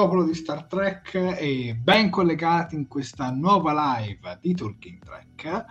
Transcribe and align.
Popolo 0.00 0.24
di 0.24 0.32
Star 0.32 0.64
Trek 0.64 1.14
e 1.14 1.76
ben 1.78 2.08
collegati 2.08 2.74
in 2.74 2.88
questa 2.88 3.30
nuova 3.30 3.98
live 3.98 4.38
di 4.40 4.54
Talking 4.54 4.98
Trek. 4.98 5.64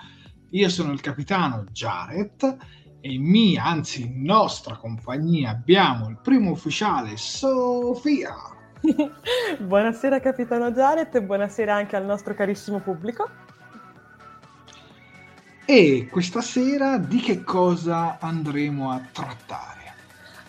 Io 0.51 0.69
sono 0.69 0.91
il 0.91 1.01
capitano 1.01 1.65
Jared 1.71 2.57
e 3.01 3.11
in 3.11 3.23
mia, 3.23 3.63
anzi 3.63 4.03
in 4.03 4.21
nostra 4.21 4.75
compagnia 4.75 5.49
abbiamo 5.49 6.09
il 6.09 6.19
primo 6.21 6.51
ufficiale 6.51 7.17
Sofia. 7.17 8.35
buonasera 9.57 10.19
capitano 10.19 10.71
Jared 10.73 11.15
e 11.15 11.23
buonasera 11.23 11.73
anche 11.73 11.95
al 11.95 12.05
nostro 12.05 12.35
carissimo 12.35 12.81
pubblico. 12.81 13.27
E 15.65 16.07
questa 16.11 16.41
sera 16.41 16.99
di 16.99 17.17
che 17.17 17.43
cosa 17.43 18.19
andremo 18.19 18.91
a 18.91 19.01
trattare? 19.11 19.78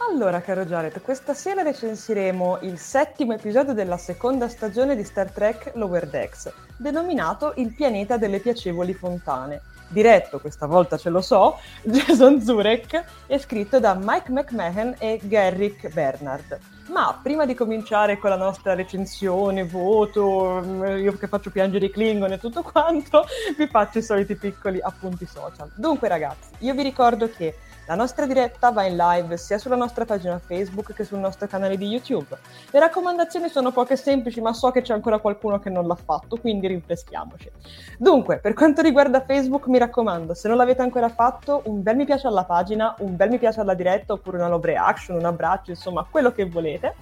Allora, 0.08 0.40
caro 0.40 0.64
Jared, 0.64 1.02
questa 1.02 1.34
sera 1.34 1.62
recensiremo 1.62 2.60
il 2.62 2.78
settimo 2.78 3.34
episodio 3.34 3.74
della 3.74 3.98
seconda 3.98 4.48
stagione 4.48 4.96
di 4.96 5.04
Star 5.04 5.30
Trek 5.30 5.72
Lower 5.74 6.08
Decks, 6.08 6.50
denominato 6.78 7.52
Il 7.56 7.74
pianeta 7.74 8.16
delle 8.16 8.40
piacevoli 8.40 8.94
fontane. 8.94 9.60
Diretto, 9.88 10.40
questa 10.40 10.66
volta 10.66 10.96
ce 10.96 11.10
lo 11.10 11.20
so, 11.20 11.58
Jason 11.84 12.40
Zurek 12.40 13.04
e 13.26 13.38
scritto 13.38 13.78
da 13.78 13.94
Mike 13.94 14.32
McMahon 14.32 14.94
e 14.98 15.20
Garrick 15.22 15.92
Bernard. 15.92 16.58
Ma 16.88 17.18
prima 17.22 17.44
di 17.44 17.54
cominciare 17.54 18.18
con 18.18 18.30
la 18.30 18.36
nostra 18.36 18.74
recensione, 18.74 19.64
voto, 19.64 20.62
io 20.96 21.12
che 21.18 21.28
faccio 21.28 21.50
piangere 21.50 21.86
i 21.86 21.90
Klingon 21.90 22.32
e 22.32 22.38
tutto 22.38 22.62
quanto, 22.62 23.26
vi 23.56 23.66
faccio 23.66 23.98
i 23.98 24.02
soliti 24.02 24.34
piccoli 24.34 24.80
appunti 24.80 25.26
social. 25.26 25.70
Dunque 25.74 26.08
ragazzi, 26.08 26.48
io 26.60 26.74
vi 26.74 26.82
ricordo 26.82 27.28
che 27.28 27.54
la 27.90 27.96
nostra 27.96 28.24
diretta 28.24 28.70
va 28.70 28.84
in 28.84 28.94
live 28.94 29.36
sia 29.36 29.58
sulla 29.58 29.74
nostra 29.74 30.04
pagina 30.04 30.38
Facebook 30.38 30.92
che 30.92 31.02
sul 31.02 31.18
nostro 31.18 31.48
canale 31.48 31.76
di 31.76 31.88
YouTube. 31.88 32.38
Le 32.70 32.78
raccomandazioni 32.78 33.48
sono 33.48 33.72
poche 33.72 33.94
e 33.94 33.96
semplici, 33.96 34.40
ma 34.40 34.52
so 34.52 34.70
che 34.70 34.80
c'è 34.80 34.92
ancora 34.92 35.18
qualcuno 35.18 35.58
che 35.58 35.70
non 35.70 35.88
l'ha 35.88 35.96
fatto, 35.96 36.36
quindi 36.36 36.68
rinfreschiamoci. 36.68 37.50
Dunque, 37.98 38.38
per 38.38 38.54
quanto 38.54 38.80
riguarda 38.80 39.24
Facebook, 39.24 39.66
mi 39.66 39.78
raccomando, 39.78 40.34
se 40.34 40.46
non 40.46 40.56
l'avete 40.56 40.82
ancora 40.82 41.08
fatto, 41.08 41.62
un 41.64 41.82
bel 41.82 41.96
mi 41.96 42.04
piace 42.04 42.28
alla 42.28 42.44
pagina, 42.44 42.94
un 42.98 43.16
bel 43.16 43.28
mi 43.28 43.38
piace 43.38 43.58
alla 43.58 43.74
diretta, 43.74 44.12
oppure 44.12 44.36
una 44.36 44.46
love 44.46 44.68
reaction, 44.68 45.16
un 45.16 45.24
abbraccio, 45.24 45.72
insomma, 45.72 46.06
quello 46.08 46.30
che 46.30 46.44
volete. 46.44 46.94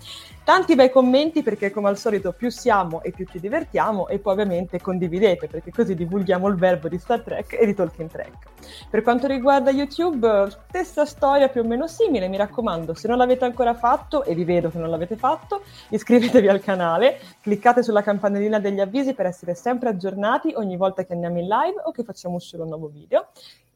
Tanti 0.48 0.74
bei 0.74 0.88
commenti 0.88 1.42
perché 1.42 1.70
come 1.70 1.88
al 1.88 1.98
solito 1.98 2.32
più 2.32 2.48
siamo 2.48 3.02
e 3.02 3.10
più 3.10 3.26
ci 3.26 3.38
divertiamo 3.38 4.08
e 4.08 4.18
poi 4.18 4.32
ovviamente 4.32 4.80
condividete 4.80 5.46
perché 5.46 5.70
così 5.70 5.94
divulghiamo 5.94 6.48
il 6.48 6.54
verbo 6.54 6.88
di 6.88 6.98
Star 6.98 7.20
Trek 7.20 7.52
e 7.52 7.66
di 7.66 7.74
Talking 7.74 8.08
Trek. 8.08 8.32
Per 8.88 9.02
quanto 9.02 9.26
riguarda 9.26 9.70
YouTube, 9.70 10.48
stessa 10.68 11.04
storia 11.04 11.50
più 11.50 11.60
o 11.60 11.64
meno 11.64 11.86
simile, 11.86 12.28
mi 12.28 12.38
raccomando, 12.38 12.94
se 12.94 13.08
non 13.08 13.18
l'avete 13.18 13.44
ancora 13.44 13.74
fatto 13.74 14.24
e 14.24 14.34
vi 14.34 14.44
vedo 14.44 14.70
che 14.70 14.78
non 14.78 14.88
l'avete 14.88 15.16
fatto, 15.16 15.64
iscrivetevi 15.90 16.48
al 16.48 16.62
canale, 16.62 17.20
cliccate 17.42 17.82
sulla 17.82 18.02
campanellina 18.02 18.58
degli 18.58 18.80
avvisi 18.80 19.12
per 19.12 19.26
essere 19.26 19.54
sempre 19.54 19.90
aggiornati 19.90 20.54
ogni 20.56 20.78
volta 20.78 21.04
che 21.04 21.12
andiamo 21.12 21.40
in 21.40 21.46
live 21.46 21.82
o 21.84 21.90
che 21.90 22.04
facciamo 22.04 22.36
uscire 22.36 22.62
un 22.62 22.68
nuovo 22.68 22.86
video 22.86 23.26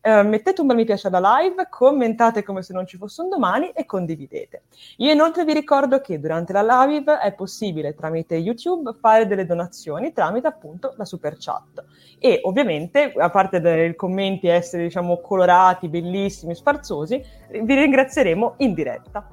eh, 0.05 0.23
mettete 0.25 0.61
un 0.61 0.67
bel 0.67 0.77
mi 0.77 0.85
piace 0.85 1.07
alla 1.07 1.39
live, 1.39 1.69
commentate 1.71 2.43
come 2.43 2.63
se 2.63 2.73
non 2.73 2.87
ci 2.87 2.97
fosse 2.97 3.23
un 3.23 3.29
domani 3.29 3.71
e 3.71 3.87
condividete. 3.87 4.65
Io 4.97 5.13
inoltre 5.13 5.45
vi 5.45 5.53
ricordo 5.53 6.01
che 6.01 6.19
durante 6.19 6.53
la 6.53 6.85
live 6.85 7.19
è 7.19 7.33
possibile 7.33 7.95
tramite 7.95 8.35
YouTube 8.35 8.97
fare 9.01 9.29
delle 9.29 9.47
donazioni 9.47 10.13
tramite 10.13 10.49
appunto 10.49 10.95
la 10.97 11.05
super 11.05 11.37
chat. 11.39 11.85
E 12.19 12.41
ovviamente, 12.43 13.13
a 13.17 13.31
parte 13.31 13.61
dei 13.61 13.95
commenti 13.95 14.49
essere 14.49 14.83
diciamo 14.83 15.21
colorati, 15.21 15.89
bellissimi, 15.89 16.57
sfarzosi, 16.57 17.23
vi 17.51 17.75
ringrazieremo 17.75 18.55
in 18.59 18.75
diretta. 18.75 19.29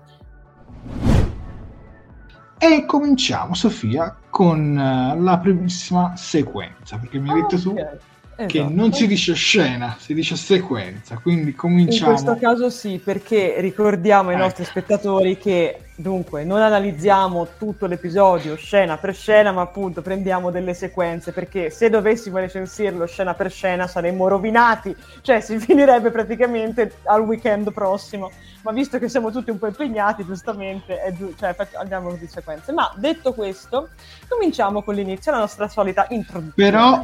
E 2.62 2.86
cominciamo, 2.86 3.56
Sofia, 3.56 4.18
con 4.30 4.76
uh, 4.76 5.20
la 5.20 5.40
primissima 5.40 6.16
sequenza, 6.16 6.98
perché 6.98 7.18
mi 7.18 7.30
hai 7.32 7.42
detto 7.42 7.58
tu 7.58 7.70
okay. 7.72 7.84
che 7.84 7.98
esatto. 8.48 8.74
non 8.74 8.94
si 8.94 9.08
dice 9.08 9.34
scena, 9.34 9.98
si 10.00 10.14
dice 10.14 10.36
sequenza, 10.36 11.18
quindi 11.18 11.54
cominciamo. 11.54 12.12
In 12.12 12.18
questo 12.18 12.38
caso 12.40 12.70
sì, 12.70 13.00
perché 13.04 13.56
ricordiamo 13.60 14.30
ai 14.30 14.36
ecco. 14.36 14.44
nostri 14.44 14.66
spettatori 14.66 15.38
che 15.38 15.80
Dunque, 16.00 16.46
non 16.46 16.62
analizziamo 16.62 17.46
tutto 17.58 17.86
l'episodio 17.86 18.56
scena 18.56 18.96
per 18.96 19.14
scena, 19.14 19.52
ma 19.52 19.64
appunto 19.64 20.02
prendiamo 20.02 20.50
delle 20.50 20.74
sequenze, 20.74 21.34
perché 21.34 21.70
se 21.72 21.90
dovessimo 21.90 22.38
recensirlo 22.38 23.06
scena 23.06 23.34
per 23.34 23.52
scena 23.52 23.86
saremmo 23.86 24.30
rovinati, 24.30 24.96
cioè 25.20 25.42
si 25.42 25.60
finirebbe 25.60 26.10
praticamente 26.10 27.00
al 27.04 27.20
weekend 27.20 27.74
prossimo. 27.74 28.32
Ma 28.62 28.72
visto 28.72 28.98
che 28.98 29.10
siamo 29.10 29.30
tutti 29.30 29.50
un 29.50 29.60
po' 29.60 29.68
impegnati, 29.68 30.24
giustamente, 30.26 31.14
giu- 31.18 31.38
cioè, 31.38 31.54
andiamo 31.74 32.14
di 32.14 32.28
sequenze. 32.28 32.72
Ma 32.72 32.90
detto 32.96 33.34
questo, 33.34 33.90
cominciamo 34.30 34.84
con 34.84 34.96
l'inizio, 34.96 35.34
la 35.34 35.40
nostra 35.40 35.68
solita 35.68 36.06
introduzione. 36.12 36.54
Però 36.72 37.04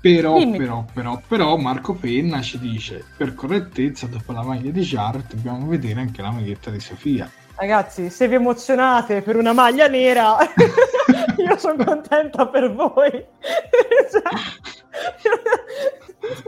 però, 0.00 0.38
però, 0.50 0.84
però, 0.92 1.22
però, 1.26 1.56
Marco 1.56 1.94
Penna 1.94 2.40
ci 2.40 2.58
dice 2.58 3.04
per 3.16 3.34
correttezza 3.34 4.06
dopo 4.06 4.32
la 4.32 4.42
maglia 4.42 4.70
di 4.70 4.80
Jared 4.80 5.34
dobbiamo 5.34 5.66
vedere 5.66 6.00
anche 6.00 6.22
la 6.22 6.30
maglietta 6.30 6.70
di 6.70 6.80
Sofia 6.80 7.30
Ragazzi, 7.60 8.08
se 8.08 8.26
vi 8.26 8.36
emozionate 8.36 9.20
per 9.20 9.36
una 9.36 9.52
maglia 9.52 9.86
nera, 9.86 10.38
io 11.36 11.58
sono 11.58 11.84
contenta 11.84 12.48
per 12.48 12.72
voi. 12.72 13.10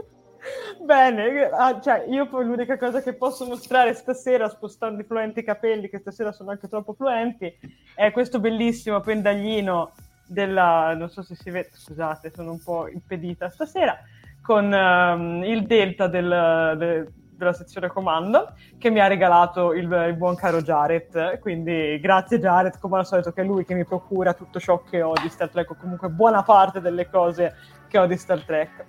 Bene, 0.81 1.49
ah, 1.51 1.79
cioè, 1.79 2.05
io 2.09 2.27
poi 2.27 2.45
l'unica 2.45 2.79
cosa 2.79 3.03
che 3.03 3.13
posso 3.13 3.45
mostrare 3.45 3.93
stasera, 3.93 4.49
spostando 4.49 5.01
i 5.01 5.05
fluenti 5.05 5.43
capelli, 5.43 5.87
che 5.87 5.99
stasera 5.99 6.31
sono 6.31 6.49
anche 6.49 6.67
troppo 6.67 6.93
fluenti, 6.93 7.59
è 7.93 8.11
questo 8.11 8.39
bellissimo 8.39 8.99
pendaglino 8.99 9.93
della... 10.25 10.93
non 10.95 11.09
so 11.09 11.21
se 11.21 11.35
si 11.35 11.49
vede, 11.49 11.69
scusate, 11.73 12.31
sono 12.33 12.51
un 12.51 12.61
po' 12.61 12.87
impedita 12.87 13.49
stasera, 13.49 13.97
con 14.41 14.71
um, 14.71 15.43
il 15.43 15.65
delta 15.65 16.07
del, 16.07 16.75
del 16.77 17.11
della 17.43 17.53
sezione 17.53 17.87
comando 17.87 18.53
che 18.77 18.89
mi 18.89 18.99
ha 18.99 19.07
regalato 19.07 19.73
il, 19.73 19.91
il, 20.07 20.15
buon 20.15 20.35
caro 20.35 20.61
Jared. 20.61 21.39
Quindi 21.39 21.99
grazie 21.99 22.39
Jared, 22.39 22.79
come 22.79 22.97
al 22.97 23.05
solito, 23.05 23.31
che 23.31 23.41
è 23.41 23.45
lui 23.45 23.65
che 23.65 23.73
mi 23.73 23.85
procura 23.85 24.33
tutto 24.33 24.59
ciò 24.59 24.81
che 24.81 25.01
ho 25.01 25.13
di 25.21 25.29
Star 25.29 25.49
Trek, 25.49 25.71
o 25.71 25.75
comunque 25.75 26.09
buona 26.09 26.43
parte 26.43 26.79
delle 26.79 27.09
cose 27.09 27.55
che 27.87 27.97
ho 27.97 28.05
di 28.05 28.17
Star 28.17 28.41
Trek. 28.41 28.85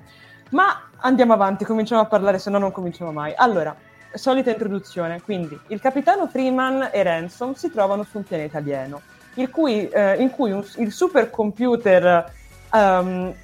Ma 0.51 0.91
andiamo 0.99 1.33
avanti, 1.33 1.65
cominciamo 1.65 2.01
a 2.01 2.07
parlare, 2.07 2.39
se 2.39 2.51
no 2.51 2.59
non 2.59 2.71
cominciamo 2.71 3.13
mai. 3.13 3.33
Allora, 3.37 3.75
solita 4.13 4.51
introduzione. 4.51 5.21
Quindi, 5.21 5.59
il 5.69 5.81
capitano 5.81 6.27
Freeman 6.27 6.91
e 6.93 7.03
Ransom 7.03 7.55
si 7.55 7.71
trovano 7.71 8.05
su 8.05 8.19
un 8.19 8.25
pianeta 8.25 8.59
alieno, 8.59 9.01
cui, 9.51 9.89
eh, 9.89 10.17
in 10.17 10.31
cui 10.31 10.53
un, 10.53 10.65
il 10.77 10.93
supercomputer 10.93 12.33
um, 12.73 13.35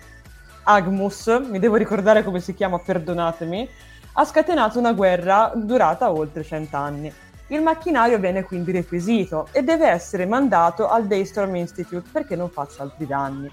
Agmus, 0.62 1.26
mi 1.48 1.58
devo 1.58 1.76
ricordare 1.76 2.22
come 2.22 2.40
si 2.40 2.54
chiama, 2.54 2.78
perdonatemi, 2.78 3.68
ha 4.14 4.24
scatenato 4.24 4.78
una 4.78 4.92
guerra 4.92 5.52
durata 5.54 6.12
oltre 6.12 6.42
cent'anni. 6.42 7.12
Il 7.48 7.62
macchinario 7.62 8.18
viene 8.18 8.44
quindi 8.44 8.70
requisito 8.70 9.48
e 9.50 9.62
deve 9.62 9.88
essere 9.88 10.26
mandato 10.26 10.88
al 10.88 11.06
Daystorm 11.06 11.56
Institute 11.56 12.08
perché 12.12 12.36
non 12.36 12.48
faccia 12.48 12.82
altri 12.82 13.06
danni. 13.06 13.50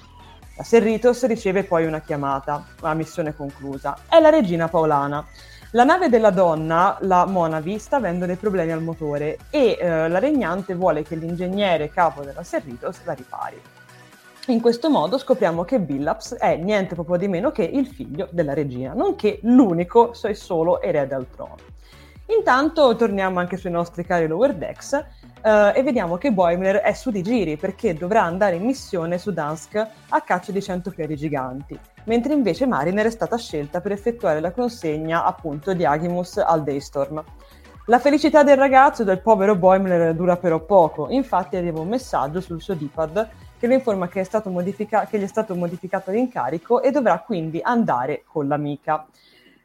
La 0.56 0.63
Serritos 0.63 1.25
riceve 1.25 1.63
poi 1.63 1.86
una 1.86 2.01
chiamata, 2.01 2.66
la 2.81 2.94
missione 2.94 3.36
conclusa. 3.36 3.98
È 4.07 4.19
la 4.19 4.30
regina 4.30 4.68
Paolana. 4.68 5.25
La 5.72 5.84
nave 5.84 6.08
della 6.08 6.30
donna, 6.30 6.98
la 7.02 7.25
Monavi, 7.25 7.78
sta 7.78 7.98
avendo 7.98 8.25
dei 8.25 8.38
problemi 8.38 8.72
al 8.72 8.81
motore 8.81 9.38
e 9.50 9.78
eh, 9.78 10.08
la 10.08 10.18
regnante 10.18 10.75
vuole 10.75 11.04
che 11.04 11.16
l'ingegnere 11.18 11.90
capo 11.90 12.22
della 12.24 12.42
Serritos 12.42 13.04
la 13.04 13.12
ripari. 13.12 13.62
In 14.48 14.62
questo 14.62 14.90
modo 14.90 15.18
scopriamo 15.18 15.66
che 15.66 15.81
Billaps 15.81 16.36
è 16.36 16.56
niente 16.56 16.96
proprio 16.96 17.18
di 17.18 17.28
meno 17.28 17.52
che 17.52 17.64
il 17.64 17.86
figlio 17.86 18.30
della 18.31 18.54
regina, 18.54 18.94
nonché 18.94 19.40
l'unico 19.42 20.14
e 20.24 20.36
solo 20.36 20.81
erede 20.81 21.16
al 21.16 21.28
trono. 21.30 21.58
Intanto 22.28 22.96
torniamo 22.96 23.40
anche 23.40 23.58
sui 23.58 23.72
nostri 23.72 24.06
cari 24.06 24.25
Lower 24.25 24.54
Decks 24.56 25.06
eh, 25.42 25.74
e 25.75 25.84
vediamo 25.84 26.18
che 26.18 26.31
Boimler 26.31 26.78
è 26.78 26.94
su 26.94 27.12
di 27.12 27.22
giri 27.22 27.57
perché 27.57 27.94
dovrà 27.94 28.24
andare 28.24 28.56
in 28.56 28.66
missione 28.66 29.18
su 29.18 29.31
Dansk 29.31 29.88
a 30.10 30.22
caccia 30.22 30.51
di 30.51 30.62
cento 30.62 30.92
fiori 30.92 31.16
giganti, 31.16 31.78
mentre 32.06 32.34
invece 32.34 32.66
Mariner 32.66 33.06
è 33.06 33.12
stata 33.12 33.38
scelta 33.38 33.81
per 33.81 33.92
effettuare 33.92 34.39
la 34.39 34.51
consegna 34.51 35.24
appunto 35.25 35.74
di 35.74 35.86
Agimus 35.86 36.38
al 36.38 36.63
Daystorm. 36.63 37.24
La 37.89 38.00
felicità 38.00 38.44
del 38.44 38.57
ragazzo 38.57 39.04
e 39.04 39.06
del 39.06 39.22
povero 39.22 39.56
Boimler 39.56 40.13
dura 40.13 40.36
però 40.36 40.60
poco, 40.60 41.07
infatti 41.10 41.56
arriva 41.56 41.80
un 41.80 41.88
messaggio 41.88 42.42
sul 42.42 42.62
suo 42.62 42.74
D-pad 42.74 43.30
che 43.57 43.68
lo 43.68 43.74
informa 43.74 44.07
che, 44.07 44.28
modifica- 44.45 45.06
che 45.06 45.18
gli 45.18 45.24
è 45.24 45.28
stato 45.28 45.56
modificato 45.56 46.12
l'incarico 46.12 46.81
e 46.81 46.92
dovrà 46.92 47.19
quindi 47.19 47.60
andare 47.63 48.24
con 48.25 48.48
l'amica. 48.48 49.06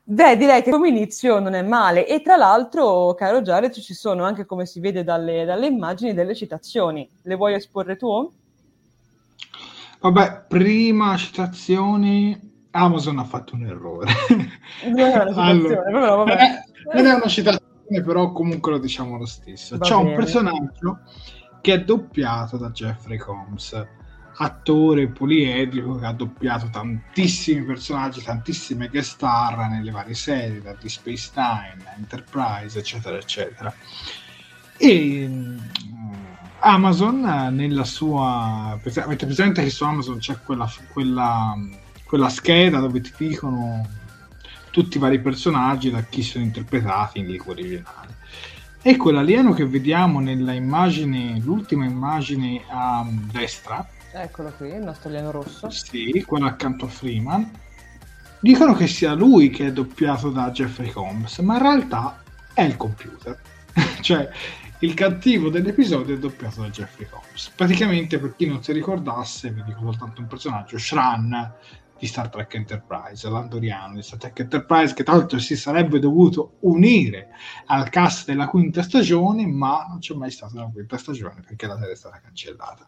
Beh, 0.04 0.36
direi 0.36 0.62
che 0.62 0.70
come 0.70 0.88
inizio 0.88 1.38
non 1.38 1.54
è 1.54 1.62
male. 1.62 2.06
E 2.06 2.22
tra 2.22 2.36
l'altro, 2.36 3.14
caro 3.14 3.40
Jared, 3.40 3.72
ci 3.72 3.94
sono 3.94 4.24
anche, 4.24 4.44
come 4.44 4.66
si 4.66 4.80
vede 4.80 5.04
dalle, 5.04 5.44
dalle 5.44 5.66
immagini, 5.66 6.12
delle 6.12 6.34
citazioni. 6.34 7.08
Le 7.22 7.34
vuoi 7.36 7.54
esporre 7.54 7.96
tu? 7.96 8.32
Vabbè, 10.00 10.44
prima 10.48 11.16
citazioni. 11.16 12.50
Amazon 12.72 13.18
ha 13.18 13.24
fatto 13.24 13.54
un 13.54 13.64
errore. 13.66 14.10
Non 14.86 14.98
è 14.98 15.14
una 15.14 15.28
citazione, 15.28 15.50
allora, 15.50 15.82
però 15.82 16.16
vabbè. 16.24 16.32
Eh, 16.32 16.94
non 16.94 17.06
è 17.06 17.14
una 17.14 17.28
citazione, 17.28 18.02
però 18.04 18.32
comunque 18.32 18.72
lo 18.72 18.78
diciamo 18.78 19.16
lo 19.18 19.26
stesso. 19.26 19.76
Va 19.78 19.84
C'è 19.84 19.96
bene. 19.96 20.08
un 20.08 20.16
personaggio 20.16 20.98
che 21.60 21.74
è 21.74 21.84
doppiato 21.84 22.56
da 22.56 22.70
Jeffrey 22.70 23.18
Combs, 23.18 23.86
attore 24.42 25.08
poliedrico 25.08 25.98
che 25.98 26.06
ha 26.06 26.12
doppiato 26.12 26.68
tantissimi 26.70 27.62
personaggi, 27.64 28.22
tantissime 28.22 28.88
guest 28.88 29.12
star 29.12 29.68
nelle 29.68 29.90
varie 29.90 30.14
serie, 30.14 30.60
da 30.60 30.72
Deep 30.72 30.88
Space 30.88 31.30
Nine, 31.34 31.84
Enterprise, 31.96 32.78
eccetera, 32.78 33.16
eccetera. 33.16 33.72
E 34.76 35.26
mm, 35.28 35.58
Amazon 36.60 37.20
nella 37.52 37.84
sua 37.84 38.78
avete 38.82 39.26
presente 39.26 39.62
che 39.62 39.70
su 39.70 39.84
Amazon 39.84 40.18
c'è 40.18 40.38
quella, 40.44 40.70
quella, 40.92 41.54
quella 42.04 42.28
scheda 42.28 42.78
dove 42.78 43.00
ti 43.00 43.12
dicono 43.16 43.86
tutti 44.70 44.96
i 44.96 45.00
vari 45.00 45.20
personaggi 45.20 45.90
da 45.90 46.02
chi 46.02 46.22
sono 46.22 46.44
interpretati 46.44 47.18
in 47.18 47.26
lingua 47.26 47.52
originale 47.52 48.20
e 48.84 48.96
quell'alieno 48.96 49.52
che 49.52 49.64
vediamo 49.64 50.18
nella 50.18 50.52
immagine, 50.52 51.38
l'ultima 51.40 51.84
immagine 51.84 52.64
a 52.68 53.06
destra. 53.08 53.88
Eccolo 54.14 54.52
qui, 54.56 54.68
il 54.68 54.82
nostro 54.82 55.08
alieno 55.08 55.30
rosso. 55.30 55.70
Sì, 55.70 56.22
quello 56.26 56.46
accanto 56.46 56.84
a 56.84 56.88
Freeman. 56.88 57.50
Dicono 58.40 58.74
che 58.74 58.86
sia 58.86 59.14
lui 59.14 59.48
che 59.50 59.68
è 59.68 59.72
doppiato 59.72 60.30
da 60.30 60.50
Jeffrey 60.50 60.90
Combs, 60.90 61.38
ma 61.38 61.54
in 61.56 61.62
realtà 61.62 62.22
è 62.52 62.62
il 62.62 62.76
computer. 62.76 63.40
cioè, 64.02 64.28
il 64.80 64.94
cattivo 64.94 65.48
dell'episodio 65.48 66.14
è 66.14 66.18
doppiato 66.18 66.60
da 66.60 66.68
Jeffrey 66.68 67.08
Combs. 67.08 67.52
Praticamente, 67.54 68.18
per 68.18 68.34
chi 68.36 68.46
non 68.46 68.62
si 68.62 68.72
ricordasse, 68.72 69.50
vi 69.50 69.62
dico 69.64 69.80
soltanto 69.80 70.20
un 70.20 70.26
personaggio, 70.26 70.76
Shran 70.76 71.54
di 72.02 72.08
Star 72.08 72.28
Trek 72.28 72.52
Enterprise, 72.54 73.30
l'andoriano 73.30 73.94
di 73.94 74.02
Star 74.02 74.18
Trek 74.18 74.40
Enterprise, 74.40 74.92
che 74.92 75.04
tra 75.04 75.14
l'altro 75.14 75.38
si 75.38 75.56
sarebbe 75.56 76.00
dovuto 76.00 76.56
unire 76.62 77.28
al 77.66 77.88
cast 77.90 78.26
della 78.26 78.48
quinta 78.48 78.82
stagione, 78.82 79.46
ma 79.46 79.86
non 79.88 80.00
c'è 80.00 80.14
mai 80.14 80.32
stata 80.32 80.56
una 80.56 80.70
quinta 80.72 80.98
stagione 80.98 81.42
perché 81.46 81.68
la 81.68 81.78
serie 81.78 81.92
è 81.92 81.96
stata 81.96 82.18
cancellata. 82.18 82.86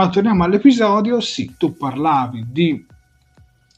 Ma 0.00 0.08
torniamo 0.08 0.44
all'episodio, 0.44 1.20
sì, 1.20 1.56
tu 1.58 1.76
parlavi 1.76 2.46
di, 2.50 2.86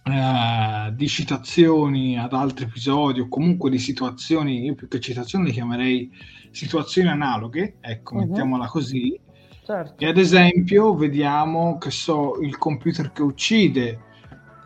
eh, 0.04 0.92
di 0.94 1.08
citazioni 1.08 2.16
ad 2.16 2.32
altri 2.32 2.66
episodi 2.66 3.18
o 3.18 3.26
comunque 3.26 3.70
di 3.70 3.78
situazioni, 3.78 4.66
io 4.66 4.76
più 4.76 4.86
che 4.86 5.00
citazioni 5.00 5.46
le 5.46 5.50
chiamerei 5.50 6.12
situazioni 6.52 7.08
analoghe, 7.08 7.78
ecco, 7.80 8.14
uh-huh. 8.14 8.20
mettiamola 8.20 8.66
così. 8.68 9.18
Certo. 9.66 9.94
E 9.98 10.06
ad 10.06 10.16
esempio 10.16 10.94
vediamo 10.94 11.76
che 11.78 11.90
so 11.90 12.38
il 12.40 12.56
computer 12.56 13.10
che 13.10 13.22
uccide 13.22 13.98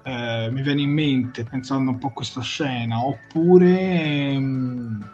eh, 0.03 0.51
mi 0.53 0.61
viene 0.61 0.83
in 0.83 0.91
mente 0.91 1.45
pensando 1.45 1.91
un 1.91 1.97
po' 1.97 2.09
a 2.09 2.13
questa 2.13 2.43
scena, 2.43 3.03
oppure 3.03 3.81
ehm, 3.81 5.11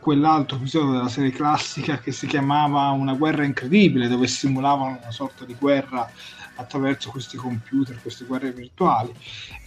quell'altro 0.00 0.56
episodio 0.56 0.92
della 0.92 1.08
serie 1.08 1.30
classica 1.30 1.98
che 1.98 2.10
si 2.10 2.26
chiamava 2.26 2.88
Una 2.90 3.14
guerra 3.14 3.44
incredibile, 3.44 4.08
dove 4.08 4.26
simulavano 4.26 4.98
una 5.00 5.10
sorta 5.10 5.44
di 5.44 5.54
guerra 5.58 6.10
attraverso 6.56 7.10
questi 7.10 7.36
computer, 7.36 8.00
queste 8.00 8.24
guerre 8.24 8.52
virtuali. 8.52 9.12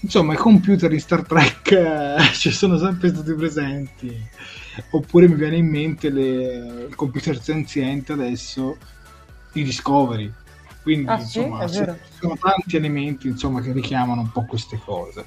Insomma, 0.01 0.33
i 0.33 0.37
computer 0.37 0.91
in 0.91 0.99
Star 0.99 1.25
Trek 1.25 1.71
eh, 1.71 2.17
ci 2.33 2.51
sono 2.51 2.77
sempre 2.77 3.09
stati 3.09 3.33
presenti. 3.33 4.29
Oppure 4.91 5.27
mi 5.27 5.35
viene 5.35 5.57
in 5.57 5.67
mente 5.67 6.09
le, 6.09 6.87
il 6.89 6.95
computer 6.95 7.39
senziente 7.41 8.13
adesso 8.13 8.77
di 9.51 9.63
Discovery, 9.63 10.31
quindi 10.81 11.07
ah, 11.07 11.19
insomma, 11.19 11.67
sì? 11.67 11.75
sono, 11.75 11.97
sono 12.19 12.37
tanti 12.37 12.75
elementi 12.75 13.27
insomma, 13.27 13.61
che 13.61 13.71
richiamano 13.71 14.21
un 14.21 14.31
po' 14.31 14.45
queste 14.45 14.79
cose. 14.83 15.25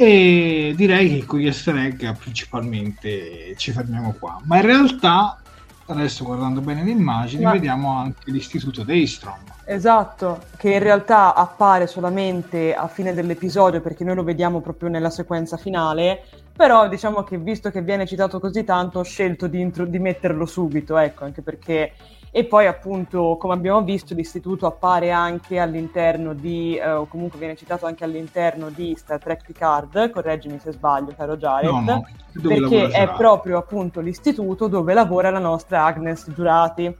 E 0.00 0.74
direi 0.76 1.18
che 1.18 1.26
con 1.26 1.40
gli 1.40 1.46
easter 1.46 1.74
egg 1.74 2.06
principalmente 2.16 3.54
ci 3.56 3.72
fermiamo 3.72 4.14
qua. 4.16 4.40
Ma 4.44 4.56
in 4.58 4.62
realtà 4.62 5.40
adesso 5.86 6.24
guardando 6.24 6.60
bene 6.60 6.84
le 6.84 6.90
immagini, 6.90 7.42
Ma... 7.42 7.50
vediamo 7.50 7.98
anche 7.98 8.30
l'istituto 8.30 8.84
Daystrom. 8.84 9.38
Esatto, 9.64 10.44
che 10.56 10.72
in 10.72 10.78
realtà 10.78 11.34
appare 11.34 11.88
solamente 11.88 12.74
a 12.74 12.86
fine 12.86 13.12
dell'episodio 13.12 13.80
perché 13.80 14.04
noi 14.04 14.14
lo 14.14 14.22
vediamo 14.22 14.60
proprio 14.60 14.88
nella 14.88 15.10
sequenza 15.10 15.56
finale, 15.56 16.22
però 16.54 16.88
diciamo 16.88 17.24
che 17.24 17.36
visto 17.36 17.70
che 17.70 17.82
viene 17.82 18.06
citato 18.06 18.38
così 18.38 18.62
tanto 18.64 19.00
ho 19.00 19.04
scelto 19.04 19.48
di, 19.48 19.60
intro- 19.60 19.84
di 19.86 19.98
metterlo 19.98 20.46
subito, 20.46 20.96
ecco, 20.96 21.24
anche 21.24 21.42
perché 21.42 21.92
e 22.30 22.44
poi 22.44 22.66
appunto 22.66 23.36
come 23.38 23.54
abbiamo 23.54 23.82
visto 23.82 24.14
l'istituto 24.14 24.66
appare 24.66 25.10
anche 25.10 25.58
all'interno 25.58 26.34
di 26.34 26.76
eh, 26.76 26.90
o 26.90 27.06
comunque 27.06 27.38
viene 27.38 27.56
citato 27.56 27.86
anche 27.86 28.04
all'interno 28.04 28.68
di 28.70 28.94
Star 28.96 29.18
Trek 29.18 29.44
Picard 29.44 30.10
correggimi 30.10 30.58
se 30.58 30.72
sbaglio 30.72 31.14
caro 31.16 31.36
Jared 31.36 31.70
no, 31.70 31.80
no. 31.80 32.06
perché 32.40 32.88
è 32.88 33.10
proprio 33.12 33.58
appunto 33.58 34.00
l'istituto 34.00 34.68
dove 34.68 34.92
lavora 34.92 35.30
la 35.30 35.38
nostra 35.38 35.84
Agnes 35.84 36.30
Giurati 36.34 36.94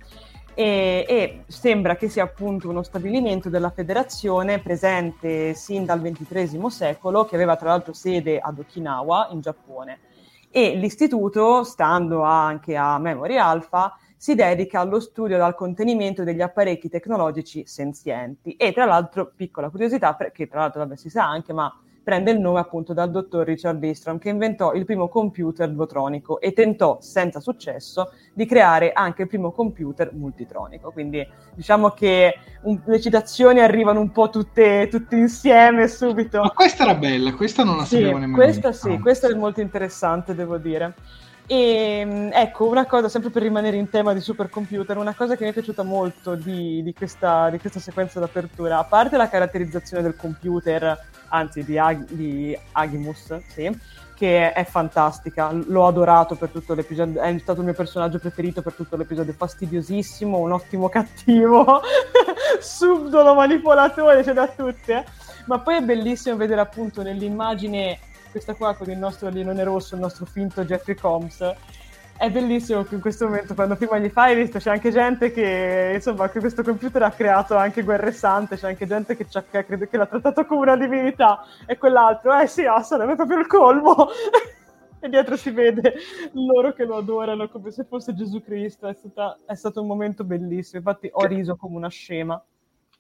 e, 0.55 1.05
e, 1.07 1.45
sembra 1.47 1.95
che 1.95 2.09
sia 2.09 2.25
appunto 2.25 2.69
uno 2.69 2.83
stabilimento 2.83 3.49
della 3.49 3.71
federazione 3.71 4.59
presente 4.59 5.55
sin 5.55 5.85
dal 5.85 6.01
XXIII 6.01 6.69
secolo 6.69 7.27
che 7.27 7.37
aveva 7.37 7.55
tra 7.55 7.69
l'altro 7.69 7.93
sede 7.93 8.41
ad 8.41 8.59
Okinawa 8.59 9.29
in 9.31 9.41
Giappone 9.41 10.01
e 10.51 10.75
l'istituto 10.75 11.63
stando 11.63 12.23
anche 12.23 12.75
a 12.75 12.99
Memory 12.99 13.37
Alpha 13.37 13.97
si 14.19 14.35
dedica 14.35 14.81
allo 14.81 14.99
studio 14.99 15.37
e 15.37 15.41
al 15.41 15.55
contenimento 15.55 16.25
degli 16.25 16.43
apparecchi 16.43 16.89
tecnologici 16.89 17.65
senzienti. 17.67 18.57
E 18.57 18.73
tra 18.73 18.85
l'altro, 18.85 19.33
piccola 19.35 19.71
curiosità, 19.71 20.17
che 20.33 20.49
tra 20.49 20.61
l'altro 20.61 20.81
vabbè, 20.81 20.97
si 20.97 21.09
sa 21.09 21.27
anche, 21.27 21.53
ma 21.53 21.73
prende 22.09 22.31
il 22.31 22.41
nome 22.41 22.59
appunto 22.59 22.95
dal 22.95 23.11
dottor 23.11 23.45
Richard 23.45 23.77
Bistrom 23.77 24.19
che 24.19 24.31
inventò 24.31 24.73
il 24.73 24.87
primo 24.87 25.09
computer 25.09 25.71
votronico 25.75 26.41
e 26.41 26.55
tentò 26.55 26.97
senza 27.03 27.39
successo 27.39 28.13
di 28.33 28.47
creare 28.47 28.93
anche 28.93 29.23
il 29.23 29.29
primo 29.29 29.53
computer 29.53 30.15
multitronico. 30.15 30.91
Quindi 30.91 31.23
diciamo 31.55 31.91
che 31.91 32.35
un, 32.63 32.81
le 32.87 32.99
citazioni 32.99 33.61
arrivano 33.61 34.01
un 34.01 34.11
po' 34.11 34.31
tutte, 34.31 34.89
tutte, 34.91 35.17
insieme 35.17 35.87
subito. 35.87 36.41
Ma 36.41 36.51
questa 36.53 36.85
era 36.85 36.95
bella, 36.95 37.35
questa 37.35 37.63
non 37.63 37.77
la 37.77 37.85
sì, 37.85 37.97
sapevo 37.97 38.17
nemmeno. 38.17 38.43
Questa 38.43 38.73
sì, 38.73 38.99
questa 38.99 39.29
è 39.29 39.35
molto 39.35 39.61
interessante, 39.61 40.35
devo 40.35 40.57
dire. 40.57 40.95
E 41.51 42.29
ecco, 42.31 42.67
una 42.69 42.85
cosa, 42.85 43.09
sempre 43.09 43.31
per 43.31 43.41
rimanere 43.41 43.79
in 43.79 43.89
tema 43.89 44.13
di 44.13 44.21
supercomputer, 44.21 44.99
una 44.99 45.15
cosa 45.15 45.35
che 45.35 45.45
mi 45.45 45.51
è 45.51 45.53
piaciuta 45.55 45.83
molto 45.83 46.35
di, 46.35 46.83
di, 46.83 46.93
questa, 46.93 47.49
di 47.49 47.59
questa, 47.59 47.81
sequenza 47.81 48.21
d'apertura, 48.21 48.77
a 48.77 48.85
parte 48.85 49.17
la 49.17 49.31
caratterizzazione 49.31 50.03
del 50.03 50.15
computer, 50.15 51.07
anzi 51.29 51.65
di, 51.65 51.79
Ag- 51.79 52.11
di 52.11 52.55
Agimus, 52.73 53.35
sì, 53.49 53.75
che 54.15 54.53
è 54.53 54.65
fantastica, 54.67 55.51
l'ho 55.51 55.87
adorato 55.87 56.35
per 56.35 56.51
tutto 56.51 56.75
l'episodio, 56.75 57.23
è 57.23 57.39
stato 57.39 57.61
il 57.61 57.65
mio 57.65 57.75
personaggio 57.75 58.19
preferito 58.19 58.61
per 58.61 58.75
tutto 58.75 58.99
l'episodio, 58.99 59.33
fastidiosissimo, 59.33 60.37
un 60.37 60.53
ottimo 60.53 60.91
cattivo, 60.93 61.81
subdolo 62.61 63.33
manipolatore, 63.33 64.23
c'è 64.23 64.35
da 64.35 64.49
tutte, 64.49 65.03
ma 65.47 65.59
poi 65.61 65.77
è 65.77 65.81
bellissimo 65.81 66.37
vedere 66.37 66.61
appunto 66.61 67.01
nell'immagine 67.01 68.01
questa 68.39 68.55
qua 68.55 68.75
con 68.77 68.89
il 68.89 68.99
nostro 68.99 69.27
alienone 69.27 69.65
rosso, 69.65 69.97
il 69.97 70.01
nostro 70.01 70.25
finto 70.25 70.65
Jeffrey 70.65 70.95
Combs. 70.95 71.55
È 72.17 72.31
bellissimo 72.31 72.85
che 72.85 72.95
in 72.95 73.01
questo 73.01 73.27
momento, 73.27 73.55
quando 73.55 73.75
prima 73.75 73.99
gli 73.99 74.09
fai, 74.09 74.37
visto, 74.37 74.59
c'è 74.59 74.71
anche 74.71 74.93
gente 74.93 75.33
che, 75.33 75.93
insomma, 75.95 76.29
che 76.31 76.39
questo 76.39 76.63
computer 76.63 77.03
ha 77.03 77.11
creato 77.11 77.57
anche 77.57 77.83
guerre 77.83 78.13
sante, 78.13 78.57
c'è 78.57 78.69
anche 78.69 78.87
gente 78.87 79.17
che, 79.17 79.27
che 79.27 79.89
che 79.89 79.97
l'ha 79.97 80.07
trattato 80.07 80.47
come 80.47 80.61
una 80.61 80.77
divinità, 80.77 81.45
e 81.67 81.77
quell'altro, 81.79 82.39
eh 82.39 82.47
sì, 82.47 82.65
ah, 82.65 82.83
sarebbe 82.83 83.17
proprio 83.17 83.39
il 83.39 83.47
colmo. 83.49 84.07
e 85.01 85.09
dietro 85.09 85.37
si 85.37 85.51
vede 85.51 85.95
loro 86.33 86.73
che 86.73 86.85
lo 86.85 86.97
adorano 86.97 87.49
come 87.49 87.73
se 87.73 87.85
fosse 87.85 88.15
Gesù 88.15 88.41
Cristo. 88.43 88.87
È, 88.87 88.95
stata, 88.95 89.37
è 89.47 89.55
stato 89.55 89.81
un 89.81 89.89
momento 89.89 90.23
bellissimo. 90.23 90.79
Infatti, 90.79 91.09
ho 91.13 91.25
riso 91.25 91.57
come 91.57 91.77
una 91.77 91.89
scema. 91.89 92.41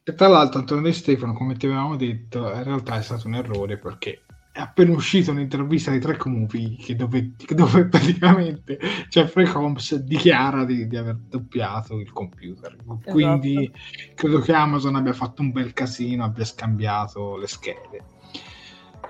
E 0.02 0.14
tra 0.14 0.26
l'altro, 0.26 0.60
Antonio 0.60 0.88
e 0.88 0.92
Stefano, 0.92 1.32
come 1.32 1.54
ti 1.54 1.66
avevamo 1.66 1.96
detto, 1.96 2.52
in 2.52 2.64
realtà 2.64 2.96
è 2.96 3.02
stato 3.02 3.26
un 3.26 3.34
errore 3.34 3.78
perché 3.78 4.22
è 4.58 4.62
appena 4.62 4.92
uscita 4.92 5.30
un'intervista 5.30 5.92
di 5.92 6.00
Trek 6.00 6.26
Movie 6.26 6.96
dove, 6.96 7.30
dove 7.50 7.86
praticamente 7.86 8.76
Jeffrey 9.08 9.46
Combs 9.46 9.94
dichiara 9.94 10.64
di, 10.64 10.88
di, 10.88 10.96
aver 10.96 11.16
doppiato 11.28 12.00
il 12.00 12.10
computer. 12.10 12.74
Esatto. 12.74 13.10
Quindi 13.12 13.70
credo 14.16 14.40
che 14.40 14.52
Amazon 14.52 14.96
abbia 14.96 15.12
fatto 15.12 15.42
un 15.42 15.52
bel 15.52 15.72
casino, 15.72 16.24
abbia 16.24 16.44
scambiato 16.44 17.36
le 17.36 17.46
schede. 17.46 18.02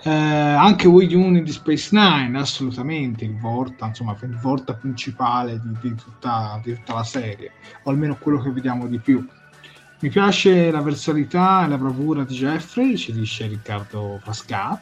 Eh, 0.03 0.11
anche 0.11 0.87
Wii 0.87 1.15
Uni 1.15 1.43
di 1.43 1.51
Space 1.51 1.97
Nine, 1.97 2.39
assolutamente 2.39 3.25
il 3.25 3.39
Vorta, 3.39 3.87
insomma, 3.87 4.15
il 4.21 4.37
Vorta 4.37 4.75
principale 4.75 5.59
di, 5.63 5.73
di, 5.81 5.95
tutta, 5.95 6.61
di 6.63 6.75
tutta 6.75 6.93
la 6.93 7.05
serie, 7.05 7.53
o 7.85 7.91
almeno 7.91 8.19
quello 8.19 8.39
che 8.43 8.51
vediamo 8.51 8.87
di 8.87 8.99
più. 8.99 9.27
Mi 10.01 10.11
piace 10.11 10.71
la 10.71 10.83
versatilità 10.83 11.65
e 11.65 11.69
la 11.69 11.79
bravura 11.79 12.23
di 12.25 12.35
Jeffrey, 12.35 12.99
ci 12.99 13.13
dice 13.13 13.47
Riccardo 13.47 14.21
Frasca 14.23 14.79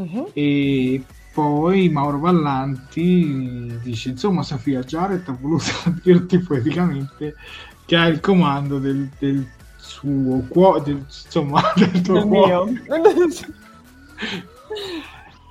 Uh-huh. 0.00 0.30
E 0.32 1.04
poi 1.32 1.88
Mauro 1.88 2.18
Vallanti 2.18 3.78
dice: 3.82 4.10
Insomma, 4.10 4.42
Sofia 4.42 4.80
Jared 4.82 5.28
ha 5.28 5.36
voluto 5.38 5.64
dirti 6.02 6.38
poeticamente 6.38 7.34
che 7.84 7.96
ha 7.96 8.06
il 8.06 8.20
comando 8.20 8.78
del, 8.78 9.10
del 9.18 9.46
suo 9.76 10.44
cuore, 10.48 10.82
del, 10.84 11.04
insomma, 11.06 11.60
del 11.76 12.00
tuo 12.00 12.14
del 12.14 12.24
cuore. 12.24 12.84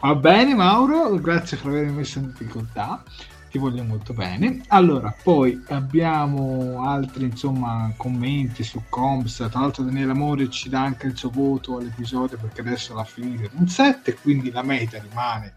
Va 0.02 0.16
bene, 0.16 0.56
Mauro, 0.56 1.20
grazie 1.20 1.58
per 1.58 1.68
avermi 1.68 1.92
messo 1.92 2.20
in 2.20 2.28
difficoltà 2.28 3.04
ti 3.50 3.58
voglio 3.58 3.84
molto 3.84 4.14
bene. 4.14 4.62
Allora, 4.68 5.14
poi 5.24 5.62
abbiamo 5.70 6.84
altri 6.84 7.26
insomma 7.26 7.92
commenti 7.98 8.64
su 8.64 8.84
Comps. 8.90 9.48
Tra 9.50 9.60
l'altro, 9.60 9.84
Daniele 9.84 10.12
Amore 10.12 10.50
ci 10.50 10.70
dà 10.70 10.82
anche 10.82 11.08
il 11.08 11.18
suo 11.18 11.30
voto 11.30 11.78
all'episodio 11.78 12.38
perché 12.38 12.62
adesso 12.62 12.94
l'ha 12.94 13.04
finito 13.04 13.50
un 13.56 13.68
7, 13.68 14.16
quindi 14.16 14.52
la 14.52 14.64
meta 14.64 15.00
rimane 15.00 15.54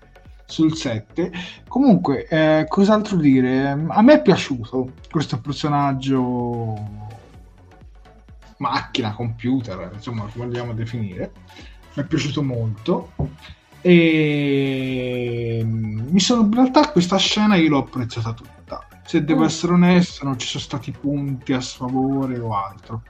sul 0.46 0.74
7. 0.74 1.30
Comunque, 1.68 2.26
eh, 2.28 2.66
cos'altro 2.68 3.16
dire? 3.16 3.70
A 3.70 4.02
me 4.02 4.14
è 4.14 4.22
piaciuto 4.22 4.92
questo 5.10 5.40
personaggio 5.40 7.10
macchina, 8.58 9.12
computer, 9.12 9.90
insomma, 9.92 10.26
come 10.32 10.46
vogliamo 10.46 10.72
definire. 10.72 11.32
Mi 11.94 12.02
è 12.02 12.06
piaciuto 12.06 12.42
molto 12.42 13.12
e 13.82 15.60
mi 15.64 16.20
sono 16.20 16.42
in 16.42 16.54
realtà 16.54 16.90
questa 16.90 17.16
scena 17.16 17.56
io 17.56 17.70
l'ho 17.70 17.78
apprezzata 17.78 18.32
tutta. 18.32 18.86
Se 19.04 19.24
devo 19.24 19.40
mm. 19.42 19.44
essere 19.44 19.72
onesto, 19.72 20.24
non 20.24 20.38
ci 20.38 20.46
sono 20.46 20.62
stati 20.62 20.92
punti 20.92 21.52
a 21.52 21.60
sfavore 21.60 22.38
o 22.38 22.54
altro. 22.54 23.02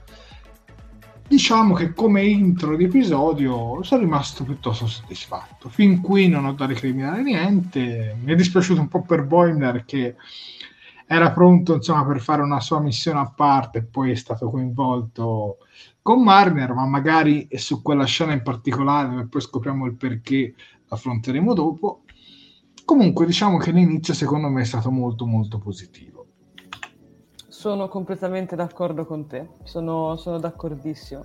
Diciamo 1.27 1.73
che 1.75 1.93
come 1.93 2.23
intro 2.23 2.75
di 2.75 2.85
episodio 2.85 3.81
sono 3.83 4.01
rimasto 4.01 4.43
piuttosto 4.43 4.87
soddisfatto. 4.87 5.69
Fin 5.69 6.01
qui 6.01 6.27
non 6.27 6.45
ho 6.45 6.53
da 6.53 6.65
recriminare 6.65 7.21
niente. 7.21 8.17
Mi 8.21 8.33
è 8.33 8.35
dispiaciuto 8.35 8.81
un 8.81 8.87
po' 8.87 9.03
per 9.03 9.23
Boimler 9.23 9.85
che 9.85 10.15
era 11.05 11.31
pronto 11.31 11.75
insomma 11.75 12.05
per 12.05 12.19
fare 12.19 12.41
una 12.41 12.59
sua 12.59 12.79
missione 12.79 13.19
a 13.19 13.31
parte 13.33 13.79
e 13.79 13.83
poi 13.83 14.11
è 14.11 14.15
stato 14.15 14.49
coinvolto 14.49 15.57
con 16.03 16.21
Marner, 16.21 16.73
ma 16.73 16.85
magari 16.85 17.47
su 17.53 17.81
quella 17.81 18.03
scena 18.03 18.33
in 18.33 18.43
particolare, 18.43 19.25
poi 19.25 19.41
scopriamo 19.41 19.85
il 19.85 19.95
perché, 19.95 20.53
affronteremo 20.89 21.53
dopo. 21.53 22.03
Comunque, 22.83 23.25
diciamo 23.25 23.57
che 23.57 23.71
l'inizio 23.71 24.13
secondo 24.13 24.49
me 24.49 24.61
è 24.61 24.65
stato 24.65 24.91
molto 24.91 25.25
molto 25.25 25.57
positivo. 25.57 26.27
Sono 27.47 27.87
completamente 27.87 28.57
d'accordo 28.57 29.05
con 29.05 29.27
te, 29.27 29.47
sono, 29.63 30.17
sono 30.17 30.37
d'accordissimo. 30.37 31.23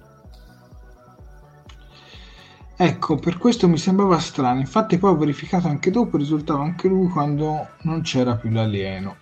Ecco, 2.77 3.17
per 3.17 3.39
questo 3.39 3.67
mi 3.67 3.79
sembrava 3.79 4.21
strano, 4.21 4.61
infatti 4.61 4.99
poi 4.99 5.11
ho 5.11 5.17
verificato 5.17 5.67
anche 5.67 5.91
dopo, 5.91 6.17
risultava 6.17 6.63
anche 6.63 6.87
lui 6.87 7.09
quando 7.09 7.71
non 7.83 8.03
c'era 8.03 8.37
più 8.37 8.51
l'alieno. 8.51 9.17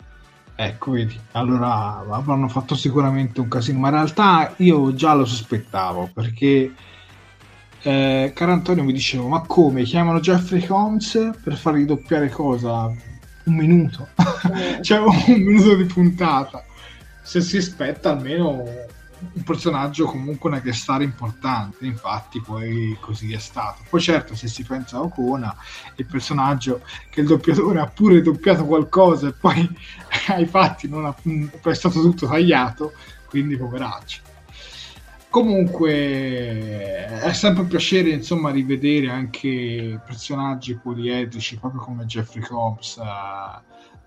Ecco, 0.59 0.93
vedi, 0.93 1.21
allora 1.33 2.03
avranno 2.09 2.49
fatto 2.49 2.75
sicuramente 2.75 3.41
un 3.41 3.49
casino, 3.49 3.79
ma 3.79 3.89
in 3.89 3.95
realtà 3.95 4.55
io 4.57 4.95
già 4.95 5.13
lo 5.13 5.27
sospettavo 5.27 6.11
perché 6.15 6.73
eh, 7.83 8.33
caro 8.35 8.53
Antonio 8.53 8.83
mi 8.83 8.95
diceva 8.95 9.29
ma 9.29 9.43
come 9.43 9.83
chiamano 9.83 10.19
Jeffrey 10.19 10.65
Holmes 10.67 11.33
per 11.45 11.57
fargli 11.57 11.85
doppiare 11.85 12.31
cosa? 12.31 12.87
Un 12.87 13.55
minuto, 13.55 14.09
cioè 14.81 14.99
un 14.99 15.23
minuto 15.27 15.77
di 15.77 15.85
puntata. 15.85 16.65
Se 17.23 17.43
si 17.43 17.59
aspetta 17.59 18.13
almeno 18.13 18.65
un 19.19 19.43
personaggio 19.43 20.05
comunque 20.07 20.51
una 20.51 20.61
guest 20.61 20.83
star 20.83 21.03
importante 21.03 21.87
infatti 21.87 22.41
poi 22.41 22.97
così 23.01 23.33
è 23.33 23.39
stato 23.39 23.83
poi 23.89 24.01
certo 24.01 24.35
se 24.35 24.49
si 24.49 24.63
pensa 24.63 24.99
a 24.99 25.03
Ocona 25.03 25.57
il 25.97 26.07
personaggio 26.07 26.83
che 27.11 27.21
il 27.21 27.27
doppiatore 27.27 27.81
ha 27.81 27.87
pure 27.87 28.21
doppiato 28.21 28.65
qualcosa 28.67 29.29
e 29.29 29.33
poi 29.33 29.69
ai 30.29 30.47
fatti 30.47 30.89
non 30.89 31.07
ha, 31.07 31.15
è 31.63 31.75
stato 31.75 32.01
tutto 32.03 32.27
tagliato 32.27 32.93
quindi 33.29 33.57
poveraccio 33.57 34.21
comunque 35.31 35.93
è 37.23 37.33
sempre 37.33 37.63
un 37.63 37.69
piacere 37.69 38.11
insomma 38.11 38.51
rivedere 38.51 39.09
anche 39.11 40.01
personaggi 40.05 40.77
poliedrici 40.77 41.59
proprio 41.59 41.81
come 41.81 42.05
Jeffrey 42.05 42.43
Combs 42.43 42.99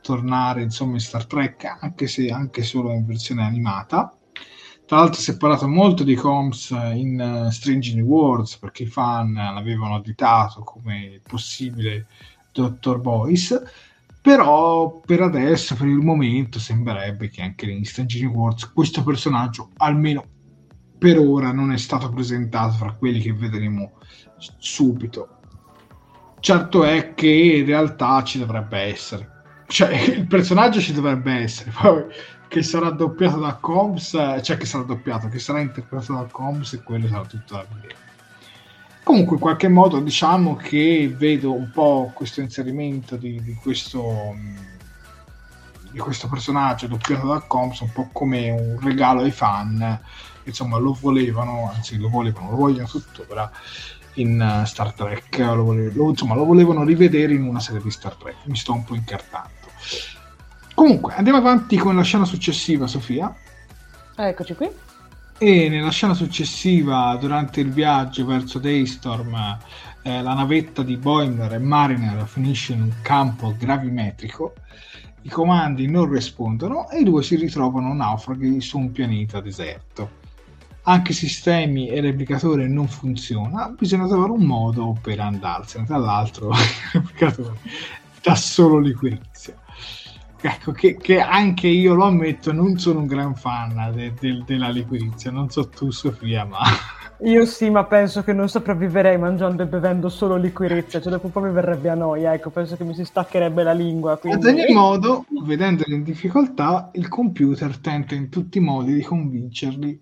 tornare 0.01 0.61
insomma 0.61 0.93
in 0.93 0.99
Star 0.99 1.25
Trek, 1.25 1.65
anche 1.79 2.07
se 2.07 2.29
anche 2.29 2.63
solo 2.63 2.91
in 2.93 3.05
versione 3.05 3.43
animata. 3.43 4.18
Tra 4.89 4.98
l'altro 4.98 5.22
si 5.22 5.29
è 5.29 5.38
parlato 5.38 5.67
molto 5.67 6.03
di 6.03 6.15
Combs 6.15 6.72
in 6.72 7.46
uh, 7.46 7.51
Strange 7.51 7.93
New 7.93 8.08
Worlds 8.08 8.58
perché 8.58 8.81
i 8.81 8.88
fan 8.88 9.34
l'avevano 9.34 9.93
additato 9.93 10.63
come 10.63 11.22
possibile 11.22 12.08
Dottor 12.51 13.00
Boyce, 13.00 13.62
però 14.19 15.00
per 15.05 15.22
adesso, 15.22 15.75
per 15.75 15.86
il 15.86 16.00
momento, 16.00 16.58
sembrerebbe 16.58 17.29
che 17.29 17.43
anche 17.43 17.69
in 17.69 17.86
Strange 17.86 18.19
New 18.19 18.31
Worlds 18.31 18.74
questo 18.74 19.03
personaggio, 19.03 19.69
almeno 19.77 20.25
per 20.98 21.19
ora, 21.19 21.51
non 21.51 21.72
è 21.72 21.77
stato 21.77 22.10
presentato 22.10 22.74
fra 22.74 22.93
quelli 22.93 23.19
che 23.19 23.34
vedremo 23.34 23.91
subito. 24.58 25.38
Certo 26.39 26.84
è 26.84 27.13
che 27.13 27.29
in 27.29 27.65
realtà 27.67 28.24
ci 28.24 28.39
dovrebbe 28.39 28.79
essere. 28.79 29.38
Cioè, 29.71 29.93
il 29.93 30.25
personaggio 30.25 30.81
ci 30.81 30.93
dovrebbe 30.93 31.31
essere, 31.31 31.71
poi 31.79 32.05
che 32.47 32.63
sarà 32.63 32.89
doppiato 32.89 33.38
da 33.38 33.53
Combs, 33.53 34.09
cioè 34.41 34.57
che 34.57 34.65
sarà 34.65 34.83
doppiato, 34.83 35.29
che 35.29 35.38
sarà 35.38 35.59
interpretato 35.59 36.13
da 36.13 36.27
Combs 36.31 36.73
e 36.73 36.81
quello 36.81 37.07
sarà 37.07 37.23
tutto 37.23 37.53
da 37.53 37.67
vedere. 37.71 37.95
Comunque, 39.03 39.35
in 39.35 39.41
qualche 39.41 39.67
modo, 39.67 39.99
diciamo 39.99 40.55
che 40.55 41.13
vedo 41.15 41.53
un 41.53 41.69
po' 41.71 42.11
questo 42.15 42.41
inserimento 42.41 43.15
di, 43.15 43.41
di 43.43 43.53
questo 43.53 44.35
di 45.91 45.99
questo 45.99 46.27
personaggio 46.27 46.88
doppiato 46.88 47.27
da 47.27 47.39
Combs 47.41 47.79
un 47.81 47.91
po' 47.91 48.09
come 48.11 48.49
un 48.49 48.79
regalo 48.81 49.21
ai 49.21 49.31
fan. 49.31 49.99
Insomma 50.45 50.77
lo 50.77 50.97
volevano 50.99 51.71
anzi 51.71 51.97
lo 51.99 52.09
volevano 52.09 52.49
lo 52.49 52.55
vogliono 52.55 52.88
tuttora 52.88 53.51
in 54.15 54.41
uh, 54.41 54.65
Star 54.65 54.93
Trek 54.93 55.38
lo, 55.38 55.63
volev- 55.63 55.95
lo, 55.95 56.09
insomma 56.09 56.33
lo 56.33 56.45
volevano 56.45 56.83
rivedere 56.83 57.33
in 57.33 57.43
una 57.43 57.59
serie 57.59 57.81
di 57.81 57.91
Star 57.91 58.15
Trek. 58.15 58.35
Mi 58.45 58.55
sto 58.55 58.73
un 58.73 58.83
po' 58.83 58.95
incartando 58.95 59.58
Comunque, 60.74 61.13
andiamo 61.13 61.39
avanti 61.39 61.75
con 61.77 61.95
la 61.95 62.03
scena 62.03 62.25
successiva, 62.25 62.88
Sofia. 62.88 63.36
Eccoci 64.15 64.53
qui. 64.55 64.69
E 65.38 65.69
nella 65.69 65.91
scena 65.91 66.13
successiva, 66.13 67.17
durante 67.19 67.62
il 67.62 67.71
viaggio 67.71 68.25
verso 68.25 68.59
Daystorm, 68.59 69.57
eh, 70.01 70.21
la 70.21 70.33
navetta 70.33 70.81
di 70.81 70.98
Boimler 70.98 71.53
e 71.53 71.59
Mariner 71.59 72.25
finisce 72.27 72.74
in 72.74 72.81
un 72.81 72.93
campo 73.01 73.53
gravimetrico. 73.57 74.53
I 75.21 75.29
comandi 75.29 75.88
non 75.88 76.09
rispondono 76.09 76.89
e 76.89 77.00
i 77.00 77.03
due 77.03 77.24
si 77.24 77.36
ritrovano 77.36 77.93
naufraghi 77.93 78.62
su 78.62 78.77
un 78.77 78.91
pianeta 78.91 79.41
deserto. 79.41 80.17
Anche 80.83 81.12
i 81.12 81.15
sistemi 81.15 81.89
e 81.89 82.00
replicatore 82.00 82.67
non 82.67 82.88
funziona, 82.88 83.67
bisogna 83.67 84.07
trovare 84.07 84.31
un 84.31 84.43
modo 84.43 84.98
per 85.01 85.19
andarsene. 85.19 85.86
Tra 85.86 85.98
l'altro, 85.98 86.51
il 86.55 86.89
replicatore 86.93 87.57
dà 88.21 88.36
solo 88.36 88.79
liquirizia. 88.79 89.58
Ecco, 90.41 90.72
che, 90.72 90.96
che, 90.96 91.19
anche 91.19 91.67
io 91.67 91.93
lo 91.93 92.05
ammetto, 92.05 92.53
non 92.53 92.77
sono 92.77 93.00
un 93.00 93.08
gran 93.08 93.36
fan 93.36 93.91
de, 93.93 94.13
de, 94.17 94.41
della 94.46 94.69
liquirizia, 94.69 95.31
non 95.31 95.50
so 95.50 95.67
tu 95.67 95.91
Sofia, 95.91 96.46
ma... 96.46 96.60
Io 97.24 97.46
sì, 97.46 97.69
ma 97.69 97.84
penso 97.84 98.24
che 98.24 98.31
non 98.31 98.48
sopravviverei 98.48 99.17
mangiando 99.17 99.63
e 99.63 99.65
bevendo 99.65 100.08
solo 100.08 100.38
liquirizia, 100.38 101.01
cioè 101.01 101.12
dopo 101.12 101.25
un 101.25 101.34
po' 101.34 101.41
mi 101.41 101.51
verrebbe 101.51 101.89
a 101.89 101.93
noia, 101.93 102.34
ecco, 102.34 102.50
penso 102.50 102.77
che 102.77 102.86
mi 102.86 102.93
si 102.93 103.03
staccherebbe 103.03 103.62
la 103.62 103.74
lingua. 103.74 104.17
Quindi... 104.17 104.48
Ad 104.48 104.53
ogni 104.53 104.74
modo, 104.74 105.25
vedendoli 105.43 105.96
in 105.96 106.03
difficoltà, 106.03 106.89
il 106.93 107.10
computer 107.10 107.77
tenta 107.77 108.15
in 108.15 108.29
tutti 108.29 108.60
i 108.60 108.62
modi 108.62 108.93
di 108.93 109.01
convincerli 109.01 110.01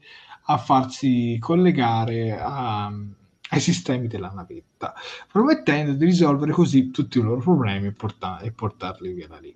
a 0.50 0.58
farsi 0.58 1.40
collegare 1.40 2.38
a, 2.40 2.86
ai 2.86 3.60
sistemi 3.60 4.06
della 4.08 4.30
navetta, 4.30 4.94
promettendo 5.32 5.94
di 5.94 6.06
risolvere 6.06 6.52
così 6.52 6.92
tutti 6.92 7.18
i 7.18 7.22
loro 7.24 7.40
problemi 7.40 7.88
e, 7.88 7.94
porta- 7.94 8.38
e 8.42 8.52
portarli 8.52 9.12
via 9.14 9.28
da 9.28 9.40
lì 9.40 9.52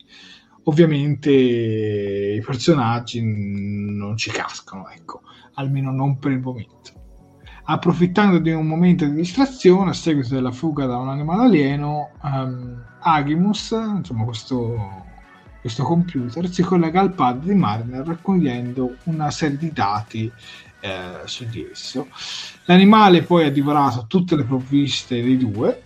ovviamente 0.64 1.32
i 1.32 2.42
personaggi 2.46 3.22
non 3.22 4.18
ci 4.18 4.30
cascano, 4.32 4.90
ecco, 4.90 5.22
almeno 5.56 5.92
non 5.92 6.18
per 6.18 6.32
il 6.32 6.40
momento. 6.40 7.00
Approfittando 7.64 8.40
di 8.40 8.52
un 8.52 8.66
momento 8.66 9.06
di 9.06 9.14
distrazione 9.14 9.92
a 9.92 9.94
seguito 9.94 10.34
della 10.34 10.52
fuga 10.52 10.86
da 10.86 10.98
un 10.98 11.10
animale 11.10 11.46
alieno, 11.46 12.12
um, 12.24 12.84
Agimus, 13.00 13.72
insomma 13.72 14.26
questo, 14.26 15.06
questo 15.62 15.84
computer, 15.84 16.50
si 16.50 16.64
collega 16.64 17.00
al 17.00 17.14
pad 17.14 17.44
di 17.44 17.54
Mariner 17.54 18.06
raccogliendo 18.06 18.98
una 19.06 19.32
serie 19.32 19.58
di 19.58 19.72
dati 19.72 20.32
eh, 20.82 21.22
su 21.26 21.46
di 21.46 21.68
esso. 21.72 22.08
L'animale 22.66 23.22
poi 23.22 23.46
ha 23.46 23.52
divorato 23.52 24.06
tutte 24.08 24.36
le 24.36 24.44
provviste 24.44 25.22
dei 25.22 25.38
due 25.38 25.82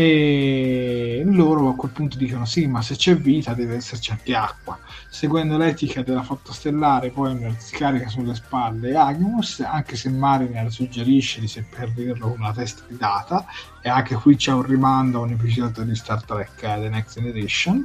e 0.00 1.22
loro 1.24 1.70
a 1.70 1.74
quel 1.74 1.90
punto 1.90 2.16
dicono 2.16 2.44
sì 2.44 2.68
ma 2.68 2.82
se 2.82 2.94
c'è 2.94 3.16
vita 3.16 3.52
deve 3.52 3.74
esserci 3.74 4.12
anche 4.12 4.32
acqua. 4.32 4.78
Seguendo 5.10 5.56
l'etica 5.56 6.02
della 6.02 6.22
flotta 6.22 6.52
stellare 6.52 7.10
poi 7.10 7.36
si 7.58 7.74
carica 7.74 8.06
sulle 8.06 8.36
spalle 8.36 8.94
Agmus 8.94 9.58
anche 9.58 9.96
se 9.96 10.08
Mariner 10.08 10.70
suggerisce 10.70 11.40
di 11.40 11.48
seppellirlo 11.48 12.28
con 12.28 12.38
una 12.38 12.52
testa 12.52 12.84
di 12.86 12.96
data 12.96 13.44
e 13.82 13.88
anche 13.88 14.14
qui 14.14 14.36
c'è 14.36 14.52
un 14.52 14.62
rimando 14.62 15.18
a 15.18 15.22
un 15.22 15.30
episodio 15.30 15.82
di 15.82 15.96
Star 15.96 16.22
Trek 16.22 16.60
The 16.60 16.88
Next 16.88 17.18
Generation 17.18 17.84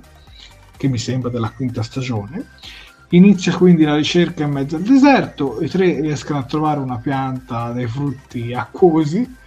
che 0.78 0.88
mi 0.88 1.00
sembra 1.00 1.32
della 1.32 1.50
quinta 1.50 1.82
stagione. 1.82 2.46
Inizia 3.10 3.58
quindi 3.58 3.86
la 3.86 3.96
ricerca 3.96 4.44
in 4.44 4.52
mezzo 4.52 4.76
al 4.76 4.84
deserto, 4.84 5.64
i 5.64 5.68
tre 5.68 6.00
riescono 6.00 6.38
a 6.38 6.44
trovare 6.44 6.80
una 6.80 6.98
pianta 6.98 7.72
dei 7.72 7.88
frutti 7.88 8.54
acquosi 8.54 9.42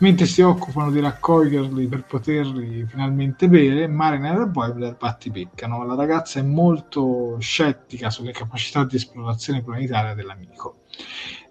mentre 0.00 0.26
si 0.26 0.42
occupano 0.42 0.90
di 0.90 1.00
raccoglierli 1.00 1.86
per 1.86 2.04
poterli 2.04 2.84
finalmente 2.86 3.48
bere, 3.48 3.86
Mariner 3.86 4.40
e 4.40 4.46
Boimler 4.46 4.96
battibeccano. 4.96 5.84
La 5.84 5.94
ragazza 5.94 6.40
è 6.40 6.42
molto 6.42 7.36
scettica 7.40 8.10
sulle 8.10 8.32
capacità 8.32 8.84
di 8.84 8.96
esplorazione 8.96 9.62
planetaria 9.62 10.14
dell'amico. 10.14 10.82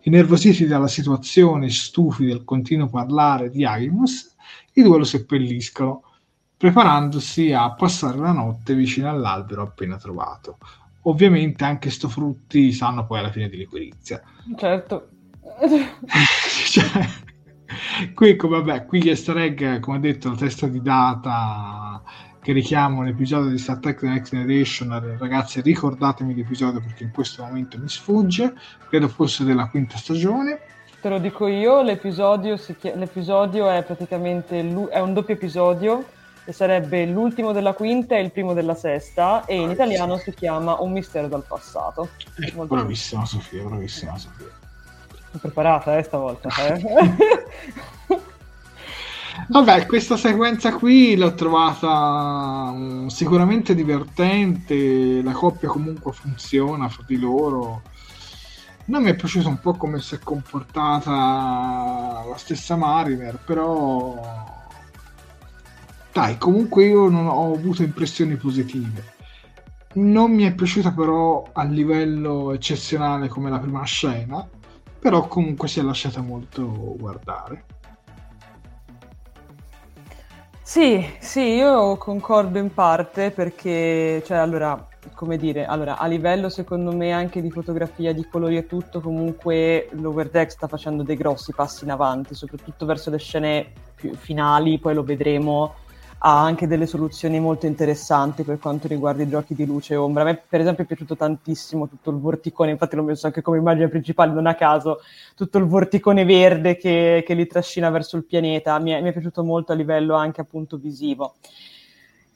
Innervositi 0.04 0.66
dalla 0.66 0.88
situazione, 0.88 1.70
stufi 1.70 2.26
del 2.26 2.44
continuo 2.44 2.88
parlare 2.88 3.50
di 3.50 3.66
Agimus, 3.66 4.36
i 4.74 4.82
due 4.82 4.98
lo 4.98 5.04
seppelliscono, 5.04 6.04
preparandosi 6.58 7.54
a 7.54 7.72
passare 7.74 8.18
la 8.18 8.32
notte 8.32 8.74
vicino 8.74 9.10
all'albero 9.10 9.62
appena 9.62 9.98
trovato. 9.98 10.58
Ovviamente 11.04 11.64
anche 11.64 11.90
sto 11.90 12.10
frutti 12.10 12.72
sanno 12.72 13.06
poi 13.06 13.20
alla 13.20 13.32
fine 13.32 13.48
di 13.48 13.58
liquirizia. 13.58 14.22
Certo. 14.58 15.10
cioè, 16.70 17.08
qui, 18.14 18.36
come, 18.36 18.62
vabbè, 18.62 18.86
qui 18.86 19.04
gli 19.04 19.10
easter 19.10 19.38
egg, 19.38 19.80
come 19.80 20.00
detto, 20.00 20.30
la 20.30 20.36
testa 20.36 20.68
di 20.68 20.82
data 20.82 22.02
che 22.42 22.54
richiamo 22.54 23.04
l'episodio 23.04 23.50
di 23.50 23.58
Star 23.58 23.80
Trek 23.80 24.00
The 24.00 24.08
Next 24.08 24.32
Generation. 24.34 25.18
Ragazzi, 25.18 25.62
ricordatemi 25.62 26.34
l'episodio 26.34 26.80
perché 26.82 27.04
in 27.04 27.12
questo 27.12 27.44
momento 27.44 27.78
mi 27.78 27.90
sfugge. 27.90 28.54
Credo 28.88 29.08
fosse 29.08 29.44
della 29.44 29.68
quinta 29.68 29.98
stagione. 29.98 30.60
Te 31.02 31.10
lo 31.10 31.20
dico 31.20 31.48
io, 31.48 31.82
l'episodio, 31.82 32.58
chiama, 32.58 33.00
l'episodio 33.00 33.70
è 33.70 33.84
praticamente 33.84 34.60
è 34.90 35.00
un 35.00 35.14
doppio 35.14 35.34
episodio 35.36 36.04
e 36.44 36.52
sarebbe 36.52 37.06
l'ultimo 37.06 37.52
della 37.52 37.74
quinta 37.74 38.16
e 38.16 38.22
il 38.22 38.32
primo 38.32 38.54
della 38.54 38.74
sesta 38.74 39.46
e 39.46 39.56
in 39.56 39.70
italiano 39.70 40.18
si 40.18 40.34
chiama 40.34 40.82
Un 40.82 40.92
mistero 40.92 41.28
dal 41.28 41.46
passato. 41.48 42.10
Eh, 42.40 42.52
bravissima 42.52 43.26
Sofia, 43.26 43.64
bravissima 43.64 44.18
Sofia. 44.18 44.48
Preparata 45.38 45.98
eh, 45.98 46.04
stavolta. 46.04 46.50
Eh? 46.68 48.18
Vabbè, 49.48 49.88
questa 49.88 50.16
sequenza 50.16 50.74
qui 50.74 51.16
l'ho 51.16 51.34
trovata 51.34 52.72
um, 52.72 53.08
sicuramente 53.08 53.74
divertente, 53.74 55.24
la 55.24 55.32
coppia 55.32 55.68
comunque 55.68 56.12
funziona 56.12 56.88
fra 56.90 57.04
di 57.08 57.18
loro. 57.18 57.82
Non 58.86 59.04
mi 59.04 59.10
è 59.10 59.16
piaciuto 59.16 59.48
un 59.48 59.60
po' 59.60 59.74
come 59.74 60.02
si 60.02 60.16
è 60.16 60.20
comportata 60.20 62.24
la 62.28 62.38
stessa 62.38 62.76
Mariner, 62.76 63.40
però 63.44 64.20
dai, 66.12 66.38
comunque 66.38 66.86
io 66.86 67.08
non 67.08 67.28
ho 67.28 67.54
avuto 67.54 67.82
impressioni 67.82 68.36
positive. 68.36 69.18
Non 69.94 70.32
mi 70.32 70.44
è 70.44 70.54
piaciuta 70.54 70.92
però 70.92 71.50
a 71.54 71.64
livello 71.64 72.52
eccezionale 72.52 73.30
come 73.30 73.50
la 73.50 73.60
prima 73.60 73.84
scena, 73.84 74.48
però 75.00 75.28
comunque 75.28 75.68
si 75.68 75.80
è 75.80 75.84
lasciata 75.84 76.22
molto 76.22 76.66
guardare. 76.98 77.66
Sì, 80.62 81.04
sì, 81.18 81.40
io 81.56 81.98
concordo 81.98 82.60
in 82.60 82.72
parte 82.72 83.32
perché, 83.32 84.22
cioè, 84.24 84.38
allora, 84.38 84.88
come 85.16 85.38
dire, 85.38 85.66
allora, 85.66 85.98
a 85.98 86.06
livello 86.06 86.48
secondo 86.48 86.96
me 86.96 87.12
anche 87.12 87.42
di 87.42 87.50
fotografia, 87.50 88.14
di 88.14 88.28
colori 88.28 88.58
e 88.58 88.68
tutto, 88.68 89.02
comunque 89.02 89.90
l'Overdeck 89.94 90.52
sta 90.52 90.68
facendo 90.68 91.02
dei 91.02 91.16
grossi 91.16 91.54
passi 91.54 91.86
in 91.86 91.90
avanti, 91.90 92.36
soprattutto 92.36 92.86
verso 92.86 93.10
le 93.10 93.18
scene 93.18 93.72
più 93.96 94.14
finali, 94.14 94.78
poi 94.78 94.94
lo 94.94 95.04
vedremo 95.04 95.74
ha 96.22 96.42
anche 96.42 96.68
delle 96.68 96.86
soluzioni 96.86 97.40
molto 97.40 97.66
interessanti 97.66 98.44
per 98.44 98.60
quanto 98.60 98.88
riguarda 98.88 99.24
i 99.24 99.30
giochi 99.30 99.54
di 99.54 99.66
luce 99.66 99.94
e 99.94 99.98
ombra. 99.98 100.24
A 100.24 100.26
me, 100.26 100.42
per 100.48 100.60
esempio, 100.60 100.84
è 100.84 100.88
piaciuto 100.88 101.16
tantissimo 101.16 101.88
tutto 101.88 102.10
il 102.10 102.18
vorticone, 102.18 102.72
infatti 102.72 102.96
l'ho 102.96 103.04
messo 103.04 103.26
anche 103.28 103.42
come 103.42 103.58
immagine 103.58 103.88
principale, 103.88 104.34
non 104.34 104.46
a 104.46 104.56
caso, 104.56 105.00
tutto 105.36 105.58
il 105.58 105.66
vorticone 105.66 106.26
verde 106.26 106.76
che, 106.76 107.24
che 107.26 107.34
li 107.34 107.48
trascina 107.48 107.90
verso 107.90 108.18
il 108.18 108.26
pianeta. 108.26 108.78
Mi 108.80 108.92
è, 108.92 109.02
mi 109.02 109.10
è 109.10 109.12
piaciuto 109.14 109.44
molto 109.44 109.72
a 109.72 109.76
livello 109.76 110.16
anche 110.16 110.42
appunto 110.42 110.78
visivo. 110.78 111.36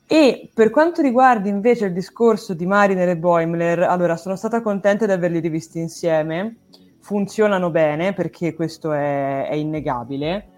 E 0.07 0.49
per 0.53 0.69
quanto 0.69 1.01
riguarda 1.01 1.49
invece 1.49 1.85
il 1.85 1.93
discorso 1.93 2.53
di 2.53 2.65
Mariner 2.65 3.09
e 3.09 3.17
Boimler, 3.17 3.79
allora 3.83 4.15
sono 4.15 4.35
stata 4.35 4.61
contenta 4.61 5.05
di 5.05 5.11
averli 5.11 5.39
rivisti 5.39 5.79
insieme, 5.79 6.57
funzionano 6.99 7.69
bene 7.69 8.13
perché 8.13 8.53
questo 8.53 8.93
è, 8.93 9.47
è 9.47 9.55
innegabile. 9.55 10.52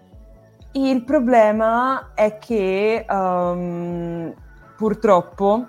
Il 0.76 1.04
problema 1.04 2.10
è 2.12 2.36
che 2.36 3.06
um, 3.08 4.30
purtroppo 4.76 5.66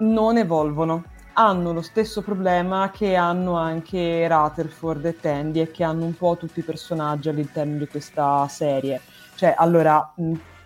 non 0.00 0.36
evolvono. 0.36 1.04
Hanno 1.32 1.72
lo 1.72 1.80
stesso 1.80 2.20
problema 2.20 2.90
che 2.90 3.14
hanno 3.14 3.56
anche 3.56 4.28
Rutherford 4.28 5.06
e 5.06 5.18
Tandy 5.18 5.60
e 5.60 5.70
che 5.70 5.82
hanno 5.82 6.04
un 6.04 6.14
po' 6.14 6.36
tutti 6.36 6.60
i 6.60 6.62
personaggi 6.62 7.30
all'interno 7.30 7.78
di 7.78 7.88
questa 7.88 8.46
serie. 8.48 9.00
Cioè, 9.34 9.54
allora, 9.56 10.12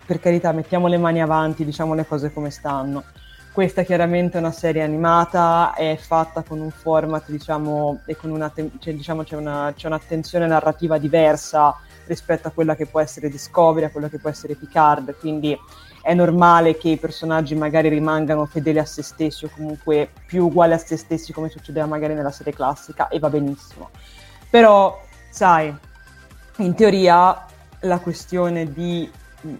per 0.05 0.19
carità, 0.19 0.51
mettiamo 0.51 0.87
le 0.87 0.97
mani 0.97 1.21
avanti, 1.21 1.63
diciamo 1.63 1.93
le 1.93 2.05
cose 2.05 2.33
come 2.33 2.49
stanno. 2.49 3.01
Questa 3.53 3.83
chiaramente 3.83 4.35
è 4.35 4.41
una 4.41 4.51
serie 4.51 4.83
animata, 4.83 5.73
è 5.73 5.95
fatta 5.95 6.43
con 6.43 6.59
un 6.59 6.71
format, 6.71 7.31
diciamo, 7.31 8.01
e 8.05 8.17
con 8.17 8.31
una, 8.31 8.51
cioè, 8.53 8.93
diciamo, 8.93 9.23
c'è, 9.23 9.37
una, 9.37 9.71
c'è 9.73 9.87
un'attenzione 9.87 10.47
narrativa 10.47 10.97
diversa 10.97 11.73
rispetto 12.05 12.47
a 12.47 12.51
quella 12.51 12.75
che 12.75 12.85
può 12.85 12.99
essere 12.99 13.29
Discovery, 13.29 13.85
a 13.85 13.91
quella 13.91 14.09
che 14.09 14.19
può 14.19 14.29
essere 14.29 14.55
Picard, 14.55 15.15
quindi 15.17 15.57
è 16.01 16.13
normale 16.13 16.77
che 16.77 16.89
i 16.89 16.97
personaggi 16.97 17.55
magari 17.55 17.89
rimangano 17.89 18.45
fedeli 18.45 18.77
a 18.77 18.85
se 18.85 19.01
stessi 19.01 19.45
o 19.45 19.49
comunque 19.53 20.09
più 20.27 20.45
uguali 20.45 20.73
a 20.73 20.77
se 20.77 20.97
stessi 20.97 21.33
come 21.33 21.49
succedeva 21.49 21.87
magari 21.87 22.13
nella 22.13 22.31
serie 22.31 22.53
classica 22.53 23.07
e 23.07 23.17
va 23.17 23.29
benissimo. 23.29 23.89
Però, 24.49 25.01
sai, 25.31 25.75
in 26.57 26.75
teoria 26.75 27.45
la 27.81 27.99
questione 27.99 28.71
di 28.71 29.11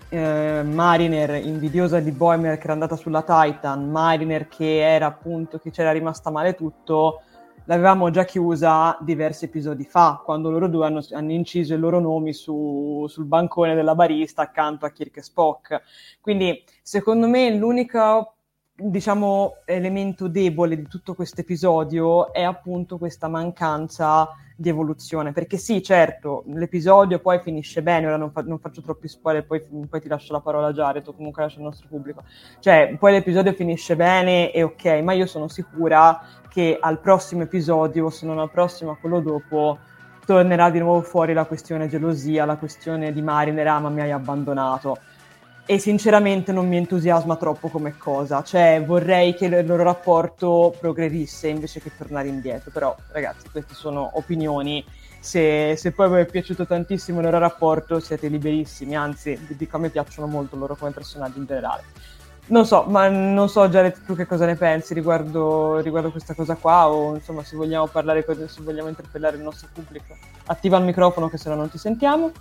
eh, 0.10 0.62
Mariner 0.64 1.36
invidiosa 1.44 2.00
di 2.00 2.12
Boimer 2.12 2.58
che 2.58 2.64
era 2.64 2.74
andata 2.74 2.96
sulla 2.96 3.22
Titan, 3.22 3.90
Mariner 3.90 4.48
che 4.48 4.82
era 4.82 5.08
appunto 5.08 5.60
che 5.60 5.72
c'era 5.72 5.92
rimasta 5.92 6.30
male 6.30 6.56
tutto, 6.56 7.22
l'avevamo 7.65 8.10
già 8.10 8.25
chiusa 8.25 8.97
diversi 9.01 9.45
episodi 9.45 9.84
fa, 9.84 10.21
quando 10.23 10.49
loro 10.49 10.67
due 10.67 10.86
hanno, 10.86 11.06
hanno 11.12 11.32
inciso 11.32 11.73
i 11.73 11.78
loro 11.78 11.99
nomi 11.99 12.34
su, 12.34 13.06
sul 13.08 13.25
bancone 13.25 13.75
della 13.75 13.95
barista 13.95 14.41
accanto 14.41 14.86
a 14.86 14.91
Kirk 14.91 15.17
e 15.17 15.21
Spock. 15.21 15.82
Quindi, 16.21 16.63
secondo 16.82 17.28
me, 17.28 17.54
l'unico 17.56 18.36
diciamo, 18.78 19.62
elemento 19.65 20.28
debole 20.28 20.75
di 20.75 20.88
tutto 20.88 21.13
questo 21.13 21.41
episodio 21.41 22.34
è 22.34 22.43
appunto 22.43 22.97
questa 22.97 23.28
mancanza 23.28 24.28
di 24.56 24.70
evoluzione. 24.70 25.34
Perché 25.34 25.58
sì, 25.58 25.84
certo, 25.84 26.44
l'episodio 26.48 27.20
poi 27.20 27.39
finisce 27.39 27.82
bene, 27.82 28.08
ora 28.08 28.18
non, 28.18 28.32
fa- 28.32 28.41
non 28.41 28.60
faccio 28.60 28.82
troppi 28.82 29.08
spoiler, 29.08 29.46
poi, 29.46 29.62
poi, 29.89 30.02
ti 30.02 30.08
lascio 30.08 30.34
la 30.34 30.39
parola 30.39 30.68
a 30.68 30.74
Jared, 30.74 31.06
o 31.08 31.13
comunque 31.13 31.44
lascio 31.44 31.60
il 31.60 31.65
nostro 31.65 31.88
pubblico. 31.89 32.24
Cioè, 32.60 32.96
poi 32.98 33.12
l'episodio 33.12 33.54
finisce 33.54 33.96
bene 33.96 34.52
e 34.52 34.63
ok, 34.63 34.86
ma 35.04 35.13
io 35.13 35.26
sono 35.26 35.48
sicura 35.48 36.22
che 36.50 36.78
al 36.80 37.00
prossimo 37.00 37.44
episodio, 37.44 38.10
se 38.10 38.26
non 38.26 38.39
al 38.39 38.50
prossimo, 38.50 38.91
a 38.91 38.98
quello 38.98 39.20
dopo, 39.20 39.78
tornerà 40.26 40.70
di 40.70 40.80
nuovo 40.80 41.02
fuori 41.02 41.34
la 41.34 41.46
questione 41.46 41.88
gelosia, 41.88 42.46
la 42.46 42.58
questione 42.58 43.12
di 43.12 43.22
Mariner, 43.22 43.68
ah 43.68 43.80
ma 43.80 43.89
mi 43.89 44.02
hai 44.02 44.12
abbandonato. 44.12 44.98
E 45.67 45.80
sinceramente 45.80 46.51
non 46.51 46.67
mi 46.67 46.78
entusiasma 46.78 47.38
troppo 47.38 47.69
come 47.69 47.97
cosa, 47.97 48.43
cioè 48.43 48.84
vorrei 48.86 49.34
che 49.34 49.45
il 49.45 49.65
loro 49.65 49.82
rapporto 49.82 50.75
progredisse 50.80 51.47
invece 51.47 51.82
che 51.82 51.89
tornare 51.97 52.28
indietro, 52.28 52.69
però 52.71 52.95
ragazzi 53.12 53.49
queste 53.49 53.73
sono 53.73 54.12
opinioni, 54.13 54.86
se, 55.19 55.75
se 55.75 55.91
poi 55.91 56.08
vi 56.12 56.15
è 56.17 56.25
piaciuto 56.28 56.67
tantissimo 56.67 57.17
il 57.17 57.25
loro 57.25 57.39
rapporto 57.39 57.99
siete 57.99 58.28
liberissimi, 58.28 58.95
anzi 58.95 59.34
vi 59.36 59.56
dico 59.56 59.78
a 59.78 59.80
me 59.80 59.89
piacciono 59.89 60.28
molto 60.28 60.56
loro 60.56 60.75
come 60.75 60.91
personaggi 60.91 61.39
in 61.39 61.45
generale. 61.45 61.82
Non 62.47 62.67
so, 62.67 62.84
ma 62.84 63.08
non 63.08 63.49
so 63.49 63.67
Jared 63.67 64.06
tu 64.06 64.15
che 64.15 64.28
cosa 64.28 64.45
ne 64.45 64.54
pensi 64.54 64.93
riguardo, 64.93 65.80
riguardo 65.80 66.12
questa 66.12 66.36
cosa 66.36 66.54
qua 66.54 66.89
o 66.89 67.15
insomma 67.15 67.43
se 67.43 67.56
vogliamo 67.56 67.88
parlare, 67.88 68.23
se 68.23 68.62
vogliamo 68.62 68.89
interpellare 68.89 69.38
il 69.38 69.41
nostro 69.41 69.67
pubblico. 69.73 70.15
Attiva 70.45 70.78
il 70.78 70.84
microfono 70.84 71.28
che 71.28 71.38
se 71.38 71.49
no 71.49 71.56
non 71.56 71.71
ti 71.71 71.80
sentiamo. 71.80 72.32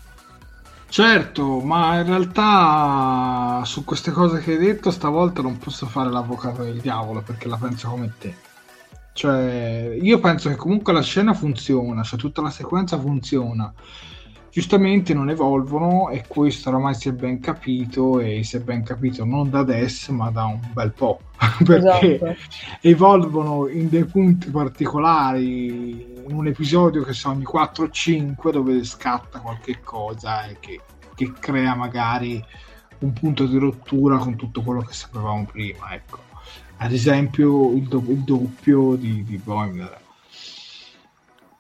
Certo, 0.95 1.59
ma 1.59 1.99
in 1.99 2.07
realtà 2.07 3.65
su 3.65 3.83
queste 3.83 4.13
cose 4.13 4.39
che 4.39 4.53
hai 4.53 4.59
detto 4.59 4.93
stavolta 4.93 5.43
non 5.43 5.59
posso 5.59 5.87
fare 5.87 6.09
l'avvocato 6.09 6.63
del 6.63 6.79
diavolo 6.79 7.21
perché 7.21 7.49
la 7.49 7.57
penso 7.57 7.89
come 7.89 8.13
te. 8.17 8.33
Cioè, 9.13 9.99
io 10.01 10.21
penso 10.21 10.51
che 10.51 10.55
comunque 10.55 10.93
la 10.93 11.03
scena 11.03 11.35
funziona, 11.35 12.05
cioè 12.05 12.17
tutta 12.17 12.43
la 12.43 12.51
sequenza 12.51 12.97
funziona 12.97 13.75
giustamente 14.53 15.15
non 15.15 15.31
evolvono 15.31 16.11
e 16.11 16.23
questo 16.29 16.69
oramai 16.69 16.95
si 16.95 17.09
è 17.09 17.13
ben 17.13 17.41
capito 17.41 18.21
e 18.21 18.45
si 18.45 18.57
è 18.57 18.61
ben 18.61 18.85
capito 18.85 19.25
non 19.25 19.51
da 19.51 19.59
adesso 19.59 20.13
ma 20.13 20.31
da 20.31 20.45
un 20.45 20.61
bel 20.73 20.93
po' 20.93 21.19
perché 21.65 22.15
esatto. 22.15 22.37
evolvono 22.81 23.67
in 23.67 23.89
dei 23.89 24.05
punti 24.05 24.51
particolari 24.51 26.14
un 26.29 26.47
episodio 26.47 27.03
che 27.03 27.13
sono 27.13 27.35
ogni 27.35 27.45
4 27.45 27.85
o 27.85 27.91
5 27.91 28.53
dove 28.53 28.85
scatta 28.85 29.41
qualche 29.41 29.81
cosa 29.81 30.45
e 30.47 30.59
che, 30.61 30.81
che, 31.15 31.33
crea 31.39 31.75
magari 31.75 32.43
un 32.99 33.13
punto 33.13 33.47
di 33.47 33.59
rottura 33.59 34.17
con 34.19 34.37
tutto 34.37 34.63
quello 34.63 34.81
che 34.81 34.93
sapevamo 34.93 35.45
prima 35.45 35.93
ecco 35.93 36.19
ad 36.79 36.93
esempio 36.93 37.73
il, 37.73 37.85
do- 37.85 38.05
il 38.09 38.21
doppio 38.21 38.95
di, 38.95 39.23
di 39.25 39.37
Boimler 39.37 40.03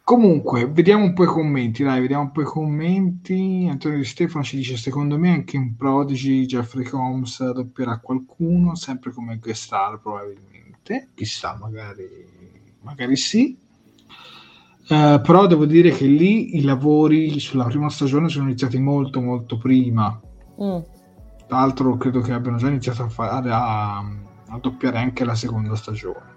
Comunque, 0.04 0.66
vediamo 0.68 1.04
un 1.04 1.14
po' 1.14 1.24
i 1.24 1.26
commenti, 1.26 1.82
dai, 1.82 2.02
vediamo 2.02 2.24
un 2.24 2.30
po' 2.30 2.42
i 2.42 2.44
commenti. 2.44 3.66
Antonio 3.70 3.96
Di 3.96 4.04
Stefano 4.04 4.44
ci 4.44 4.56
dice, 4.56 4.76
secondo 4.76 5.16
me 5.16 5.30
anche 5.30 5.56
in 5.56 5.76
Prodigy 5.76 6.44
Jeffrey 6.44 6.84
Combs 6.84 7.42
doppierà 7.52 7.98
qualcuno, 8.00 8.74
sempre 8.74 9.12
come 9.12 9.38
guest 9.38 9.62
star 9.62 9.98
probabilmente, 9.98 11.08
chissà, 11.14 11.56
magari, 11.58 12.06
magari 12.82 13.16
sì. 13.16 13.56
Uh, 14.86 15.18
però 15.22 15.46
devo 15.46 15.64
dire 15.64 15.90
che 15.90 16.04
lì 16.04 16.58
i 16.58 16.62
lavori 16.62 17.38
sulla 17.40 17.64
prima 17.64 17.88
stagione 17.88 18.28
sono 18.28 18.44
iniziati 18.44 18.78
molto 18.78 19.20
molto 19.20 19.56
prima. 19.56 20.20
Mm. 20.62 20.78
Tra 21.46 21.58
l'altro 21.58 21.96
credo 21.96 22.20
che 22.20 22.32
abbiano 22.32 22.58
già 22.58 22.68
iniziato 22.68 23.04
a, 23.04 23.08
fare, 23.08 23.50
a, 23.50 23.98
a 23.98 24.58
doppiare 24.60 24.98
anche 24.98 25.24
la 25.24 25.34
seconda 25.34 25.74
stagione. 25.74 26.32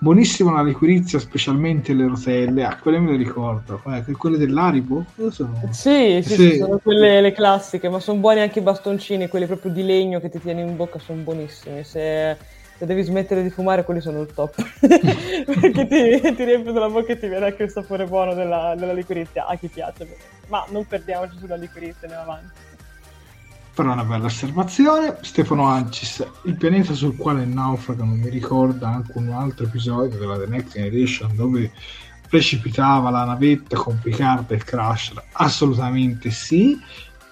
Buonissima 0.00 0.52
la 0.52 0.62
liquirizia, 0.62 1.18
specialmente 1.18 1.94
le 1.94 2.06
rotelle. 2.06 2.64
Ah, 2.64 2.76
quelle 2.76 2.98
me 2.98 3.12
le 3.12 3.16
ricordo. 3.16 3.80
Eh, 3.86 4.12
quelle 4.12 4.36
dell'Aribo? 4.36 5.06
Sono... 5.30 5.58
Sì, 5.70 6.20
sì, 6.22 6.34
sì, 6.34 6.56
sono 6.56 6.78
quelle 6.82 7.22
le 7.22 7.32
classiche, 7.32 7.88
ma 7.88 8.00
sono 8.00 8.18
buoni 8.18 8.40
anche 8.40 8.58
i 8.58 8.62
bastoncini, 8.62 9.28
quelli 9.28 9.46
proprio 9.46 9.72
di 9.72 9.82
legno 9.82 10.20
che 10.20 10.28
ti 10.28 10.38
tieni 10.38 10.60
in 10.60 10.76
bocca, 10.76 10.98
sono 10.98 11.22
buonissimi. 11.22 11.84
Se, 11.84 12.36
se 12.84 12.86
devi 12.86 13.02
smettere 13.02 13.42
di 13.42 13.50
fumare, 13.50 13.82
quelli 13.82 14.00
sono 14.00 14.20
il 14.20 14.32
top. 14.32 14.54
Perché 14.80 15.86
ti, 15.86 16.34
ti 16.34 16.44
riempiono 16.44 16.78
la 16.78 16.88
bocca 16.88 17.12
e 17.12 17.18
ti 17.18 17.26
viene 17.26 17.46
anche 17.46 17.64
il 17.64 17.70
sapore 17.70 18.04
buono 18.06 18.34
della, 18.34 18.74
della 18.76 18.92
liquirizia. 18.92 19.46
A 19.46 19.56
chi 19.56 19.68
piace, 19.68 20.16
ma 20.48 20.64
non 20.68 20.86
perdiamoci 20.86 21.38
sulla 21.38 21.56
liquirizia, 21.56 22.02
andiamo 22.02 22.22
avanti. 22.22 22.72
Però 23.74 23.90
è 23.90 23.92
una 23.92 24.04
bella 24.04 24.26
osservazione. 24.26 25.16
Stefano 25.22 25.64
Ancis, 25.64 26.24
il 26.44 26.56
pianeta 26.56 26.92
sul 26.92 27.16
quale 27.16 27.44
naufragano, 27.44 28.14
mi 28.14 28.28
ricorda 28.28 28.88
anche 28.88 29.12
un 29.14 29.30
altro 29.30 29.64
episodio 29.64 30.18
della 30.18 30.38
The 30.38 30.46
Next 30.46 30.74
Generation 30.74 31.34
dove 31.34 31.72
precipitava 32.28 33.10
la 33.10 33.24
navetta 33.24 33.76
con 33.76 33.98
Picard 34.00 34.50
e 34.52 34.58
Crusher. 34.58 35.22
Assolutamente 35.32 36.30
sì. 36.30 36.78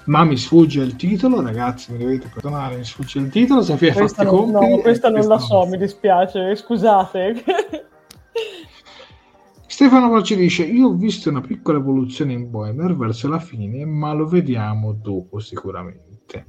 Ma 0.07 0.25
mi 0.25 0.37
sfugge 0.37 0.83
il 0.83 0.97
titolo, 0.97 1.41
ragazzi, 1.41 1.93
mi 1.93 1.99
dovete 1.99 2.29
perdonare, 2.29 2.77
mi 2.77 2.85
sfugge 2.85 3.19
il 3.21 3.29
titolo. 3.29 3.63
Sofia, 3.63 3.93
questa 3.93 4.25
non, 4.25 4.51
compiti, 4.51 4.71
no, 4.71 4.81
questa 4.81 5.11
non 5.11 5.27
la 5.27 5.39
so, 5.39 5.65
mi 5.67 5.79
dispiace, 5.79 6.57
scusate. 6.57 7.45
Stefano 9.67 10.23
ci 10.23 10.37
dice: 10.37 10.65
Io 10.65 10.89
ho 10.89 10.95
visto 10.95 11.31
una 11.31 11.41
piccola 11.41 11.79
evoluzione 11.79 12.33
in 12.33 12.51
Boemer 12.51 12.97
verso 12.97 13.29
la 13.29 13.39
fine, 13.39 13.85
ma 13.85 14.13
lo 14.13 14.27
vediamo 14.27 14.93
dopo 14.93 15.39
sicuramente. 15.39 16.47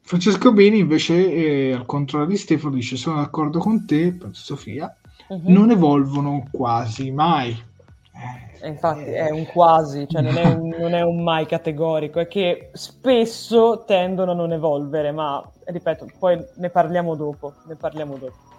Francesco 0.00 0.52
Bini 0.52 0.78
invece, 0.78 1.32
eh, 1.32 1.72
al 1.72 1.86
contrario 1.86 2.28
di 2.28 2.36
Stefano, 2.36 2.74
dice 2.74 2.96
sono 2.96 3.16
d'accordo 3.16 3.58
con 3.58 3.86
te, 3.86 4.12
penso 4.12 4.42
Sofia, 4.42 4.94
uh-huh. 5.28 5.42
non 5.44 5.70
evolvono 5.70 6.48
quasi 6.50 7.10
mai. 7.10 7.50
Eh, 7.50 8.53
infatti 8.66 9.10
è 9.10 9.30
un 9.30 9.46
quasi, 9.46 10.06
cioè 10.08 10.22
non 10.22 10.36
è 10.36 10.46
un, 10.46 10.68
non 10.78 10.94
è 10.94 11.02
un, 11.02 11.22
mai 11.22 11.46
categorico, 11.46 12.20
è 12.20 12.28
che 12.28 12.70
spesso 12.72 13.84
tendono 13.86 14.32
a 14.32 14.34
non 14.34 14.52
evolvere, 14.52 15.12
ma 15.12 15.42
ripeto, 15.64 16.06
poi 16.18 16.42
ne 16.56 16.70
parliamo 16.70 17.14
dopo, 17.14 17.54
ne 17.66 17.74
parliamo 17.74 18.16
dopo. 18.16 18.52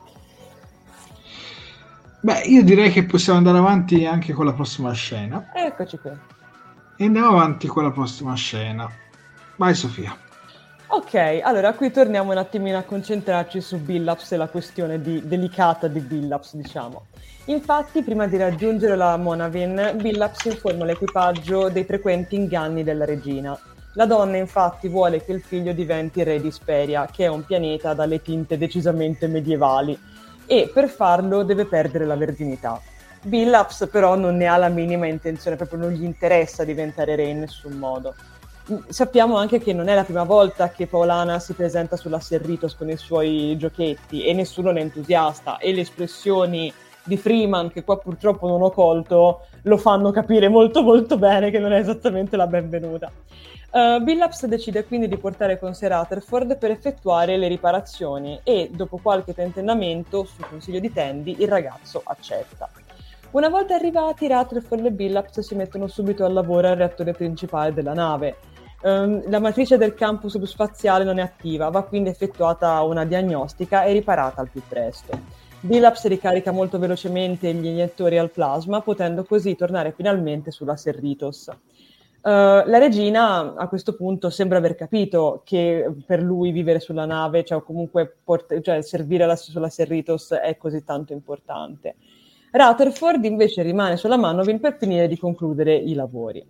Beh, 2.21 2.41
io 2.45 2.63
direi 2.63 2.91
che 2.91 3.05
possiamo 3.05 3.37
andare 3.37 3.59
avanti 3.59 4.05
anche 4.05 4.33
con 4.33 4.45
la 4.45 4.53
prossima 4.53 4.91
scena. 4.93 5.51
Eccoci 5.53 5.97
qui. 5.99 6.11
E 6.97 7.05
andiamo 7.05 7.29
avanti 7.29 7.67
con 7.67 7.83
la 7.83 7.91
prossima 7.91 8.33
scena. 8.33 8.89
Vai 9.57 9.75
Sofia. 9.75 10.17
Ok, 10.87 11.41
allora 11.43 11.73
qui 11.73 11.91
torniamo 11.91 12.31
un 12.31 12.37
attimino 12.37 12.77
a 12.77 12.83
concentrarci 12.83 13.59
su 13.59 13.77
Billaps 13.79 14.31
e 14.31 14.37
la 14.37 14.47
questione 14.47 15.01
di, 15.01 15.27
delicata 15.27 15.87
di 15.87 15.99
Billaps, 15.99 16.55
diciamo. 16.55 17.07
Infatti, 17.47 18.01
prima 18.01 18.25
di 18.25 18.37
raggiungere 18.37 18.95
la 18.95 19.15
Monavin, 19.17 19.97
Billaps 20.01 20.45
informa 20.45 20.83
l'equipaggio 20.83 21.69
dei 21.69 21.83
frequenti 21.83 22.35
inganni 22.35 22.83
della 22.83 23.05
regina. 23.05 23.55
La 23.93 24.07
donna 24.07 24.37
infatti 24.37 24.87
vuole 24.87 25.23
che 25.23 25.31
il 25.31 25.41
figlio 25.41 25.71
diventi 25.71 26.23
re 26.23 26.41
di 26.41 26.49
Speria, 26.49 27.07
che 27.11 27.25
è 27.25 27.27
un 27.27 27.45
pianeta 27.45 27.93
dalle 27.93 28.23
tinte 28.23 28.57
decisamente 28.57 29.27
medievali, 29.27 29.95
e 30.47 30.71
per 30.73 30.89
farlo 30.89 31.43
deve 31.43 31.65
perdere 31.65 32.05
la 32.05 32.15
verginità. 32.15 32.81
Billaps 33.21 33.89
però 33.91 34.15
non 34.15 34.37
ne 34.37 34.47
ha 34.47 34.57
la 34.57 34.69
minima 34.69 35.05
intenzione, 35.05 35.55
proprio 35.55 35.77
non 35.77 35.91
gli 35.91 36.03
interessa 36.03 36.63
diventare 36.63 37.15
re 37.15 37.25
in 37.25 37.41
nessun 37.41 37.73
modo. 37.73 38.15
Sappiamo 38.87 39.37
anche 39.37 39.59
che 39.59 39.71
non 39.71 39.87
è 39.87 39.93
la 39.93 40.03
prima 40.03 40.23
volta 40.23 40.71
che 40.71 40.87
Paolana 40.87 41.37
si 41.37 41.53
presenta 41.53 41.95
sulla 41.95 42.19
Serritos 42.19 42.75
con 42.75 42.89
i 42.89 42.97
suoi 42.97 43.55
giochetti 43.59 44.23
e 44.23 44.33
nessuno 44.33 44.71
ne 44.71 44.79
è 44.79 44.81
entusiasta 44.81 45.59
e 45.59 45.71
le 45.71 45.81
espressioni 45.81 46.73
di 47.05 47.17
Freeman, 47.17 47.71
che 47.71 47.83
qua 47.83 47.97
purtroppo 47.97 48.47
non 48.47 48.61
ho 48.61 48.71
colto, 48.71 49.45
lo 49.63 49.77
fanno 49.77 50.11
capire 50.11 50.49
molto 50.49 50.81
molto 50.81 51.17
bene 51.17 51.51
che 51.51 51.59
non 51.59 51.71
è 51.71 51.79
esattamente 51.79 52.35
la 52.35 52.47
benvenuta. 52.47 53.11
Uh, 53.71 54.01
Billups 54.01 54.45
decide 54.45 54.85
quindi 54.85 55.07
di 55.07 55.17
portare 55.17 55.59
con 55.59 55.73
sé 55.73 55.89
Rutherford 55.89 56.57
per 56.57 56.71
effettuare 56.71 57.35
le 57.35 57.49
riparazioni 57.49 58.39
e, 58.43 58.69
dopo 58.73 58.99
qualche 59.01 59.33
tentennamento, 59.33 60.23
su 60.23 60.41
consiglio 60.49 60.79
di 60.79 60.93
Tandy, 60.93 61.35
il 61.39 61.47
ragazzo 61.49 62.01
accetta. 62.05 62.69
Una 63.31 63.49
volta 63.49 63.75
arrivati, 63.75 64.29
Rutherford 64.29 64.85
e 64.85 64.91
Billups 64.91 65.41
si 65.41 65.55
mettono 65.55 65.87
subito 65.87 66.23
al 66.23 66.31
lavoro 66.31 66.69
al 66.69 66.77
reattore 66.77 67.11
principale 67.11 67.73
della 67.73 67.93
nave. 67.93 68.37
Um, 68.81 69.29
la 69.29 69.39
matrice 69.39 69.77
del 69.77 69.93
campo 69.93 70.29
subspaziale 70.29 71.03
non 71.03 71.17
è 71.17 71.21
attiva, 71.21 71.69
va 71.69 71.83
quindi 71.83 72.09
effettuata 72.09 72.81
una 72.83 73.03
diagnostica 73.03 73.83
e 73.83 73.91
riparata 73.91 74.39
al 74.39 74.49
più 74.49 74.61
presto. 74.65 75.19
Billups 75.65 76.05
ricarica 76.05 76.51
molto 76.51 76.77
velocemente 76.77 77.51
gli 77.51 77.65
iniettori 77.65 78.19
al 78.19 78.29
plasma, 78.29 78.81
potendo 78.81 79.23
così 79.23 79.55
tornare 79.55 79.93
finalmente 79.93 80.51
sulla 80.51 80.75
Serritos. 80.75 81.47
Uh, 81.47 82.61
la 82.67 82.77
regina 82.77 83.55
a 83.55 83.67
questo 83.67 83.95
punto 83.95 84.29
sembra 84.29 84.59
aver 84.59 84.75
capito 84.75 85.41
che 85.43 85.91
per 86.05 86.21
lui 86.21 86.51
vivere 86.51 86.79
sulla 86.79 87.05
nave, 87.05 87.43
cioè 87.43 87.63
comunque 87.63 88.15
port- 88.23 88.61
cioè 88.61 88.83
servire 88.83 89.25
la- 89.25 89.35
sulla 89.35 89.69
Serritos 89.69 90.33
è 90.33 90.55
così 90.55 90.83
tanto 90.83 91.13
importante. 91.13 91.95
Rutherford 92.51 93.25
invece 93.25 93.63
rimane 93.63 93.97
sulla 93.97 94.17
Manovin 94.17 94.59
per 94.59 94.77
finire 94.77 95.07
di 95.07 95.17
concludere 95.17 95.75
i 95.75 95.95
lavori. 95.95 96.45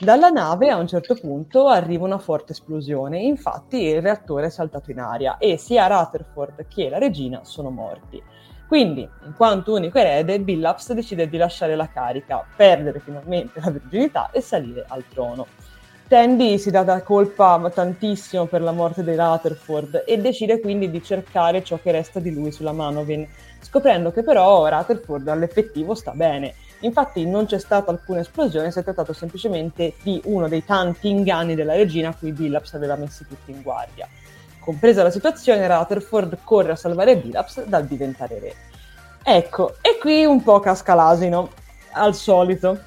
Dalla 0.00 0.30
nave 0.30 0.70
a 0.70 0.78
un 0.78 0.86
certo 0.86 1.14
punto 1.14 1.68
arriva 1.68 2.06
una 2.06 2.18
forte 2.18 2.52
esplosione, 2.52 3.20
infatti 3.20 3.82
il 3.82 4.00
reattore 4.00 4.46
è 4.46 4.50
saltato 4.50 4.90
in 4.90 5.00
aria 5.00 5.36
e 5.36 5.58
sia 5.58 5.86
Rutherford 5.86 6.66
che 6.66 6.88
la 6.88 6.98
regina 6.98 7.44
sono 7.44 7.68
morti. 7.68 8.22
Quindi, 8.74 9.08
in 9.24 9.34
quanto 9.36 9.72
unico 9.74 9.98
erede, 9.98 10.40
Billaps 10.40 10.94
decide 10.94 11.28
di 11.28 11.36
lasciare 11.36 11.76
la 11.76 11.88
carica, 11.88 12.44
perdere 12.56 12.98
finalmente 12.98 13.60
la 13.60 13.70
virginità 13.70 14.30
e 14.32 14.40
salire 14.40 14.84
al 14.88 15.04
trono. 15.08 15.46
Tandy 16.08 16.58
si 16.58 16.72
dà 16.72 16.82
da 16.82 17.00
colpa 17.02 17.70
tantissimo 17.72 18.46
per 18.46 18.62
la 18.62 18.72
morte 18.72 19.04
di 19.04 19.14
Rutherford 19.14 20.02
e 20.04 20.18
decide 20.18 20.58
quindi 20.58 20.90
di 20.90 21.00
cercare 21.04 21.62
ciò 21.62 21.78
che 21.80 21.92
resta 21.92 22.18
di 22.18 22.34
lui 22.34 22.50
sulla 22.50 22.72
Manovin, 22.72 23.24
scoprendo 23.60 24.10
che 24.10 24.24
però 24.24 24.68
Rutherford 24.68 25.28
all'effettivo 25.28 25.94
sta 25.94 26.10
bene. 26.10 26.54
Infatti 26.80 27.24
non 27.24 27.46
c'è 27.46 27.60
stata 27.60 27.92
alcuna 27.92 28.22
esplosione, 28.22 28.72
si 28.72 28.80
è 28.80 28.82
trattato 28.82 29.12
semplicemente 29.12 29.94
di 30.02 30.20
uno 30.24 30.48
dei 30.48 30.64
tanti 30.64 31.10
inganni 31.10 31.54
della 31.54 31.76
regina 31.76 32.08
a 32.08 32.14
cui 32.16 32.32
Billaps 32.32 32.74
aveva 32.74 32.96
messi 32.96 33.24
tutti 33.24 33.52
in 33.52 33.62
guardia. 33.62 34.08
Compresa 34.64 35.02
la 35.02 35.10
situazione, 35.10 35.68
Rutherford 35.68 36.38
corre 36.42 36.72
a 36.72 36.76
salvare 36.76 37.18
Bilaps 37.18 37.64
dal 37.64 37.84
diventare 37.84 38.38
re. 38.38 38.54
Ecco, 39.22 39.74
e 39.82 39.98
qui 40.00 40.24
un 40.24 40.42
po' 40.42 40.60
casca 40.60 40.94
l'asino, 40.94 41.50
al 41.92 42.14
solito. 42.14 42.78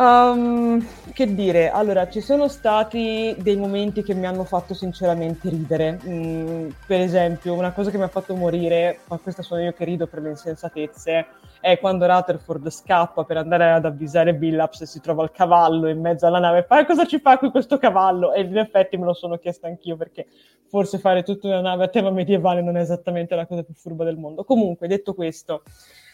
Um, 0.00 0.82
che 1.12 1.34
dire, 1.34 1.68
allora 1.68 2.08
ci 2.08 2.22
sono 2.22 2.48
stati 2.48 3.36
dei 3.38 3.56
momenti 3.56 4.02
che 4.02 4.14
mi 4.14 4.24
hanno 4.24 4.44
fatto 4.44 4.72
sinceramente 4.72 5.50
ridere. 5.50 6.00
Mm, 6.02 6.70
per 6.86 7.00
esempio, 7.00 7.52
una 7.52 7.72
cosa 7.72 7.90
che 7.90 7.98
mi 7.98 8.04
ha 8.04 8.08
fatto 8.08 8.34
morire, 8.34 9.00
ma 9.08 9.18
questa 9.18 9.42
sono 9.42 9.60
io 9.60 9.74
che 9.74 9.84
rido 9.84 10.06
per 10.06 10.22
le 10.22 10.30
insensatezze, 10.30 11.26
è 11.60 11.78
quando 11.78 12.06
Rutherford 12.06 12.70
scappa 12.70 13.24
per 13.24 13.36
andare 13.36 13.72
ad 13.72 13.84
avvisare 13.84 14.34
Billaps 14.34 14.80
e 14.80 14.86
si 14.86 15.02
trova 15.02 15.22
il 15.22 15.32
cavallo 15.32 15.86
in 15.90 16.00
mezzo 16.00 16.26
alla 16.26 16.38
nave 16.38 16.60
e 16.60 16.62
fa 16.62 16.86
cosa 16.86 17.04
ci 17.04 17.18
fa 17.18 17.36
qui 17.36 17.50
questo 17.50 17.76
cavallo? 17.76 18.32
E 18.32 18.40
in 18.40 18.56
effetti 18.56 18.96
me 18.96 19.04
lo 19.04 19.12
sono 19.12 19.36
chiesto 19.36 19.66
anch'io 19.66 19.98
perché 19.98 20.28
forse 20.66 20.98
fare 20.98 21.22
tutta 21.22 21.48
una 21.48 21.60
nave 21.60 21.84
a 21.84 21.88
tema 21.88 22.10
medievale 22.10 22.62
non 22.62 22.78
è 22.78 22.80
esattamente 22.80 23.34
la 23.34 23.44
cosa 23.44 23.64
più 23.64 23.74
furba 23.74 24.04
del 24.04 24.16
mondo. 24.16 24.44
Comunque, 24.44 24.88
detto 24.88 25.12
questo, 25.12 25.62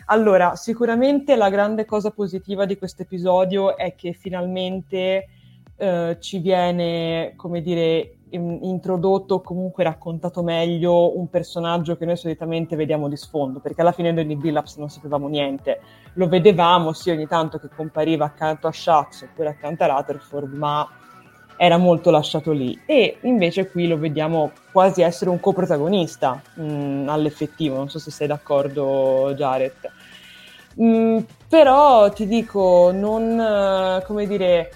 allora, 0.07 0.55
sicuramente 0.55 1.35
la 1.37 1.49
grande 1.49 1.85
cosa 1.85 2.11
positiva 2.11 2.65
di 2.65 2.79
questo 2.79 3.03
episodio 3.03 3.77
è 3.77 3.95
che 3.95 4.13
finalmente 4.13 5.29
eh, 5.77 6.17
ci 6.21 6.39
viene, 6.39 7.33
come 7.37 7.61
dire, 7.61 8.19
in, 8.31 8.59
introdotto 8.63 9.35
o 9.35 9.41
comunque 9.41 9.85
raccontato 9.85 10.43
meglio 10.43 11.19
un 11.19 11.29
personaggio 11.29 11.97
che 11.97 12.05
noi 12.05 12.17
solitamente 12.17 12.77
vediamo 12.77 13.09
di 13.09 13.17
sfondo, 13.17 13.59
perché 13.59 13.81
alla 13.81 13.93
fine 13.93 14.13
noi 14.13 14.27
di 14.27 14.37
Billaps 14.37 14.77
non 14.77 14.89
sapevamo 14.91 15.29
niente. 15.29 15.81
Lo 16.15 16.29
vedevamo, 16.29 16.93
sì, 16.93 17.11
ogni 17.11 17.27
tanto 17.27 17.59
che 17.59 17.69
compariva 17.75 18.25
accanto 18.25 18.69
a 18.69 18.73
Shax 18.73 19.23
oppure 19.23 19.51
accanto 19.51 19.85
a 19.85 19.89
Rutherford, 19.89 20.55
ma 20.55 20.89
era 21.57 21.77
molto 21.77 22.11
lasciato 22.11 22.53
lì. 22.53 22.79
E 22.87 23.19
invece 23.23 23.69
qui 23.71 23.89
lo 23.89 23.99
vediamo 23.99 24.53
quasi 24.73 25.03
essere 25.03 25.31
un 25.31 25.41
coprotagonista 25.41 26.41
mh, 26.55 26.63
mm, 26.63 27.09
all'effettivo, 27.09 27.77
non 27.77 27.89
so 27.89 27.99
se 27.99 28.11
sei 28.11 28.27
d'accordo 28.27 29.33
Jared. 29.35 29.91
Mm, 30.81 31.19
però 31.49 32.11
ti 32.11 32.27
dico, 32.27 32.91
non, 32.93 34.03
come 34.07 34.27
dire, 34.27 34.71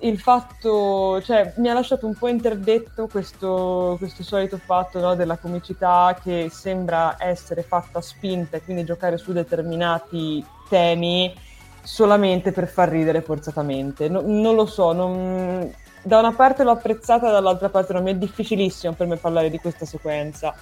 il 0.00 0.18
fatto, 0.18 1.20
cioè 1.22 1.54
mi 1.56 1.68
ha 1.68 1.74
lasciato 1.74 2.06
un 2.06 2.14
po' 2.14 2.28
interdetto 2.28 3.06
questo, 3.08 3.96
questo 3.98 4.22
solito 4.22 4.58
fatto 4.58 5.00
no, 5.00 5.14
della 5.14 5.38
comicità 5.38 6.18
che 6.22 6.48
sembra 6.50 7.16
essere 7.18 7.62
fatta 7.62 8.00
spinta 8.00 8.56
e 8.56 8.62
quindi 8.62 8.84
giocare 8.84 9.16
su 9.16 9.32
determinati 9.32 10.44
temi 10.68 11.34
solamente 11.82 12.52
per 12.52 12.68
far 12.68 12.88
ridere 12.88 13.22
forzatamente. 13.22 14.08
No, 14.08 14.20
non 14.24 14.54
lo 14.54 14.66
so, 14.66 14.92
non... 14.92 15.72
da 16.06 16.20
una 16.20 16.32
parte 16.32 16.62
l'ho 16.62 16.70
apprezzata, 16.70 17.32
dall'altra 17.32 17.68
parte 17.68 17.92
non 17.92 18.04
mi 18.04 18.12
è 18.12 18.14
difficilissimo 18.14 18.92
per 18.92 19.08
me 19.08 19.16
parlare 19.16 19.50
di 19.50 19.58
questa 19.58 19.84
sequenza. 19.84 20.54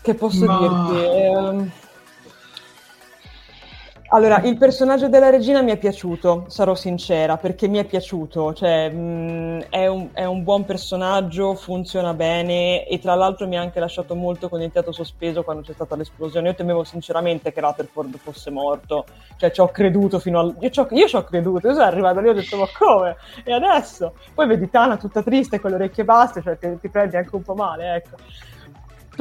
Che 0.00 0.14
posso 0.14 0.44
Ma... 0.44 0.58
dirti? 0.58 1.04
Eh, 1.04 1.70
allora, 4.14 4.42
il 4.42 4.58
personaggio 4.58 5.08
della 5.08 5.30
regina 5.30 5.62
mi 5.62 5.70
è 5.70 5.78
piaciuto, 5.78 6.44
sarò 6.48 6.74
sincera, 6.74 7.38
perché 7.38 7.66
mi 7.66 7.78
è 7.78 7.84
piaciuto, 7.86 8.52
cioè 8.52 8.90
mh, 8.90 9.68
è, 9.70 9.86
un, 9.86 10.10
è, 10.12 10.24
un, 10.26 10.42
buon 10.42 10.66
personaggio, 10.66 11.54
funziona 11.54 12.12
bene 12.12 12.86
e 12.86 12.98
tra 12.98 13.14
l'altro 13.14 13.48
mi 13.48 13.56
ha 13.56 13.62
anche 13.62 13.80
lasciato 13.80 14.14
molto 14.14 14.50
con 14.50 14.60
il 14.60 14.70
fiato 14.70 14.92
sospeso 14.92 15.42
quando 15.42 15.62
c'è 15.62 15.72
stata 15.72 15.96
l'esplosione. 15.96 16.48
Io 16.48 16.54
temevo 16.54 16.84
sinceramente 16.84 17.54
che 17.54 17.60
Rutherford 17.62 18.18
fosse 18.18 18.50
morto, 18.50 19.06
cioè 19.38 19.50
ci 19.50 19.62
ho 19.62 19.68
creduto 19.68 20.18
fino 20.18 20.40
al... 20.40 20.56
Io 20.60 20.68
ci 20.68 20.80
ho 21.16 21.24
creduto, 21.24 21.68
io 21.68 21.72
sono 21.72 21.86
arrivata 21.86 22.20
lì 22.20 22.26
e 22.26 22.30
ho 22.30 22.34
detto 22.34 22.58
ma 22.58 22.66
come? 22.76 23.16
E 23.44 23.52
adesso? 23.54 24.12
Poi 24.34 24.46
vedi 24.46 24.68
Tana 24.68 24.98
tutta 24.98 25.22
triste 25.22 25.58
con 25.58 25.70
le 25.70 25.76
orecchie 25.76 26.04
basse, 26.04 26.42
cioè 26.42 26.58
ti, 26.58 26.68
ti 26.82 26.90
prendi 26.90 27.16
anche 27.16 27.34
un 27.34 27.42
po' 27.42 27.54
male, 27.54 27.94
ecco. 27.94 28.16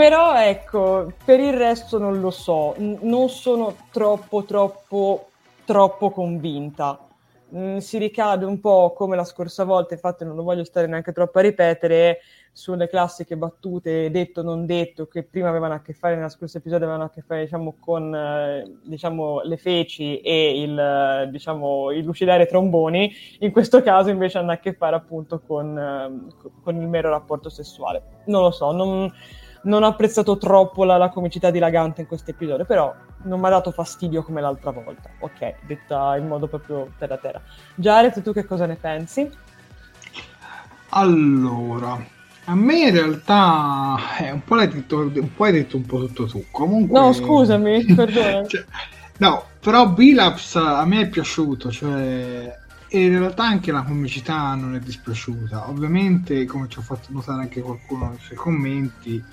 Però 0.01 0.35
ecco, 0.35 1.13
per 1.23 1.39
il 1.39 1.53
resto 1.53 1.99
non 1.99 2.19
lo 2.21 2.31
so, 2.31 2.73
N- 2.79 2.97
non 3.01 3.29
sono 3.29 3.75
troppo, 3.91 4.45
troppo, 4.45 5.27
troppo 5.63 6.09
convinta. 6.09 7.07
Mm, 7.55 7.77
si 7.77 7.99
ricade 7.99 8.43
un 8.43 8.59
po' 8.59 8.93
come 8.93 9.15
la 9.15 9.23
scorsa 9.23 9.63
volta, 9.63 9.93
infatti 9.93 10.25
non 10.25 10.35
lo 10.35 10.41
voglio 10.41 10.63
stare 10.63 10.87
neanche 10.87 11.11
troppo 11.11 11.37
a 11.37 11.43
ripetere, 11.43 12.17
sulle 12.51 12.89
classiche 12.89 13.37
battute 13.37 14.09
detto 14.09 14.41
non 14.41 14.65
detto 14.65 15.05
che 15.05 15.21
prima 15.21 15.49
avevano 15.49 15.75
a 15.75 15.81
che 15.81 15.93
fare 15.93 16.15
nella 16.15 16.29
scorsa 16.29 16.57
episodio 16.57 16.85
avevano 16.85 17.05
a 17.05 17.11
che 17.11 17.21
fare 17.21 17.43
diciamo 17.43 17.75
con 17.79 18.13
eh, 18.15 18.79
diciamo, 18.83 19.41
le 19.43 19.57
feci 19.57 20.19
e 20.21 20.61
il, 20.63 21.29
diciamo, 21.29 21.91
il 21.91 22.03
lucidare 22.03 22.47
tromboni. 22.47 23.13
In 23.41 23.51
questo 23.51 23.83
caso 23.83 24.09
invece 24.09 24.39
hanno 24.39 24.51
a 24.51 24.57
che 24.57 24.73
fare 24.73 24.95
appunto 24.95 25.41
con, 25.45 25.77
eh, 25.77 26.49
con 26.63 26.75
il 26.81 26.87
mero 26.87 27.11
rapporto 27.11 27.49
sessuale. 27.49 28.23
Non 28.25 28.41
lo 28.41 28.49
so 28.51 28.71
non, 28.71 29.13
non 29.63 29.83
ho 29.83 29.87
apprezzato 29.87 30.37
troppo 30.37 30.83
la, 30.83 30.97
la 30.97 31.09
comicità 31.09 31.51
dilagante 31.51 32.01
in 32.01 32.07
questo 32.07 32.31
episodio, 32.31 32.65
però 32.65 32.93
non 33.23 33.39
mi 33.39 33.45
ha 33.47 33.49
dato 33.49 33.71
fastidio 33.71 34.23
come 34.23 34.41
l'altra 34.41 34.71
volta. 34.71 35.09
Ok, 35.19 35.55
detta 35.65 36.15
in 36.17 36.27
modo 36.27 36.47
proprio 36.47 36.91
terra 36.97 37.17
terra. 37.17 37.41
Jared, 37.75 38.21
tu 38.21 38.33
che 38.33 38.45
cosa 38.45 38.65
ne 38.65 38.75
pensi? 38.75 39.29
Allora, 40.89 42.03
a 42.45 42.55
me 42.55 42.79
in 42.79 42.91
realtà 42.91 43.97
eh, 44.19 44.31
un, 44.31 44.43
po 44.43 44.55
l'hai 44.55 44.67
detto, 44.67 44.97
un 44.99 45.33
po' 45.33 45.43
hai 45.43 45.51
detto 45.51 45.77
un 45.77 45.85
po' 45.85 45.99
tutto 45.99 46.25
tu. 46.25 46.45
Comunque... 46.51 46.99
No, 46.99 47.13
scusami, 47.13 47.85
perdona. 47.95 48.45
cioè, 48.47 48.65
no, 49.17 49.45
però 49.59 49.89
Bilaps 49.89 50.55
a 50.55 50.85
me 50.85 51.01
è 51.01 51.07
piaciuto, 51.07 51.71
cioè 51.71 52.59
e 52.93 53.05
in 53.05 53.19
realtà 53.19 53.45
anche 53.45 53.71
la 53.71 53.83
comicità 53.83 54.53
non 54.53 54.75
è 54.75 54.79
dispiaciuta. 54.79 55.69
Ovviamente, 55.69 56.43
come 56.43 56.67
ci 56.67 56.79
ha 56.79 56.81
fatto 56.81 57.07
notare 57.11 57.43
anche 57.43 57.61
qualcuno 57.61 58.09
nei 58.09 58.19
suoi 58.19 58.37
commenti, 58.37 59.23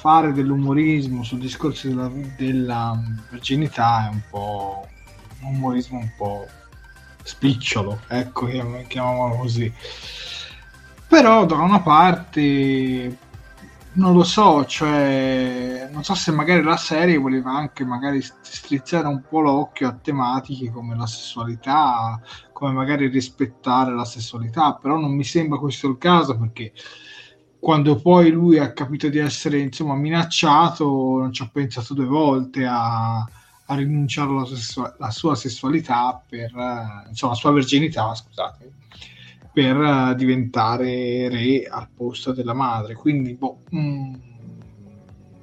fare 0.00 0.32
dell'umorismo 0.32 1.22
sul 1.22 1.40
discorso 1.40 1.86
della, 1.88 2.10
della 2.38 2.98
virginità 3.28 4.06
è 4.06 4.08
un 4.08 4.22
po' 4.30 4.88
un 5.42 5.54
umorismo 5.56 5.98
un 5.98 6.10
po' 6.16 6.46
spicciolo, 7.22 8.00
ecco, 8.08 8.46
chiamiamolo 8.46 9.36
così. 9.36 9.70
Però 11.06 11.44
da 11.44 11.56
una 11.56 11.80
parte 11.80 13.18
non 13.92 14.14
lo 14.14 14.22
so, 14.22 14.64
cioè 14.64 15.90
non 15.92 16.02
so 16.02 16.14
se 16.14 16.32
magari 16.32 16.62
la 16.62 16.78
serie 16.78 17.18
voleva 17.18 17.50
anche 17.50 17.84
magari 17.84 18.22
strizzare 18.22 19.06
un 19.06 19.22
po' 19.28 19.40
l'occhio 19.40 19.88
a 19.88 19.98
tematiche 20.00 20.70
come 20.70 20.96
la 20.96 21.06
sessualità, 21.06 22.18
come 22.54 22.72
magari 22.72 23.08
rispettare 23.08 23.94
la 23.94 24.06
sessualità, 24.06 24.78
però 24.80 24.96
non 24.96 25.14
mi 25.14 25.24
sembra 25.24 25.58
questo 25.58 25.88
il 25.88 25.98
caso 25.98 26.38
perché 26.38 26.72
quando 27.60 27.96
poi 27.96 28.30
lui 28.30 28.58
ha 28.58 28.72
capito 28.72 29.08
di 29.08 29.18
essere 29.18 29.58
insomma 29.58 29.94
minacciato 29.94 30.84
non 31.18 31.32
ci 31.32 31.42
ha 31.42 31.50
pensato 31.52 31.94
due 31.94 32.06
volte 32.06 32.64
a, 32.66 33.18
a 33.18 33.74
rinunciare 33.76 34.30
alla 34.30 34.46
sessu- 34.46 34.96
sua 35.10 35.34
sessualità 35.34 36.22
per 36.26 36.50
insomma 37.08 37.32
la 37.32 37.38
sua 37.38 37.52
virginità 37.52 38.14
scusate 38.14 38.78
per 39.52 39.76
uh, 39.76 40.14
diventare 40.14 41.28
re 41.28 41.64
al 41.68 41.88
posto 41.94 42.32
della 42.32 42.54
madre. 42.54 42.94
Quindi, 42.94 43.34
boh, 43.34 43.62
mm, 43.74 44.14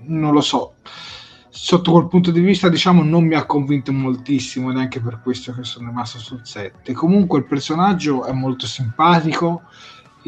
non 0.05 0.33
lo 0.33 0.41
so. 0.41 0.75
Sotto 1.49 1.91
quel 1.91 2.07
punto 2.07 2.31
di 2.31 2.39
vista, 2.39 2.69
diciamo, 2.69 3.03
non 3.03 3.25
mi 3.25 3.35
ha 3.35 3.45
convinto 3.45 3.91
moltissimo, 3.91 4.71
neanche 4.71 5.01
per 5.01 5.21
questo 5.21 5.53
che 5.53 5.63
sono 5.63 5.87
rimasto 5.87 6.19
sul 6.19 6.41
7. 6.43 6.93
Comunque, 6.93 7.39
il 7.39 7.45
personaggio 7.45 8.25
è 8.25 8.31
molto 8.31 8.67
simpatico. 8.67 9.63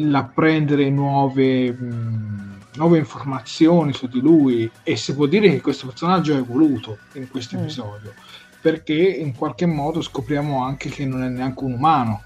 L'apprendere 0.02 0.88
nuove, 0.90 1.72
mh, 1.72 1.84
mm, 1.84 2.50
nuove 2.74 2.98
informazioni 2.98 3.92
su 3.92 4.06
di 4.06 4.20
lui, 4.20 4.70
e 4.82 4.96
si 4.96 5.14
può 5.14 5.26
dire 5.26 5.50
che 5.50 5.60
questo 5.60 5.86
personaggio 5.86 6.34
è 6.34 6.38
evoluto 6.38 6.98
in 7.14 7.28
questo 7.28 7.56
mm. 7.56 7.60
episodio 7.60 8.14
perché 8.60 8.92
in 8.92 9.34
qualche 9.34 9.64
modo 9.64 10.02
scopriamo 10.02 10.62
anche 10.62 10.90
che 10.90 11.06
non 11.06 11.22
è 11.22 11.28
neanche 11.28 11.64
un 11.64 11.72
umano, 11.72 12.22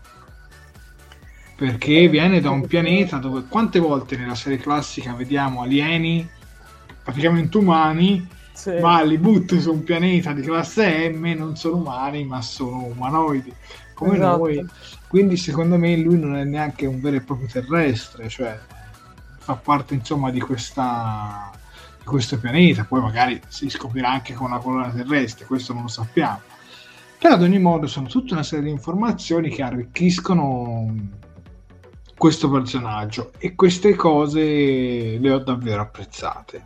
perché 1.57 2.09
viene 2.09 2.41
da 2.41 2.51
un 2.51 2.67
pianeta 2.67 3.19
dove 3.19 3.45
quante 3.49 3.79
volte 3.79 4.17
nella 4.17 4.35
serie 4.35 4.59
classica 4.59 5.15
vediamo 5.15 5.63
alieni 5.63 6.29
praticamente 7.03 7.57
umani 7.57 8.27
sì. 8.53 8.73
ma 8.81 9.03
li 9.03 9.19
butti 9.19 9.61
su 9.61 9.73
un 9.73 9.85
pianeta 9.85 10.33
di 10.33 10.43
classe 10.43 11.09
M 11.11 11.25
non 11.37 11.55
sono 11.57 11.77
umani 11.77 12.25
ma 12.25 12.43
sono 12.43 12.87
umanoidi 12.87 13.53
come 13.95 14.17
esatto. 14.17 14.37
noi 14.37 14.67
quindi 15.09 15.37
secondo 15.37 15.79
me 15.79 15.97
lui 15.97 16.19
non 16.19 16.37
è 16.37 16.45
neanche 16.45 16.87
un 16.87 17.01
vero 17.01 17.17
e 17.17 17.21
proprio 17.23 17.49
terrestre 17.49 18.29
cioè 18.29 18.59
fa 19.39 19.55
parte 19.55 19.95
insomma 19.95 20.31
di 20.31 20.41
questa 20.41 21.51
di 21.99 22.05
questo 22.05 22.39
pianeta 22.39 22.85
poi 22.85 23.01
magari 23.01 23.41
si 23.49 23.69
scoprirà 23.71 24.11
anche 24.11 24.35
con 24.35 24.51
una 24.51 24.59
colonna 24.59 24.91
terrestre 24.91 25.47
questo 25.47 25.73
non 25.73 25.83
lo 25.83 25.89
sappiamo 25.89 26.41
però 27.19 27.37
ad 27.37 27.43
ogni 27.43 27.59
modo 27.59 27.87
sono 27.87 28.07
tutta 28.07 28.35
una 28.35 28.43
serie 28.43 28.67
di 28.67 28.71
informazioni 28.71 29.49
che 29.49 29.63
arricchiscono 29.63 30.93
questo 32.17 32.51
personaggio 32.51 33.33
e 33.39 33.55
queste 33.55 33.95
cose 33.95 35.19
le 35.19 35.31
ho 35.31 35.39
davvero 35.39 35.83
apprezzate. 35.83 36.63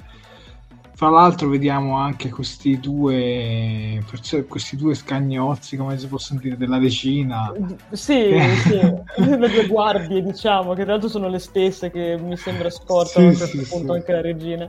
Fra 0.99 1.11
l'altro 1.11 1.49
vediamo 1.49 1.97
anche 1.97 2.29
questi 2.29 2.81
due, 2.81 4.03
questi 4.49 4.75
due 4.75 4.97
scagnozzi, 4.97 5.77
come 5.77 5.97
si 5.97 6.09
possono 6.09 6.41
dire, 6.41 6.57
della 6.57 6.77
regina. 6.77 7.53
Sì, 7.93 8.35
sì, 8.67 8.81
le 9.17 9.49
due 9.49 9.67
guardie 9.69 10.21
diciamo, 10.21 10.75
che 10.75 10.83
tra 10.83 10.95
l'altro 10.95 11.09
sono 11.09 11.29
le 11.29 11.39
stesse 11.39 11.93
che 11.93 12.19
mi 12.21 12.37
sembra 12.37 12.69
scortano 12.69 13.31
sì, 13.33 13.43
a 13.45 13.47
questo 13.47 13.65
sì, 13.65 13.77
punto 13.77 13.93
anche 13.93 14.11
la 14.11 14.21
regina. 14.21 14.69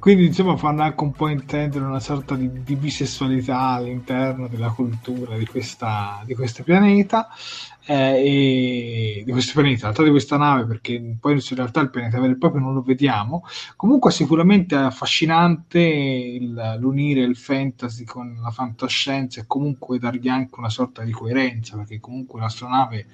Quindi 0.00 0.26
insomma 0.26 0.56
fanno 0.56 0.82
anche 0.82 1.04
un 1.04 1.12
po' 1.12 1.28
intendere 1.28 1.84
una 1.84 2.00
sorta 2.00 2.34
di, 2.34 2.64
di 2.64 2.74
bisessualità 2.74 3.60
all'interno 3.60 4.48
della 4.48 4.70
cultura 4.70 5.36
di, 5.36 5.46
questa, 5.46 6.22
di 6.24 6.34
questo 6.34 6.64
pianeta 6.64 7.28
eh, 7.86 9.22
di 9.24 9.30
questo 9.30 9.52
pianeta, 9.52 9.74
in 9.76 9.82
realtà 9.82 10.02
di 10.02 10.10
questa 10.10 10.36
nave, 10.36 10.66
perché 10.66 11.16
poi 11.20 11.34
in 11.34 11.56
realtà 11.56 11.80
il 11.80 11.90
pianeta 11.90 12.20
vero 12.20 12.32
e 12.32 12.38
proprio 12.38 12.60
non 12.60 12.74
lo 12.74 12.82
vediamo. 12.82 13.44
Comunque 13.76 14.10
sicuramente 14.10 14.74
è 14.74 14.80
affascinante 14.80 15.80
il, 15.80 16.76
l'unire 16.80 17.22
il 17.22 17.36
fantasy 17.36 18.04
con 18.04 18.38
la 18.42 18.50
fantascienza 18.50 19.40
e 19.40 19.44
comunque 19.46 19.98
dargli 19.98 20.28
anche 20.28 20.58
una 20.58 20.70
sorta 20.70 21.02
di 21.02 21.12
coerenza, 21.12 21.76
perché 21.76 22.00
comunque 22.00 22.40
l'astronave 22.40 23.06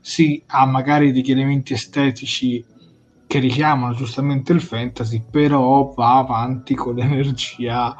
sì, 0.00 0.42
ha 0.46 0.66
magari 0.66 1.12
degli 1.12 1.30
elementi 1.30 1.72
estetici 1.72 2.64
che 3.26 3.38
richiamano 3.40 3.94
giustamente 3.94 4.52
il 4.52 4.60
fantasy, 4.60 5.22
però 5.28 5.92
va 5.96 6.18
avanti 6.18 6.74
con 6.74 6.94
l'energia 6.94 7.94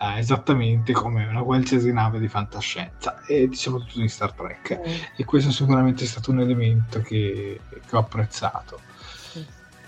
eh, 0.00 0.18
esattamente 0.18 0.92
come 0.92 1.26
una 1.26 1.42
qualsiasi 1.42 1.92
nave 1.92 2.18
di 2.18 2.28
fantascienza. 2.28 3.22
E 3.26 3.50
soprattutto 3.52 4.00
di 4.00 4.08
Star 4.08 4.32
Trek. 4.32 4.80
Mm. 4.80 4.92
e 5.16 5.24
questo 5.24 5.50
sicuramente 5.50 6.04
è 6.04 6.06
stato 6.06 6.30
un 6.30 6.40
elemento 6.40 7.00
che, 7.02 7.60
che 7.68 7.96
ho 7.96 7.98
apprezzato. 7.98 8.80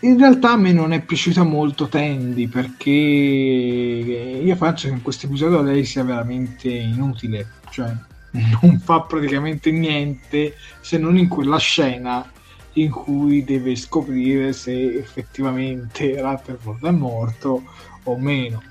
In 0.00 0.18
realtà 0.18 0.50
a 0.50 0.56
me 0.56 0.72
non 0.72 0.92
è 0.92 1.00
piaciuta 1.00 1.44
molto 1.44 1.86
Tandy 1.86 2.48
perché 2.48 2.90
io 2.90 4.56
penso 4.56 4.88
che 4.88 4.94
in 4.94 5.00
questo 5.00 5.26
episodio 5.26 5.62
lei 5.62 5.84
sia 5.84 6.02
veramente 6.02 6.68
inutile. 6.68 7.48
Cioè 7.70 7.94
non 8.60 8.80
fa 8.80 9.02
praticamente 9.02 9.70
niente 9.70 10.56
se 10.80 10.98
non 10.98 11.16
in 11.16 11.28
quella 11.28 11.58
scena 11.58 12.28
in 12.74 12.90
cui 12.90 13.44
deve 13.44 13.76
scoprire 13.76 14.52
se 14.52 14.96
effettivamente 14.96 16.20
Rutherford 16.20 16.86
è 16.86 16.90
morto 16.90 17.62
o 18.04 18.18
meno 18.18 18.62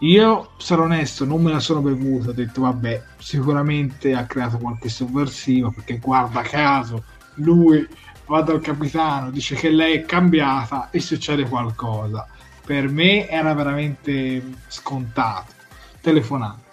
io 0.00 0.50
sarò 0.58 0.82
onesto, 0.82 1.24
non 1.24 1.42
me 1.42 1.52
la 1.52 1.60
sono 1.60 1.80
bevuta. 1.80 2.30
Ho 2.30 2.34
detto, 2.34 2.62
vabbè, 2.62 3.02
sicuramente 3.18 4.14
ha 4.14 4.26
creato 4.26 4.58
qualche 4.58 4.88
sovversivo 4.88 5.70
perché 5.70 5.98
guarda 5.98 6.42
caso 6.42 7.02
lui 7.36 7.86
va 8.26 8.42
dal 8.42 8.60
capitano, 8.60 9.30
dice 9.30 9.54
che 9.54 9.70
lei 9.70 9.98
è 9.98 10.04
cambiata 10.04 10.90
e 10.90 11.00
succede 11.00 11.48
qualcosa. 11.48 12.28
Per 12.64 12.88
me 12.88 13.28
era 13.28 13.54
veramente 13.54 14.42
scontato, 14.68 15.52
telefonato. 16.00 16.64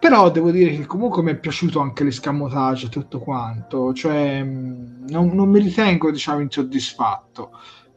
Però 0.00 0.30
devo 0.30 0.50
dire 0.50 0.76
che 0.76 0.86
comunque 0.86 1.22
mi 1.22 1.32
è 1.32 1.36
piaciuto 1.36 1.80
anche 1.80 2.04
l'escamotage 2.04 2.86
e 2.86 2.88
tutto 2.88 3.18
quanto, 3.18 3.92
cioè 3.92 4.42
mm, 4.42 5.08
non, 5.08 5.30
non 5.34 5.50
mi 5.50 5.60
ritengo 5.60 6.10
diciamo 6.10 6.40
insoddisfatto. 6.40 7.50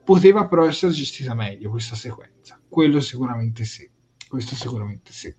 Poteva 0.03 0.47
però 0.47 0.65
essere 0.65 0.91
gestita 0.91 1.33
meglio 1.35 1.69
questa 1.69 1.95
sequenza, 1.95 2.59
quello 2.67 2.99
sicuramente 2.99 3.63
sì 3.65 3.89
questo 4.31 4.55
sicuramente 4.55 5.11
sì. 5.11 5.35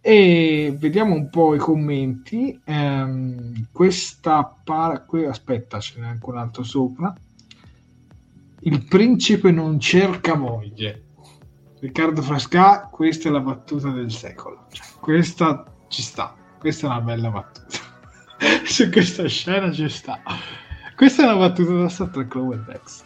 E 0.00 0.74
vediamo 0.78 1.14
un 1.14 1.28
po' 1.28 1.54
i 1.54 1.58
commenti. 1.58 2.58
Um, 2.64 3.68
questa 3.70 4.42
par- 4.64 5.04
que- 5.04 5.26
aspetta, 5.26 5.78
ce 5.78 6.00
n'è 6.00 6.06
anche 6.06 6.30
un 6.30 6.38
altro 6.38 6.62
sopra. 6.62 7.14
Il 8.60 8.86
principe 8.86 9.50
non 9.50 9.78
cerca 9.78 10.34
moglie. 10.36 11.04
Riccardo 11.80 12.22
Frasca, 12.22 12.88
questa 12.90 13.28
è 13.28 13.32
la 13.32 13.40
battuta 13.40 13.90
del 13.90 14.10
secolo. 14.10 14.66
Cioè, 14.70 14.86
questa 14.98 15.70
ci 15.88 16.00
sta. 16.00 16.34
Questa 16.58 16.86
è 16.86 16.90
una 16.90 17.02
bella 17.02 17.30
battuta. 17.30 17.78
Su 18.64 18.88
questa 18.88 19.28
scena 19.28 19.70
ci 19.70 19.88
sta. 19.90 20.18
Questa 20.96 21.22
è 21.22 21.26
una 21.26 21.36
battuta 21.36 21.74
da 21.74 21.88
Star 21.90 22.08
Trek 22.08 22.34
Lower 22.34 22.64
Decks. 22.64 23.02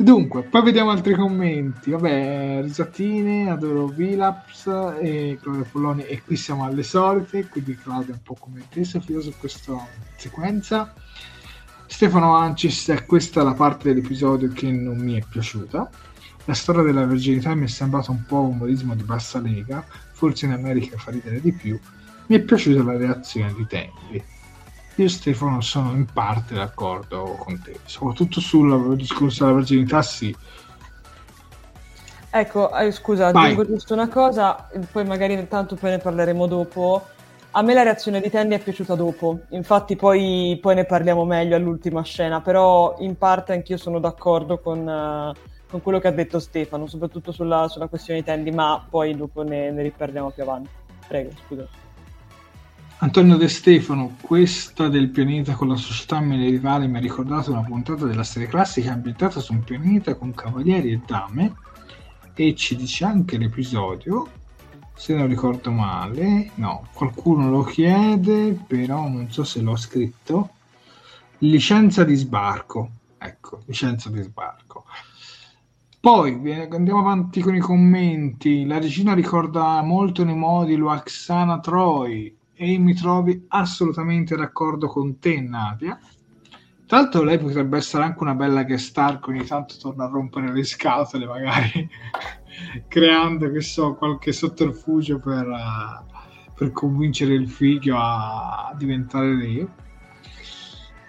Dunque, 0.00 0.44
poi 0.44 0.62
vediamo 0.62 0.88
altri 0.88 1.12
commenti. 1.14 1.90
Vabbè, 1.90 2.60
risatine, 2.62 3.50
adoro 3.50 3.86
Vilaps 3.86 4.66
e 4.98 5.38
Claudia 5.38 5.66
Polloni 5.70 6.06
e 6.06 6.22
qui 6.22 6.36
siamo 6.36 6.64
alle 6.64 6.82
solite, 6.82 7.46
quindi 7.48 7.76
Claudia 7.76 8.14
un 8.14 8.22
po' 8.22 8.34
come 8.40 8.64
te, 8.70 8.82
Sofia, 8.82 9.20
su 9.20 9.34
questa 9.38 9.76
sequenza. 10.16 10.94
Stefano 11.84 12.34
Ancis, 12.34 13.04
questa 13.06 13.42
è 13.42 13.44
la 13.44 13.52
parte 13.52 13.92
dell'episodio 13.92 14.50
che 14.54 14.70
non 14.70 14.96
mi 14.96 15.16
è 15.16 15.22
piaciuta. 15.28 15.90
La 16.46 16.54
storia 16.54 16.80
della 16.80 17.04
virginità 17.04 17.54
mi 17.54 17.64
è 17.64 17.68
sembrata 17.68 18.10
un 18.10 18.24
po' 18.26 18.40
umorismo 18.40 18.94
di 18.94 19.02
bassa 19.02 19.38
lega, 19.38 19.84
forse 20.12 20.46
in 20.46 20.52
America 20.52 20.96
fa 20.96 21.10
ridere 21.10 21.42
di 21.42 21.52
più. 21.52 21.78
Mi 22.28 22.36
è 22.36 22.40
piaciuta 22.40 22.82
la 22.82 22.96
reazione 22.96 23.52
di 23.52 23.66
Tempi 23.66 24.39
io 25.02 25.08
Stefano 25.08 25.60
sono 25.60 25.92
in 25.92 26.06
parte 26.06 26.54
d'accordo 26.54 27.36
con 27.38 27.60
te, 27.62 27.78
soprattutto 27.84 28.40
sul 28.40 28.96
discorso 28.96 29.44
della 29.44 29.56
virginità 29.56 30.02
sì. 30.02 30.34
Ecco, 32.32 32.72
eh, 32.76 32.92
scusa, 32.92 33.28
aggiungo 33.28 33.66
giusto 33.66 33.92
una 33.92 34.08
cosa, 34.08 34.68
poi 34.92 35.04
magari 35.04 35.32
intanto 35.32 35.74
poi 35.74 35.90
ne 35.90 35.98
parleremo 35.98 36.46
dopo. 36.46 37.06
A 37.52 37.62
me 37.62 37.74
la 37.74 37.82
reazione 37.82 38.20
di 38.20 38.30
Tandy 38.30 38.54
è 38.54 38.60
piaciuta 38.60 38.94
dopo, 38.94 39.40
infatti 39.48 39.96
poi, 39.96 40.56
poi, 40.60 40.76
ne 40.76 40.84
parliamo 40.84 41.24
meglio 41.24 41.56
all'ultima 41.56 42.02
scena, 42.02 42.40
però 42.40 42.94
in 43.00 43.18
parte 43.18 43.52
anch'io 43.52 43.76
sono 43.76 43.98
d'accordo 43.98 44.60
con, 44.60 44.78
uh, 44.86 45.34
con 45.68 45.82
quello 45.82 45.98
che 45.98 46.06
ha 46.06 46.12
detto 46.12 46.38
Stefano, 46.38 46.86
soprattutto 46.86 47.32
sulla, 47.32 47.66
sulla 47.66 47.88
questione 47.88 48.20
di 48.20 48.26
Tandy, 48.26 48.52
ma 48.52 48.86
poi 48.88 49.16
dopo 49.16 49.42
ne, 49.42 49.72
ne 49.72 49.82
riparliamo 49.82 50.30
più 50.30 50.44
avanti. 50.44 50.70
Prego, 51.08 51.30
scusa. 51.44 51.79
Antonio 53.02 53.38
De 53.38 53.48
Stefano, 53.48 54.18
questa 54.20 54.88
del 54.88 55.08
pianeta 55.08 55.54
con 55.54 55.68
la 55.68 55.76
società 55.76 56.20
medievale 56.20 56.86
mi 56.86 56.98
ha 56.98 57.00
ricordato 57.00 57.50
una 57.50 57.62
puntata 57.62 58.04
della 58.04 58.24
serie 58.24 58.46
classica 58.46 58.92
ambientata 58.92 59.40
su 59.40 59.54
un 59.54 59.64
pianeta 59.64 60.16
con 60.16 60.34
cavalieri 60.34 60.92
e 60.92 61.00
dame 61.06 61.54
e 62.34 62.54
ci 62.54 62.76
dice 62.76 63.06
anche 63.06 63.38
l'episodio 63.38 64.28
se 64.92 65.14
non 65.14 65.28
ricordo 65.28 65.70
male, 65.70 66.50
no, 66.56 66.88
qualcuno 66.92 67.48
lo 67.48 67.62
chiede, 67.62 68.52
però 68.66 69.08
non 69.08 69.30
so 69.30 69.44
se 69.44 69.62
l'ho 69.62 69.76
scritto. 69.76 70.50
Licenza 71.38 72.04
di 72.04 72.16
sbarco, 72.16 72.90
ecco, 73.16 73.62
licenza 73.64 74.10
di 74.10 74.20
sbarco. 74.20 74.84
Poi 75.98 76.32
andiamo 76.70 77.00
avanti 77.00 77.40
con 77.40 77.54
i 77.54 77.60
commenti. 77.60 78.66
La 78.66 78.78
regina 78.78 79.14
ricorda 79.14 79.80
molto 79.80 80.22
nei 80.22 80.36
modi 80.36 80.76
Luaxana 80.76 81.60
Troy 81.60 82.36
e 82.62 82.76
mi 82.76 82.92
trovi 82.92 83.46
assolutamente 83.48 84.36
d'accordo 84.36 84.86
con 84.86 85.18
te, 85.18 85.40
Nadia. 85.40 85.98
Tra 86.84 86.98
l'altro 86.98 87.22
lei 87.22 87.38
potrebbe 87.38 87.78
essere 87.78 88.02
anche 88.02 88.22
una 88.22 88.34
bella 88.34 88.64
guest 88.64 88.88
star 88.88 89.18
che 89.18 89.30
ogni 89.30 89.46
tanto 89.46 89.76
torna 89.78 90.04
a 90.04 90.08
rompere 90.08 90.52
le 90.52 90.62
scatole, 90.62 91.24
magari 91.24 91.88
creando, 92.86 93.50
che 93.50 93.62
so, 93.62 93.94
qualche 93.94 94.32
sotterfugio 94.32 95.18
per, 95.20 95.46
uh, 95.46 96.52
per 96.54 96.70
convincere 96.72 97.32
il 97.32 97.48
figlio 97.48 97.96
a 97.98 98.74
diventare 98.76 99.34
re, 99.36 99.68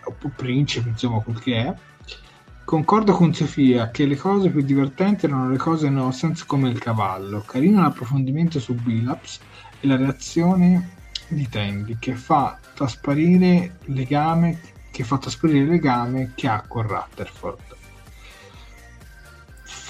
o 0.06 0.32
principe, 0.34 0.88
insomma, 0.88 1.20
quel 1.20 1.40
che 1.42 1.56
è. 1.58 1.76
Concordo 2.64 3.12
con 3.12 3.34
Sofia 3.34 3.92
che 3.92 4.06
le 4.06 4.16
cose 4.16 4.52
più 4.52 4.62
divertenti 4.62 5.26
erano 5.26 5.50
le 5.50 5.58
cose 5.58 5.90
no 5.90 6.12
sense 6.12 6.46
come 6.48 6.70
il 6.70 6.80
cavallo. 6.80 7.42
Carino 7.42 7.82
l'approfondimento 7.82 8.58
su 8.62 8.74
Bilaps 8.74 9.42
e 9.82 9.88
la 9.88 9.98
reazione 9.98 11.00
di 11.34 11.48
Tandy 11.50 11.98
che 12.00 12.16
fa 12.16 12.60
trasparire 12.74 13.78
legame 13.86 14.60
che 14.92 15.04
fa 15.04 15.18
trasparire 15.18 15.60
il 15.60 15.70
legame 15.70 16.34
che 16.36 16.48
ha 16.48 16.64
con 16.68 16.88
Rutherford 16.88 17.72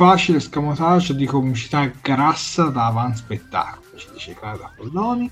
facile 0.01 0.39
scamotage 0.39 1.15
di 1.15 1.27
comicità 1.27 1.91
grassa 2.01 2.69
da 2.69 2.87
avan 2.87 3.15
spettacolo, 3.15 3.97
ci 3.97 4.07
dice 4.13 4.33
Clara 4.33 4.71
Polloni. 4.75 5.29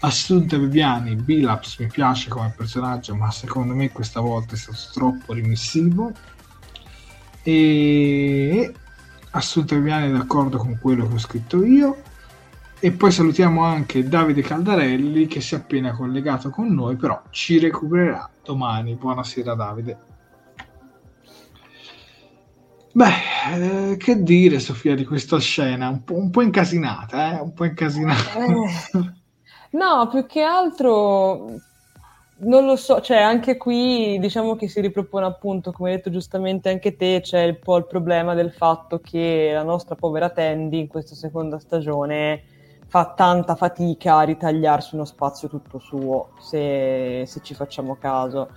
Assunta 0.00 0.56
Viviani, 0.58 1.16
Bilaps 1.16 1.78
mi 1.78 1.88
piace 1.88 2.28
come 2.28 2.54
personaggio, 2.56 3.16
ma 3.16 3.32
secondo 3.32 3.74
me 3.74 3.90
questa 3.90 4.20
volta 4.20 4.54
è 4.54 4.58
stato 4.58 4.78
troppo 4.92 5.32
rimissivo. 5.32 6.12
E 7.42 8.72
Assunta 9.30 9.74
Viviani 9.74 10.08
è 10.08 10.12
d'accordo 10.12 10.58
con 10.58 10.78
quello 10.80 11.08
che 11.08 11.14
ho 11.14 11.18
scritto 11.18 11.64
io. 11.64 12.02
E 12.86 12.92
poi 12.92 13.10
salutiamo 13.10 13.64
anche 13.64 14.06
Davide 14.06 14.42
Caldarelli 14.42 15.26
che 15.26 15.40
si 15.40 15.56
è 15.56 15.58
appena 15.58 15.90
collegato 15.90 16.50
con 16.50 16.72
noi, 16.72 16.94
però 16.94 17.20
ci 17.30 17.58
recupererà 17.58 18.30
domani. 18.44 18.94
Buonasera 18.94 19.54
Davide. 19.56 19.98
Beh, 22.92 23.90
eh, 23.90 23.96
che 23.96 24.22
dire 24.22 24.60
Sofia 24.60 24.94
di 24.94 25.04
questa 25.04 25.40
scena? 25.40 25.88
Un 25.88 26.04
po', 26.04 26.14
un 26.14 26.30
po 26.30 26.42
incasinata, 26.42 27.36
eh? 27.36 27.40
Un 27.40 27.54
po' 27.54 27.64
incasinata. 27.64 28.44
Eh, 28.44 29.12
no, 29.70 30.08
più 30.08 30.24
che 30.24 30.42
altro 30.42 31.56
non 32.38 32.66
lo 32.66 32.76
so, 32.76 33.00
cioè 33.00 33.16
anche 33.16 33.56
qui 33.56 34.16
diciamo 34.20 34.54
che 34.54 34.68
si 34.68 34.80
ripropone 34.80 35.26
appunto, 35.26 35.72
come 35.72 35.90
hai 35.90 35.96
detto 35.96 36.10
giustamente 36.10 36.68
anche 36.68 36.94
te, 36.94 37.18
c'è 37.20 37.48
un 37.48 37.58
po' 37.60 37.78
il 37.78 37.88
problema 37.88 38.34
del 38.34 38.52
fatto 38.52 39.00
che 39.00 39.50
la 39.52 39.64
nostra 39.64 39.96
povera 39.96 40.30
Tandy 40.30 40.78
in 40.78 40.86
questa 40.86 41.16
seconda 41.16 41.58
stagione 41.58 42.54
fa 42.88 43.12
tanta 43.16 43.54
fatica 43.54 44.16
a 44.16 44.22
ritagliarsi 44.22 44.94
uno 44.94 45.04
spazio 45.04 45.48
tutto 45.48 45.78
suo, 45.78 46.30
se, 46.38 47.24
se 47.26 47.40
ci 47.42 47.54
facciamo 47.54 47.96
caso. 47.96 48.48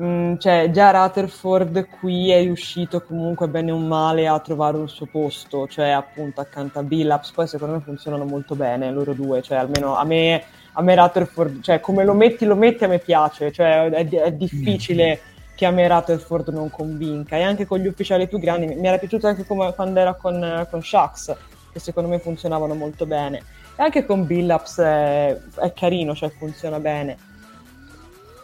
Mm, 0.00 0.36
cioè, 0.36 0.70
già 0.70 0.92
Rutherford 0.92 1.88
qui 1.98 2.30
è 2.30 2.40
riuscito 2.40 3.02
comunque 3.02 3.48
bene 3.48 3.72
o 3.72 3.78
male 3.78 4.28
a 4.28 4.38
trovare 4.38 4.76
un 4.76 4.88
suo 4.88 5.06
posto, 5.06 5.66
cioè 5.66 5.88
appunto 5.88 6.40
accanto 6.40 6.78
a 6.78 6.84
Billups, 6.84 7.32
poi 7.32 7.48
secondo 7.48 7.74
me 7.74 7.80
funzionano 7.80 8.24
molto 8.24 8.54
bene 8.54 8.92
loro 8.92 9.12
due, 9.12 9.42
cioè 9.42 9.58
almeno 9.58 9.96
a 9.96 10.04
me, 10.04 10.44
a 10.74 10.82
me 10.82 10.94
Rutherford, 10.94 11.62
cioè 11.62 11.80
come 11.80 12.04
lo 12.04 12.14
metti 12.14 12.44
lo 12.44 12.54
metti 12.54 12.84
a 12.84 12.88
me 12.88 13.00
piace, 13.00 13.50
cioè 13.50 13.90
è, 13.90 14.08
è 14.08 14.32
difficile 14.32 15.20
mm. 15.20 15.56
che 15.56 15.66
a 15.66 15.72
me 15.72 15.88
Rutherford 15.88 16.50
non 16.50 16.70
convinca 16.70 17.36
e 17.36 17.42
anche 17.42 17.66
con 17.66 17.80
gli 17.80 17.88
ufficiali 17.88 18.28
più 18.28 18.38
grandi 18.38 18.66
mi 18.72 18.86
era 18.86 18.98
piaciuto 18.98 19.26
anche 19.26 19.44
come, 19.44 19.74
quando 19.74 19.98
era 19.98 20.14
con, 20.14 20.64
con 20.70 20.80
Shax, 20.80 21.36
che 21.78 21.84
secondo 21.84 22.08
me 22.10 22.18
funzionavano 22.18 22.74
molto 22.74 23.06
bene 23.06 23.38
e 23.76 23.82
anche 23.82 24.04
con 24.04 24.26
Billups 24.26 24.78
è, 24.80 25.38
è 25.56 25.72
carino, 25.72 26.14
cioè 26.14 26.28
funziona 26.30 26.78
bene 26.78 27.28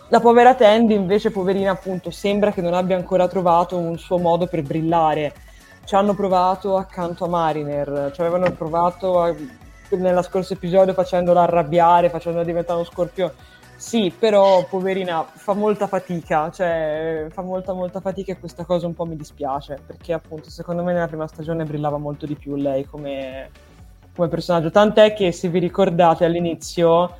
la 0.09 0.21
povera 0.21 0.55
Tandy 0.55 0.95
invece, 0.95 1.31
poverina, 1.31 1.73
appunto, 1.73 2.11
sembra 2.11 2.53
che 2.53 2.61
non 2.61 2.75
abbia 2.75 2.95
ancora 2.95 3.27
trovato 3.27 3.77
un 3.79 3.99
suo 3.99 4.19
modo 4.19 4.47
per 4.47 4.63
brillare. 4.63 5.33
Ci 5.85 5.95
hanno 5.95 6.15
provato 6.15 6.77
accanto 6.77 7.25
a 7.25 7.29
Mariner, 7.29 8.13
ci 8.15 8.21
avevano 8.21 8.53
provato 8.53 9.21
a, 9.21 9.35
nello 9.89 10.23
scorso 10.23 10.53
episodio 10.53 10.93
facendola 10.93 11.43
arrabbiare, 11.43 12.11
facendola 12.11 12.45
diventare 12.45 12.79
uno 12.79 12.89
scorpione. 12.89 13.33
Sì, 13.77 14.13
però 14.17 14.65
poverina 14.67 15.25
fa 15.25 15.53
molta 15.53 15.87
fatica, 15.87 16.51
cioè 16.51 17.27
fa 17.31 17.43
molta 17.43 17.73
molta 17.75 18.01
fatica 18.01 18.33
e 18.33 18.39
questa 18.39 18.65
cosa 18.65 18.87
un 18.87 18.95
po' 18.95 19.05
mi 19.05 19.17
dispiace, 19.17 19.79
perché 19.85 20.13
appunto 20.13 20.49
secondo 20.49 20.83
me 20.83 20.93
nella 20.93 21.09
prima 21.09 21.27
stagione 21.27 21.65
brillava 21.65 21.99
molto 21.99 22.25
di 22.25 22.35
più 22.35 22.55
lei 22.55 22.87
come, 22.87 23.51
come 24.15 24.29
personaggio, 24.29 24.71
tant'è 24.71 25.13
che 25.13 25.33
se 25.33 25.49
vi 25.49 25.59
ricordate 25.59 26.25
all'inizio 26.25 27.17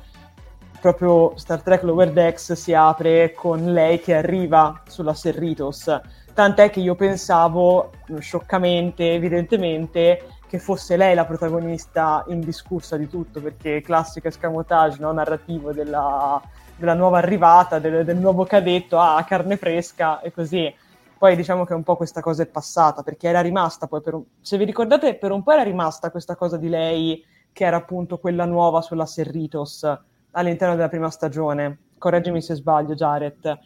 proprio 0.81 1.33
Star 1.35 1.61
Trek 1.61 1.83
Lower 1.83 2.11
Decks 2.11 2.53
si 2.53 2.73
apre 2.73 3.33
con 3.33 3.73
lei 3.73 3.99
che 3.99 4.15
arriva 4.15 4.81
sulla 4.87 5.13
Serritos. 5.13 5.99
Tant'è 6.33 6.69
che 6.69 6.79
io 6.79 6.95
pensavo, 6.95 7.91
scioccamente, 8.19 9.13
evidentemente, 9.13 10.21
che 10.55 10.59
fosse 10.59 10.95
lei 10.95 11.13
la 11.15 11.25
protagonista 11.25 12.23
indiscussa 12.27 12.95
di 12.95 13.09
tutto, 13.09 13.41
perché 13.41 13.81
classico 13.81 14.27
escamotage 14.27 14.97
no, 14.99 15.11
narrativo 15.11 15.73
della, 15.73 16.41
della, 16.77 16.93
nuova 16.93 17.17
arrivata, 17.17 17.79
del, 17.79 18.05
del 18.05 18.17
nuovo 18.17 18.45
cadetto, 18.45 18.97
ah, 18.97 19.23
carne 19.23 19.57
fresca 19.57 20.21
e 20.21 20.31
così. 20.31 20.73
Poi 21.17 21.35
diciamo 21.35 21.65
che 21.65 21.73
un 21.73 21.83
po' 21.83 21.95
questa 21.95 22.21
cosa 22.21 22.43
è 22.43 22.45
passata, 22.45 23.03
perché 23.03 23.27
era 23.27 23.41
rimasta 23.41 23.87
poi 23.87 24.01
per 24.01 24.13
un... 24.13 24.23
Se 24.41 24.57
vi 24.57 24.65
ricordate, 24.65 25.15
per 25.15 25.31
un 25.31 25.43
po' 25.43 25.51
era 25.51 25.63
rimasta 25.63 26.09
questa 26.09 26.35
cosa 26.35 26.57
di 26.57 26.69
lei, 26.69 27.23
che 27.51 27.65
era 27.65 27.77
appunto 27.77 28.17
quella 28.17 28.45
nuova 28.45 28.81
sulla 28.81 29.05
Serritos, 29.05 29.87
all'interno 30.31 30.75
della 30.75 30.89
prima 30.89 31.09
stagione, 31.09 31.79
correggimi 31.97 32.41
se 32.41 32.55
sbaglio 32.55 32.93
Jared, 32.93 33.59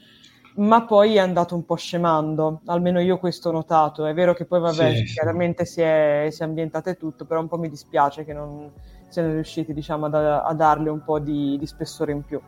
ma 0.59 0.85
poi 0.85 1.15
è 1.15 1.19
andato 1.19 1.55
un 1.55 1.65
po' 1.65 1.75
scemando, 1.75 2.61
almeno 2.65 2.99
io 2.99 3.17
questo 3.17 3.49
ho 3.49 3.51
notato, 3.51 4.05
è 4.05 4.13
vero 4.13 4.33
che 4.33 4.45
poi 4.45 4.59
vabbè, 4.59 4.95
sì, 4.95 5.03
chiaramente 5.05 5.65
sì. 5.65 5.73
Si, 5.73 5.81
è, 5.81 6.27
si 6.31 6.41
è 6.41 6.45
ambientato 6.45 6.89
e 6.89 6.97
tutto, 6.97 7.25
però 7.25 7.39
un 7.39 7.47
po' 7.47 7.57
mi 7.57 7.69
dispiace 7.69 8.25
che 8.25 8.33
non 8.33 8.71
siano 9.07 9.31
riusciti 9.31 9.73
diciamo, 9.73 10.07
a, 10.07 10.43
a 10.43 10.53
darle 10.53 10.89
un 10.89 11.03
po' 11.03 11.19
di, 11.19 11.57
di 11.57 11.65
spessore 11.65 12.11
in 12.11 12.23
più. 12.23 12.39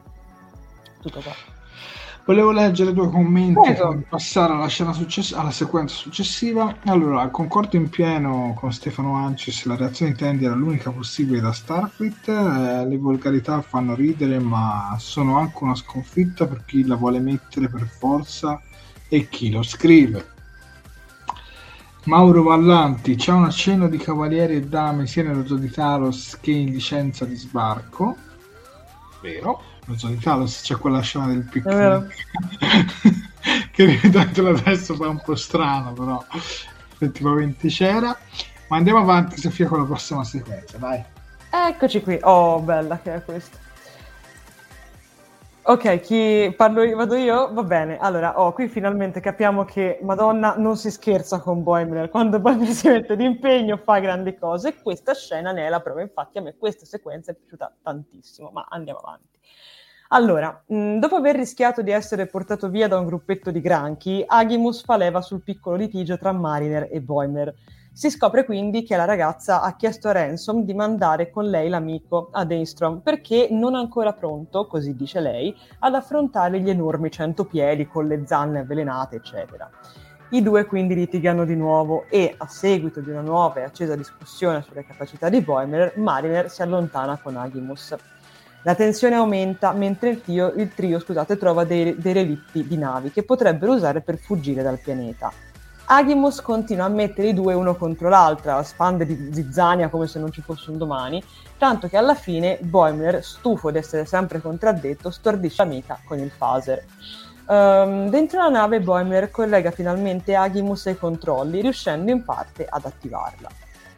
Tutto 1.02 1.20
qua. 1.22 1.61
Volevo 2.24 2.52
leggere 2.52 2.94
due 2.94 3.10
commenti 3.10 3.74
per 3.74 4.06
passare 4.08 4.54
alla, 4.54 4.70
success- 4.70 5.34
alla, 5.34 5.50
sequenza 5.50 5.96
successiva. 5.96 6.78
Allora, 6.86 7.28
concordo 7.30 7.78
in 7.78 7.90
pieno 7.90 8.54
con 8.56 8.72
Stefano 8.72 9.16
Ancis, 9.16 9.66
la 9.66 9.76
reazione 9.76 10.12
di 10.12 10.18
Tandy 10.20 10.46
era 10.46 10.54
l'unica 10.54 10.92
possibile 10.92 11.42
da 11.42 11.52
Starfleet. 11.52 12.28
Eh, 12.28 12.88
le 12.88 12.98
volgarità 12.98 13.62
fanno 13.62 13.96
ridere, 13.96 14.38
ma 14.38 14.96
sono 15.00 15.40
anche 15.40 15.64
una 15.64 15.74
sconfitta 15.74 16.46
per 16.46 16.64
chi 16.64 16.86
la 16.86 16.96
vuole 16.96 17.20
mettere 17.20 17.70
per 17.70 17.88
forza 17.88 18.62
e 19.10 19.28
chi 19.28 19.50
lo 19.50 19.64
scrive. 19.64 20.30
Mauro 22.06 22.44
Vallanti, 22.44 23.16
c'è 23.16 23.32
un 23.32 23.46
accenno 23.46 23.88
di 23.88 23.98
cavalieri 23.98 24.56
e 24.58 24.62
dame 24.62 25.08
sia 25.08 25.24
nello 25.24 25.46
Zoo 25.46 25.58
di 25.58 25.72
Talos 25.72 26.38
che 26.40 26.52
in 26.52 26.70
licenza 26.70 27.26
di 27.26 27.36
sbarco. 27.36 28.16
Vero 29.22 29.71
in 30.04 30.20
Talos 30.20 30.62
c'è 30.62 30.76
quella 30.78 31.02
scena 31.02 31.28
del 31.28 31.44
piccolo 31.44 32.08
che 33.72 33.86
rivedendolo 33.86 34.58
adesso 34.58 34.96
fa 34.96 35.08
un 35.08 35.22
po' 35.24 35.36
strano 35.36 35.94
però 35.94 36.24
effettivamente 36.94 37.68
c'era 37.68 38.18
ma 38.68 38.78
andiamo 38.78 39.00
avanti 39.00 39.40
Sofia 39.40 39.68
con 39.68 39.80
la 39.80 39.86
prossima 39.86 40.24
sequenza 40.24 40.78
dai 40.78 41.04
eccoci 41.70 42.02
qui 42.02 42.18
oh 42.22 42.60
bella 42.60 43.00
che 43.00 43.16
è 43.16 43.24
questa 43.24 43.70
Ok, 45.64 46.00
chi 46.00 46.52
parlo 46.58 46.82
io, 46.82 46.96
vado 46.98 47.14
io? 47.16 47.54
Va 47.54 47.62
bene. 47.62 48.00
Allora, 48.00 48.42
oh, 48.42 48.52
qui 48.52 48.68
finalmente 48.68 49.20
capiamo 49.20 49.64
che 49.64 50.00
Madonna 50.02 50.56
non 50.58 50.76
si 50.76 50.90
scherza 50.90 51.40
con 51.40 51.62
Boimler. 51.62 52.10
Quando 52.10 52.40
Boimler 52.40 52.70
si 52.70 52.88
mette 52.88 53.16
d'impegno 53.16 53.78
fa 53.78 54.00
grandi 54.00 54.36
cose. 54.36 54.82
Questa 54.82 55.14
scena 55.14 55.52
ne 55.52 55.68
è 55.68 55.70
la 55.70 55.80
prova. 55.80 56.02
Infatti, 56.02 56.40
a 56.40 56.42
me 56.42 56.56
questa 56.58 56.86
sequenza 56.86 57.32
è 57.32 57.36
piaciuta 57.36 57.76
tantissimo. 57.84 58.50
Ma 58.52 58.66
andiamo 58.70 59.02
avanti. 59.02 59.38
Allora, 60.14 60.62
mm, 60.74 60.98
dopo 60.98 61.16
aver 61.16 61.38
rischiato 61.38 61.82
di 61.82 61.92
essere 61.92 62.26
portato 62.26 62.68
via 62.68 62.90
da 62.90 63.00
un 63.00 63.06
gruppetto 63.06 63.50
di 63.50 63.62
granchi, 63.62 64.22
Agimus 64.28 64.84
fa 64.84 64.98
leva 64.98 65.22
sul 65.22 65.42
piccolo 65.42 65.78
litigio 65.78 66.18
tra 66.18 66.34
Mariner 66.34 66.90
e 66.92 67.00
Boimer. 67.00 67.54
Si 67.94 68.10
scopre 68.10 68.44
quindi 68.44 68.84
che 68.84 68.98
la 68.98 69.06
ragazza 69.06 69.62
ha 69.62 69.74
chiesto 69.78 70.10
a 70.10 70.12
Ransom 70.12 70.64
di 70.64 70.74
mandare 70.74 71.30
con 71.30 71.46
lei 71.50 71.70
l'amico 71.70 72.28
ad 72.34 72.52
Enstrom 72.52 73.00
perché 73.00 73.48
non 73.52 73.74
ancora 73.74 74.12
pronto, 74.12 74.68
così 74.68 74.98
dice 74.98 75.22
lei, 75.22 75.56
ad 75.80 75.96
affrontare 75.96 76.60
gli 76.60 76.70
enormi 76.70 77.10
centopiedi 77.10 77.88
con 77.88 78.08
le 78.08 78.24
zanne 78.26 78.60
avvelenate, 78.60 79.16
eccetera. 79.16 79.70
I 80.32 80.42
due 80.42 80.66
quindi 80.66 80.94
litigano 80.94 81.46
di 81.46 81.56
nuovo 81.56 82.04
e, 82.10 82.36
a 82.38 82.48
seguito 82.48 83.00
di 83.00 83.12
una 83.12 83.22
nuova 83.22 83.62
e 83.62 83.64
accesa 83.64 83.96
discussione 83.96 84.62
sulle 84.62 84.86
capacità 84.86 85.30
di 85.30 85.40
Boimler, 85.40 85.94
Mariner 85.96 86.50
si 86.50 86.62
allontana 86.62 87.18
con 87.18 87.38
Agimus. 87.38 87.96
La 88.64 88.76
tensione 88.76 89.16
aumenta 89.16 89.72
mentre 89.72 90.10
il 90.10 90.22
trio, 90.22 90.54
il 90.56 90.74
trio 90.74 91.00
scusate, 91.00 91.36
trova 91.38 91.64
dei, 91.64 91.96
dei 91.98 92.14
relitti 92.14 92.68
di 92.68 92.78
navi 92.78 93.12
che 93.12 93.24
potrebbero 93.24 93.74
usare 93.74 94.02
per 94.02 94.18
fuggire 94.18 94.62
dal 94.62 94.80
pianeta. 94.80 95.32
Agimus 95.86 96.42
continua 96.42 96.86
a 96.86 96.90
mettere 96.90 97.30
i 97.30 97.34
due 97.34 97.54
uno 97.54 97.76
contro 97.76 98.08
l'altra, 98.08 98.62
spande 98.64 99.06
di 99.06 99.34
zizzania 99.34 99.90
come 99.90 100.08
se 100.08 100.20
non 100.20 100.32
ci 100.32 100.42
fosse 100.42 100.70
un 100.70 100.78
domani, 100.78 101.22
tanto 101.58 101.88
che 101.90 101.98
alla 101.98 102.14
fine 102.14 102.60
Boimler, 102.62 103.24
stufo 103.24 103.72
di 103.72 103.80
essere 103.80 104.06
sempre 104.06 104.40
contraddetto, 104.40 105.10
stordisce 105.10 105.64
l'amica 105.64 106.00
con 106.06 106.20
il 106.20 106.32
phaser. 106.38 106.86
Um, 107.48 108.10
dentro 108.10 108.40
la 108.40 108.50
nave 108.50 108.80
Boimler 108.80 109.32
collega 109.32 109.72
finalmente 109.72 110.36
Agimus 110.36 110.86
ai 110.86 110.98
controlli, 110.98 111.62
riuscendo 111.62 112.12
in 112.12 112.24
parte 112.24 112.66
ad 112.70 112.86
attivarla. 112.86 113.50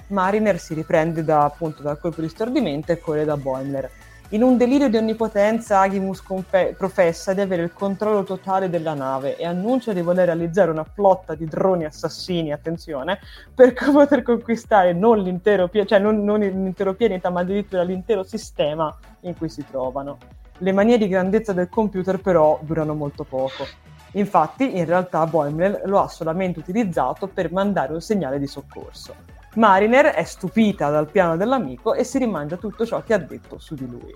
Mariner 0.07 0.59
si 0.59 0.73
riprende 0.73 1.23
da, 1.23 1.43
appunto 1.43 1.83
dal 1.83 1.99
colpo 1.99 2.21
di 2.21 2.29
stordimento 2.29 2.91
e 2.91 2.99
corre 2.99 3.25
da 3.25 3.37
Boimler. 3.37 3.89
In 4.33 4.41
un 4.41 4.57
delirio 4.57 4.89
di 4.89 4.97
onnipotenza, 4.97 5.81
Agimus 5.81 6.23
confe- 6.23 6.73
professa 6.75 7.35
di 7.35 7.41
avere 7.41 7.61
il 7.61 7.71
controllo 7.71 8.23
totale 8.23 8.67
della 8.67 8.95
nave 8.95 9.37
e 9.37 9.45
annuncia 9.45 9.93
di 9.93 10.01
voler 10.01 10.25
realizzare 10.25 10.71
una 10.71 10.83
flotta 10.83 11.35
di 11.35 11.45
droni 11.45 11.85
assassini, 11.85 12.51
attenzione, 12.51 13.19
per 13.53 13.73
poter 13.73 14.23
conquistare 14.23 14.91
non 14.93 15.19
l'intero, 15.19 15.67
pi- 15.67 15.85
cioè 15.85 15.99
non, 15.99 16.23
non 16.23 16.39
l'intero 16.39 16.95
pianeta, 16.95 17.29
ma 17.29 17.41
addirittura 17.41 17.83
l'intero 17.83 18.23
sistema 18.23 18.91
in 19.19 19.37
cui 19.37 19.49
si 19.49 19.63
trovano. 19.69 20.17
Le 20.57 20.71
manie 20.71 20.97
di 20.97 21.07
grandezza 21.07 21.53
del 21.53 21.69
computer 21.69 22.19
però 22.19 22.57
durano 22.63 22.95
molto 22.95 23.25
poco. 23.25 23.67
Infatti, 24.13 24.79
in 24.79 24.85
realtà 24.85 25.27
Boimler 25.27 25.83
lo 25.85 26.01
ha 26.01 26.07
solamente 26.07 26.57
utilizzato 26.57 27.27
per 27.27 27.51
mandare 27.51 27.93
un 27.93 28.01
segnale 28.01 28.39
di 28.39 28.47
soccorso. 28.47 29.32
Mariner 29.55 30.07
è 30.07 30.23
stupita 30.23 30.89
dal 30.89 31.09
piano 31.09 31.37
dell'amico 31.37 31.93
e 31.93 32.03
si 32.03 32.17
rimangia 32.17 32.57
tutto 32.57 32.85
ciò 32.85 33.03
che 33.03 33.13
ha 33.13 33.19
detto 33.19 33.59
su 33.59 33.75
di 33.75 33.87
lui. 33.87 34.13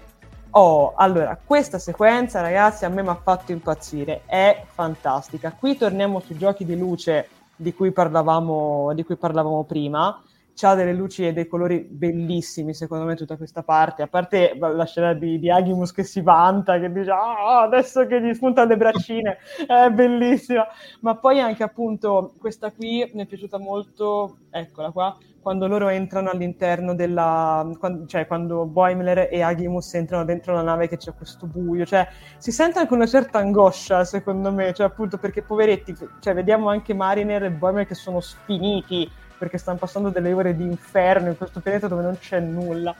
Oh, 0.52 0.94
allora, 0.96 1.38
questa 1.44 1.78
sequenza, 1.78 2.42
ragazzi, 2.42 2.86
a 2.86 2.90
me 2.90 3.04
mi 3.04 3.10
ha 3.10 3.20
fatto 3.22 3.52
impazzire, 3.52 4.22
è 4.26 4.64
fantastica. 4.74 5.52
Qui 5.52 5.78
torniamo 5.78 6.20
sui 6.20 6.38
giochi 6.38 6.66
di 6.66 6.76
luce 6.76 7.30
di 7.56 7.74
cui 7.74 7.92
parlavamo, 7.92 8.94
di 8.96 9.04
cui 9.04 9.18
parlavamo 9.18 9.64
prima, 9.66 10.20
ha 10.66 10.74
delle 10.74 10.94
luci 10.94 11.28
e 11.28 11.34
dei 11.34 11.48
colori 11.48 11.80
bellissimi, 11.82 12.74
secondo 12.74 13.06
me, 13.06 13.16
tutta 13.16 13.38
questa 13.38 13.64
parte. 13.64 14.02
A 14.02 14.08
parte 14.08 14.58
la 14.58 14.86
scena 14.86 15.14
di, 15.14 15.40
di 15.40 15.52
Agimus 15.52 15.92
che 15.92 16.04
si 16.04 16.22
vanta, 16.22 16.80
che 16.80 16.92
dice 16.92 17.12
ah, 17.12 17.62
adesso 17.62 18.08
che 18.08 18.22
gli 18.22 18.34
spuntano 18.34 18.70
le 18.70 18.78
braccine, 18.78 19.38
è 19.68 19.90
bellissima. 19.90 20.66
Ma 21.02 21.16
poi 21.16 21.40
anche 21.40 21.64
appunto 21.64 22.34
questa 22.40 22.72
qui 22.72 23.10
mi 23.14 23.24
è 23.24 23.26
piaciuta 23.26 23.60
molto, 23.60 24.38
eccola 24.50 24.92
qua, 24.92 25.18
quando 25.42 25.68
loro 25.68 25.88
entrano 25.90 26.30
all'interno 26.30 26.96
della... 26.96 27.70
Quando, 27.80 28.06
cioè 28.06 28.26
quando 28.28 28.66
Boimler 28.66 29.30
e 29.32 29.42
Agimus 29.42 29.94
entrano 29.94 30.26
dentro 30.26 30.54
la 30.54 30.62
nave 30.62 30.88
che 30.88 30.98
c'è 30.98 31.14
questo 31.14 31.46
buio, 31.46 31.86
cioè 31.86 32.08
si 32.38 32.52
sente 32.52 32.80
anche 32.80 32.94
una 32.94 33.06
certa 33.06 33.38
angoscia 33.40 34.04
secondo 34.04 34.52
me, 34.52 34.74
cioè 34.74 34.88
appunto 34.88 35.18
perché 35.18 35.44
poveretti, 35.44 35.96
cioè 36.20 36.34
vediamo 36.34 36.70
anche 36.70 36.94
Mariner 36.94 37.44
e 37.44 37.52
Boimler 37.52 37.86
che 37.86 37.96
sono 37.96 38.20
spiniti 38.20 39.10
perché 39.38 39.58
stanno 39.58 39.78
passando 39.78 40.10
delle 40.10 40.34
ore 40.34 40.56
di 40.56 40.64
inferno 40.64 41.30
in 41.30 41.38
questo 41.38 41.60
pianeta 41.60 41.88
dove 41.88 42.04
non 42.04 42.18
c'è 42.20 42.40
nulla. 42.40 42.96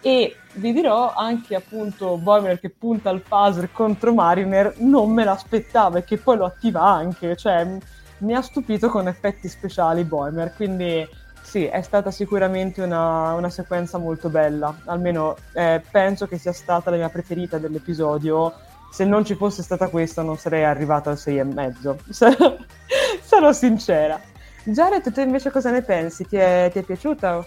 E 0.00 0.36
vi 0.54 0.72
dirò 0.74 1.14
anche 1.14 1.54
appunto 1.54 2.18
Boimler 2.18 2.60
che 2.60 2.68
punta 2.68 3.08
il 3.08 3.22
phaser 3.26 3.72
contro 3.72 4.12
Mariner, 4.12 4.74
non 4.78 5.10
me 5.10 5.24
l'aspettavo 5.24 5.96
e 5.96 6.04
che 6.04 6.18
poi 6.18 6.36
lo 6.36 6.44
attiva 6.44 6.82
anche, 6.82 7.36
cioè 7.36 7.78
mi 8.18 8.34
ha 8.34 8.42
stupito 8.42 8.90
con 8.90 9.08
effetti 9.08 9.48
speciali 9.48 10.04
Boimler, 10.04 10.52
quindi 10.54 11.08
sì, 11.40 11.66
è 11.66 11.82
stata 11.82 12.10
sicuramente 12.10 12.82
una, 12.82 13.32
una 13.32 13.48
sequenza 13.48 13.96
molto 13.96 14.28
bella, 14.28 14.76
almeno 14.86 15.36
eh, 15.52 15.82
penso 15.90 16.26
che 16.26 16.36
sia 16.36 16.52
stata 16.52 16.90
la 16.90 16.96
mia 16.96 17.08
preferita 17.10 17.58
dell'episodio. 17.58 18.52
Se 18.90 19.04
non 19.04 19.24
ci 19.24 19.34
fosse 19.34 19.62
stata 19.62 19.88
questa 19.88 20.22
non 20.22 20.36
sarei 20.36 20.64
arrivata 20.64 21.10
al 21.10 21.16
6,5, 21.16 22.56
sarò 23.22 23.52
sincera. 23.52 24.20
Jared, 24.64 25.12
tu 25.12 25.20
invece 25.20 25.50
cosa 25.50 25.70
ne 25.70 25.82
pensi? 25.82 26.26
Ti 26.26 26.36
è, 26.36 26.70
ti 26.72 26.78
è 26.78 26.82
piaciuta? 26.82 27.46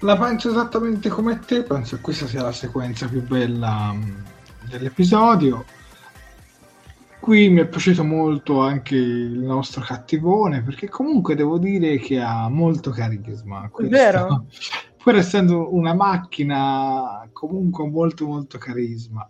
La 0.00 0.16
penso 0.16 0.50
esattamente 0.50 1.08
come 1.08 1.38
te, 1.40 1.62
penso 1.62 1.96
che 1.96 2.02
questa 2.02 2.26
sia 2.26 2.42
la 2.42 2.52
sequenza 2.52 3.08
più 3.08 3.22
bella 3.26 3.92
mm, 3.92 4.20
dell'episodio. 4.68 5.64
Qui 7.18 7.48
mi 7.48 7.60
è 7.60 7.66
piaciuto 7.66 8.04
molto 8.04 8.60
anche 8.60 8.94
il 8.94 9.40
nostro 9.40 9.82
cattivone, 9.82 10.62
perché 10.62 10.88
comunque 10.88 11.34
devo 11.34 11.58
dire 11.58 11.96
che 11.98 12.20
ha 12.20 12.48
molto 12.48 12.90
carisma. 12.90 13.68
Questo. 13.70 13.96
Vero? 13.96 14.46
Pur 15.02 15.16
essendo 15.16 15.74
una 15.74 15.94
macchina, 15.94 17.28
comunque 17.32 17.88
molto 17.88 18.26
molto 18.26 18.58
carisma. 18.58 19.28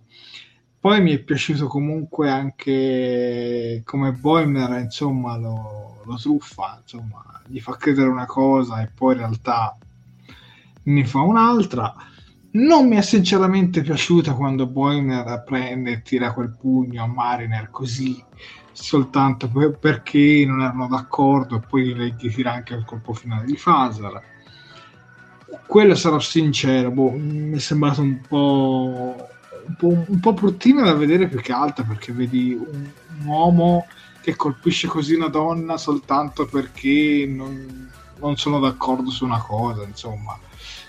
Poi 0.89 1.03
mi 1.03 1.13
è 1.13 1.19
piaciuto 1.19 1.67
comunque 1.67 2.31
anche 2.31 3.83
come 3.85 4.13
Boimler, 4.13 4.81
insomma, 4.81 5.37
lo, 5.37 6.01
lo 6.03 6.17
truffa, 6.17 6.79
insomma, 6.81 7.43
gli 7.47 7.61
fa 7.61 7.77
credere 7.77 8.09
una 8.09 8.25
cosa 8.25 8.81
e 8.81 8.89
poi 8.95 9.13
in 9.13 9.19
realtà 9.19 9.77
ne 10.85 11.05
fa 11.05 11.21
un'altra. 11.21 11.95
Non 12.53 12.89
mi 12.89 12.97
è 12.97 13.03
sinceramente 13.03 13.83
piaciuta 13.83 14.33
quando 14.33 14.67
Boimler 14.67 15.45
prende 15.45 15.91
e 15.91 16.01
tira 16.01 16.33
quel 16.33 16.57
pugno 16.59 17.03
a 17.03 17.07
Mariner 17.07 17.69
così, 17.69 18.25
soltanto 18.73 19.47
per, 19.51 19.77
perché 19.79 20.43
non 20.47 20.63
erano 20.63 20.89
d'accordo 20.89 21.57
e 21.57 21.61
poi 21.69 21.95
gli 21.95 22.31
tira 22.31 22.55
anche 22.55 22.73
il 22.73 22.87
colpo 22.87 23.13
finale 23.13 23.45
di 23.45 23.59
Fasar. 23.59 24.23
Quello 25.67 25.95
sarò 25.95 26.19
sincero, 26.19 26.91
boh, 26.91 27.11
mi 27.11 27.57
è 27.57 27.59
sembrato 27.59 28.01
un 28.01 28.23
po' 28.27 29.37
un 29.69 29.77
po', 29.77 30.05
un 30.07 30.21
po' 30.21 30.33
bruttina 30.33 30.83
da 30.83 30.95
vedere 30.95 31.29
più 31.29 31.41
che 31.41 31.53
altro 31.53 31.85
perché 31.85 32.13
vedi 32.13 32.53
un, 32.53 32.91
un, 33.21 33.27
uomo 33.27 33.87
che 34.21 34.35
colpisce 34.35 34.89
così 34.89 35.15
una 35.15 35.29
donna 35.29 35.77
soltanto 35.77 36.47
perché 36.47 37.27
non, 37.29 37.91
non 38.19 38.37
sono 38.37 38.59
d'accordo 38.59 39.11
su 39.11 39.25
una 39.25 39.41
cosa, 39.41 39.85
insomma, 39.85 40.39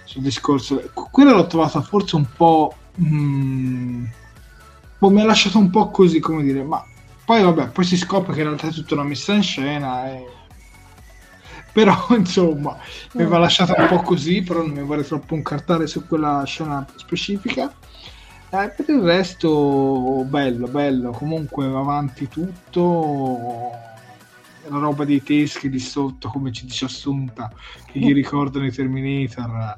sul 0.04 0.22
discorso. 0.22 0.90
Quella 0.94 1.34
l'ho 1.34 1.48
trovata 1.48 1.82
forse 1.82 2.16
un 2.16 2.26
po'... 2.36 2.74
Mm, 3.02 4.06
boh, 4.98 5.10
mi 5.10 5.22
ha 5.22 5.26
lasciato 5.26 5.58
un 5.58 5.70
po' 5.70 5.90
così, 5.90 6.20
come 6.20 6.44
dire, 6.44 6.64
ma 6.64 6.84
poi 7.24 7.44
vabbè, 7.44 7.68
poi 7.70 7.86
si 7.86 7.96
scopre 7.96 8.34
che 8.34 8.40
in 8.40 8.48
realtà 8.48 8.68
è 8.68 8.72
tutta 8.72 8.96
una 8.96 9.04
messa 9.04 9.34
in 9.34 9.44
scena 9.44 10.10
e 10.10 10.26
però 11.72 12.08
insomma 12.10 12.76
mi 13.14 13.22
aveva 13.22 13.38
lasciato 13.38 13.76
un 13.78 13.88
po' 13.88 14.02
così 14.02 14.42
però 14.42 14.62
non 14.62 14.72
mi 14.72 14.82
vorrei 14.82 15.06
troppo 15.06 15.36
incartare 15.36 15.86
su 15.86 16.08
quella 16.08 16.44
scena 16.46 16.84
specifica 16.96 17.72
eh, 18.52 18.70
per 18.70 18.86
il 18.88 19.02
resto, 19.02 20.26
bello, 20.28 20.68
bello. 20.68 21.12
Comunque 21.12 21.68
va 21.68 21.80
avanti 21.80 22.28
tutto. 22.28 23.72
La 24.68 24.78
roba 24.78 25.06
dei 25.06 25.24
teschi 25.24 25.70
di 25.70 25.80
sotto, 25.80 26.30
come 26.30 26.52
ci 26.52 26.66
dice 26.66 26.86
Assunta, 26.86 27.52
che 27.86 28.00
gli 28.00 28.14
ricordano 28.14 28.66
i 28.66 28.72
Terminator. 28.72 29.76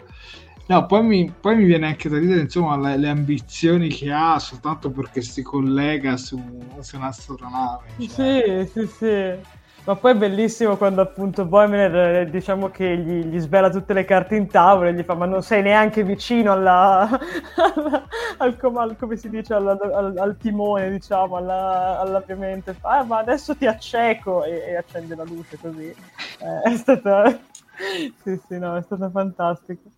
No, 0.67 0.85
poi 0.85 1.03
mi, 1.03 1.33
poi 1.37 1.57
mi 1.57 1.65
viene 1.65 1.87
anche 1.87 2.07
da 2.07 2.17
ridere, 2.17 2.41
insomma, 2.41 2.77
le, 2.77 2.97
le, 2.97 3.09
ambizioni 3.09 3.89
che 3.89 4.11
ha 4.11 4.39
soltanto 4.39 4.89
perché 4.89 5.21
si 5.21 5.41
collega 5.41 6.15
su, 6.17 6.41
su 6.79 6.95
un'astronave. 6.95 7.83
Cioè. 8.07 8.67
Sì, 8.71 8.79
sì, 8.79 8.87
sì. 8.87 9.59
Ma 9.83 9.95
poi 9.95 10.11
è 10.11 10.15
bellissimo 10.15 10.77
quando 10.77 11.01
appunto 11.01 11.45
Boimler 11.45 11.95
eh, 11.95 12.29
diciamo 12.29 12.69
che 12.69 12.97
gli, 12.97 13.25
gli, 13.25 13.39
svela 13.39 13.71
tutte 13.71 13.93
le 13.93 14.05
carte 14.05 14.35
in 14.35 14.47
tavola 14.47 14.89
e 14.89 14.93
gli 14.93 15.01
fa 15.01 15.15
ma 15.15 15.25
non 15.25 15.41
sei 15.41 15.63
neanche 15.63 16.03
vicino 16.03 16.51
alla, 16.51 17.09
alla 17.55 18.05
al, 18.37 18.57
al, 18.61 18.95
come 18.95 19.17
si 19.17 19.27
dice 19.29 19.55
alla, 19.55 19.71
al, 19.71 20.17
al, 20.17 20.37
timone 20.37 20.91
diciamo 20.91 21.35
alla, 21.35 21.99
all'avviamento. 21.99 22.75
Ah, 22.81 23.03
ma 23.03 23.17
adesso 23.17 23.55
ti 23.55 23.65
acceco. 23.65 24.43
E, 24.43 24.51
e, 24.67 24.75
accende 24.75 25.15
la 25.15 25.23
luce 25.23 25.57
così. 25.59 25.87
Eh, 25.87 26.61
è 26.63 26.77
stata 26.77 27.29
sì 28.23 28.39
sì 28.47 28.59
no 28.59 28.75
è 28.75 28.81
stata 28.83 29.09
fantastica 29.09 29.89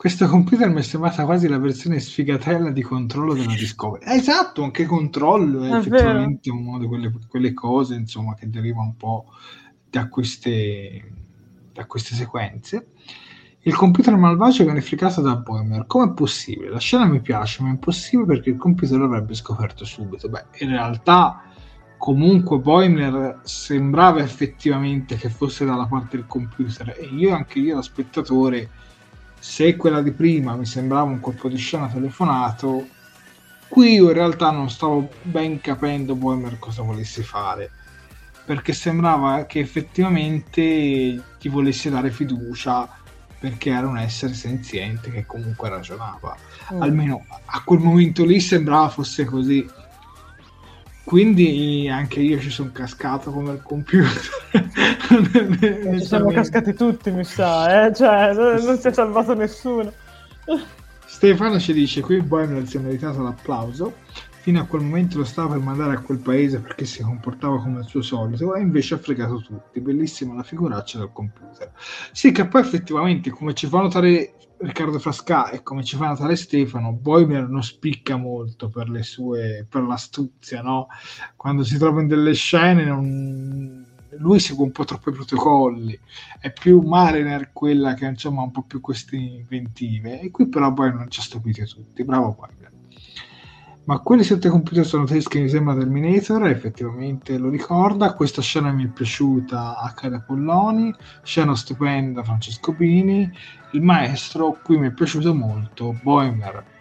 questo 0.00 0.28
computer 0.28 0.70
mi 0.70 0.78
è 0.78 0.82
sembrata 0.82 1.26
quasi 1.26 1.46
la 1.46 1.58
versione 1.58 2.00
sfigatella 2.00 2.70
di 2.70 2.80
controllo 2.80 3.34
della 3.34 3.52
Discovery. 3.52 4.02
Eh, 4.06 4.14
esatto, 4.14 4.62
anche 4.62 4.86
controllo 4.86 5.62
è, 5.62 5.68
è 5.68 5.76
effettivamente 5.76 6.50
vero. 6.50 6.68
una 6.68 6.78
di 6.78 6.86
quelle, 6.86 7.12
quelle, 7.28 7.52
cose 7.52 7.96
insomma, 7.96 8.34
che 8.34 8.48
deriva 8.48 8.80
un 8.80 8.96
po' 8.96 9.26
da 9.90 10.08
queste, 10.08 11.12
da 11.74 11.84
queste 11.84 12.14
sequenze. 12.14 12.92
Il 13.60 13.74
computer 13.76 14.16
malvagio 14.16 14.64
viene 14.64 14.80
fricato 14.80 15.20
da 15.20 15.36
Boimer. 15.36 15.84
Com'è 15.86 16.14
possibile? 16.14 16.70
La 16.70 16.78
scena 16.78 17.04
mi 17.04 17.20
piace, 17.20 17.62
ma 17.62 17.68
è 17.68 17.72
impossibile 17.72 18.24
perché 18.26 18.48
il 18.48 18.56
computer 18.56 18.98
l'avrebbe 18.98 19.34
scoperto 19.34 19.84
subito. 19.84 20.30
Beh, 20.30 20.46
in 20.60 20.70
realtà 20.70 21.42
comunque 21.98 22.58
Boimler 22.58 23.40
sembrava 23.42 24.20
effettivamente 24.20 25.16
che 25.16 25.28
fosse 25.28 25.66
dalla 25.66 25.84
parte 25.84 26.16
del 26.16 26.24
computer 26.24 26.96
e 26.98 27.04
io 27.04 27.34
anche 27.34 27.58
io 27.58 27.74
da 27.74 27.82
spettatore 27.82 28.70
se 29.40 29.74
quella 29.74 30.02
di 30.02 30.12
prima 30.12 30.54
mi 30.54 30.66
sembrava 30.66 31.10
un 31.10 31.18
colpo 31.18 31.48
di 31.48 31.56
scena 31.56 31.88
telefonato, 31.88 32.86
qui 33.68 33.94
io 33.94 34.06
in 34.08 34.12
realtà 34.12 34.50
non 34.52 34.70
stavo 34.70 35.10
ben 35.22 35.60
capendo 35.60 36.14
Boemer 36.14 36.58
cosa 36.60 36.82
volesse 36.82 37.22
fare. 37.24 37.70
perché 38.50 38.72
sembrava 38.72 39.44
che 39.44 39.60
effettivamente 39.60 41.22
ti 41.38 41.48
volesse 41.48 41.88
dare 41.88 42.10
fiducia 42.10 42.88
perché 43.38 43.70
era 43.70 43.86
un 43.86 43.96
essere 43.96 44.34
senziente 44.34 45.10
che 45.12 45.24
comunque 45.24 45.68
ragionava. 45.68 46.36
Mm. 46.74 46.82
Almeno 46.82 47.24
a 47.44 47.62
quel 47.62 47.78
momento 47.78 48.24
lì 48.24 48.40
sembrava 48.40 48.88
fosse 48.88 49.24
così. 49.24 49.64
Quindi 51.10 51.88
anche 51.90 52.20
io 52.20 52.38
ci 52.38 52.50
sono 52.50 52.70
cascato 52.72 53.32
come 53.32 53.54
il 53.54 53.62
computer. 53.64 54.30
ci 55.98 56.04
siamo 56.04 56.30
cascati 56.30 56.72
tutti, 56.72 57.10
mi 57.10 57.24
sa, 57.24 57.86
eh? 57.86 57.92
cioè, 57.92 58.32
non 58.32 58.78
si 58.78 58.86
è 58.86 58.92
salvato 58.92 59.34
nessuno. 59.34 59.92
Stefano 61.06 61.58
ci 61.58 61.72
dice: 61.72 62.00
Qui 62.00 62.20
Boimler 62.22 62.64
si 62.64 62.76
è 62.76 62.80
meritato 62.80 63.22
l'applauso. 63.22 63.94
Fino 64.40 64.58
a 64.58 64.64
quel 64.64 64.80
momento 64.80 65.18
lo 65.18 65.24
stava 65.24 65.52
per 65.52 65.62
mandare 65.62 65.94
a 65.94 66.00
quel 66.00 66.18
paese 66.18 66.60
perché 66.60 66.86
si 66.86 67.02
comportava 67.02 67.60
come 67.60 67.80
il 67.80 67.86
suo 67.86 68.00
solito, 68.00 68.54
e 68.54 68.62
invece 68.62 68.94
ha 68.94 68.98
fregato 68.98 69.36
tutti. 69.42 69.80
Bellissima 69.80 70.34
la 70.34 70.42
figuraccia 70.42 70.98
del 70.98 71.10
computer. 71.12 71.70
Sì, 72.12 72.32
che 72.32 72.46
poi 72.46 72.62
effettivamente, 72.62 73.28
come 73.28 73.52
ci 73.52 73.66
fa 73.66 73.82
notare 73.82 74.34
Riccardo 74.56 74.98
Frasca 74.98 75.50
e 75.50 75.62
come 75.62 75.84
ci 75.84 75.96
fa 75.96 76.08
notare 76.08 76.36
Stefano, 76.36 76.92
Boimer 76.92 77.48
non 77.48 77.62
spicca 77.62 78.16
molto 78.16 78.68
per 78.68 78.88
le 78.88 79.02
sue 79.02 79.66
per 79.68 79.82
l'astuzia, 79.82 80.62
no? 80.62 80.86
Quando 81.36 81.62
si 81.62 81.76
trova 81.76 82.00
in 82.00 82.08
delle 82.08 82.32
scene 82.32 82.84
non 82.84 83.86
lui 84.18 84.40
segue 84.40 84.64
un 84.64 84.72
po' 84.72 84.84
troppo 84.84 85.10
i 85.10 85.12
protocolli, 85.12 85.98
è 86.40 86.50
più 86.50 86.80
Mariner 86.80 87.52
quella 87.52 87.94
che 87.94 88.06
insomma 88.06 88.40
ha 88.40 88.44
un 88.44 88.50
po' 88.50 88.62
più 88.62 88.80
queste 88.80 89.16
inventive, 89.16 90.20
e 90.20 90.30
qui 90.30 90.48
però 90.48 90.72
poi 90.72 90.92
non 90.92 91.10
ci 91.10 91.20
ha 91.20 91.22
stupito 91.22 91.62
tutti, 91.64 92.04
bravo 92.04 92.36
Boimer. 92.38 92.78
Ma 93.84 93.98
quelli 93.98 94.22
sette 94.22 94.48
computer 94.48 94.86
sono 94.86 95.04
tedeschi 95.04 95.40
mi 95.40 95.48
sembra 95.48 95.74
Terminator, 95.74 96.46
effettivamente 96.46 97.38
lo 97.38 97.48
ricorda, 97.48 98.14
questa 98.14 98.40
scena 98.40 98.70
mi 98.70 98.84
è 98.84 98.88
piaciuta 98.88 99.78
a 99.78 99.92
Cara 99.92 100.20
Polloni, 100.20 100.94
scena 101.22 101.56
stupenda 101.56 102.22
Francesco 102.22 102.72
Pini, 102.72 103.28
il 103.72 103.82
maestro 103.82 104.58
qui 104.62 104.78
mi 104.78 104.88
è 104.88 104.92
piaciuto 104.92 105.34
molto, 105.34 105.98
Boimer 106.02 106.78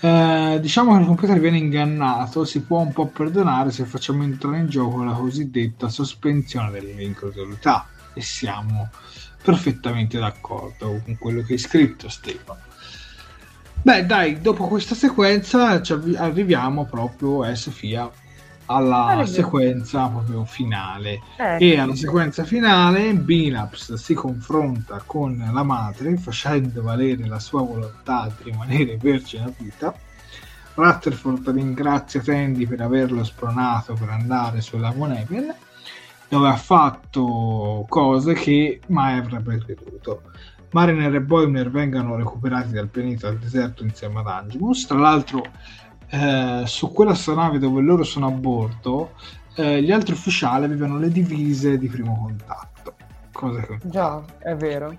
eh, 0.00 0.58
diciamo 0.60 0.92
che 0.92 1.00
il 1.00 1.06
computer 1.06 1.40
viene 1.40 1.56
ingannato, 1.56 2.44
si 2.44 2.60
può 2.60 2.80
un 2.80 2.92
po' 2.92 3.06
perdonare 3.06 3.70
se 3.70 3.86
facciamo 3.86 4.24
entrare 4.24 4.58
in 4.58 4.68
gioco 4.68 5.02
la 5.02 5.12
cosiddetta 5.12 5.88
sospensione 5.88 6.70
dell'incredulità 6.70 7.88
e 8.12 8.20
siamo 8.20 8.90
perfettamente 9.42 10.18
d'accordo 10.18 11.00
con 11.02 11.16
quello 11.18 11.42
che 11.42 11.54
hai 11.54 11.58
scritto 11.58 12.08
Stefano. 12.08 12.65
Beh 13.86 14.04
dai, 14.04 14.40
dopo 14.40 14.66
questa 14.66 14.96
sequenza 14.96 15.80
arriviamo 16.16 16.86
proprio, 16.86 17.44
eh 17.44 17.54
Sofia, 17.54 18.10
alla 18.64 19.18
ah, 19.18 19.26
sequenza 19.26 20.08
proprio 20.08 20.44
finale. 20.44 21.20
Eh, 21.36 21.70
e 21.70 21.78
alla 21.78 21.94
sequenza 21.94 22.42
finale 22.42 23.14
Binaps 23.14 23.92
si 23.92 24.12
confronta 24.12 25.00
con 25.06 25.50
la 25.52 25.62
madre 25.62 26.16
facendo 26.16 26.82
valere 26.82 27.28
la 27.28 27.38
sua 27.38 27.62
volontà 27.62 28.28
di 28.36 28.50
rimanere 28.50 28.96
vergine 28.96 29.44
a 29.44 29.52
vita. 29.56 29.94
Rutherford 30.74 31.48
ringrazia 31.50 32.20
Tandy 32.20 32.66
per 32.66 32.80
averlo 32.80 33.22
spronato 33.22 33.94
per 33.94 34.08
andare 34.08 34.62
sulla 34.62 34.92
Moneven 34.92 35.54
dove 36.28 36.48
ha 36.48 36.56
fatto 36.56 37.86
cose 37.88 38.32
che 38.32 38.80
mai 38.88 39.18
avrebbe 39.18 39.58
creduto. 39.58 40.22
Mariner 40.76 41.14
e 41.14 41.22
Boimler 41.22 41.70
vengono 41.70 42.16
recuperati 42.16 42.72
dal 42.72 42.88
pianeta 42.88 43.28
al 43.28 43.38
deserto 43.38 43.82
insieme 43.82 44.20
ad 44.20 44.26
Angimus. 44.26 44.86
Tra 44.86 44.98
l'altro 44.98 45.42
eh, 46.10 46.64
su 46.66 46.92
quella 46.92 47.12
astronave 47.12 47.58
dove 47.58 47.80
loro 47.80 48.04
sono 48.04 48.26
a 48.26 48.30
bordo, 48.30 49.12
eh, 49.54 49.82
gli 49.82 49.90
altri 49.90 50.12
ufficiali 50.12 50.66
avevano 50.66 50.98
le 50.98 51.08
divise 51.08 51.78
di 51.78 51.88
primo 51.88 52.20
contatto. 52.20 52.94
Cosa 53.32 53.62
che... 53.62 53.78
Già, 53.84 54.22
è 54.38 54.54
vero. 54.54 54.94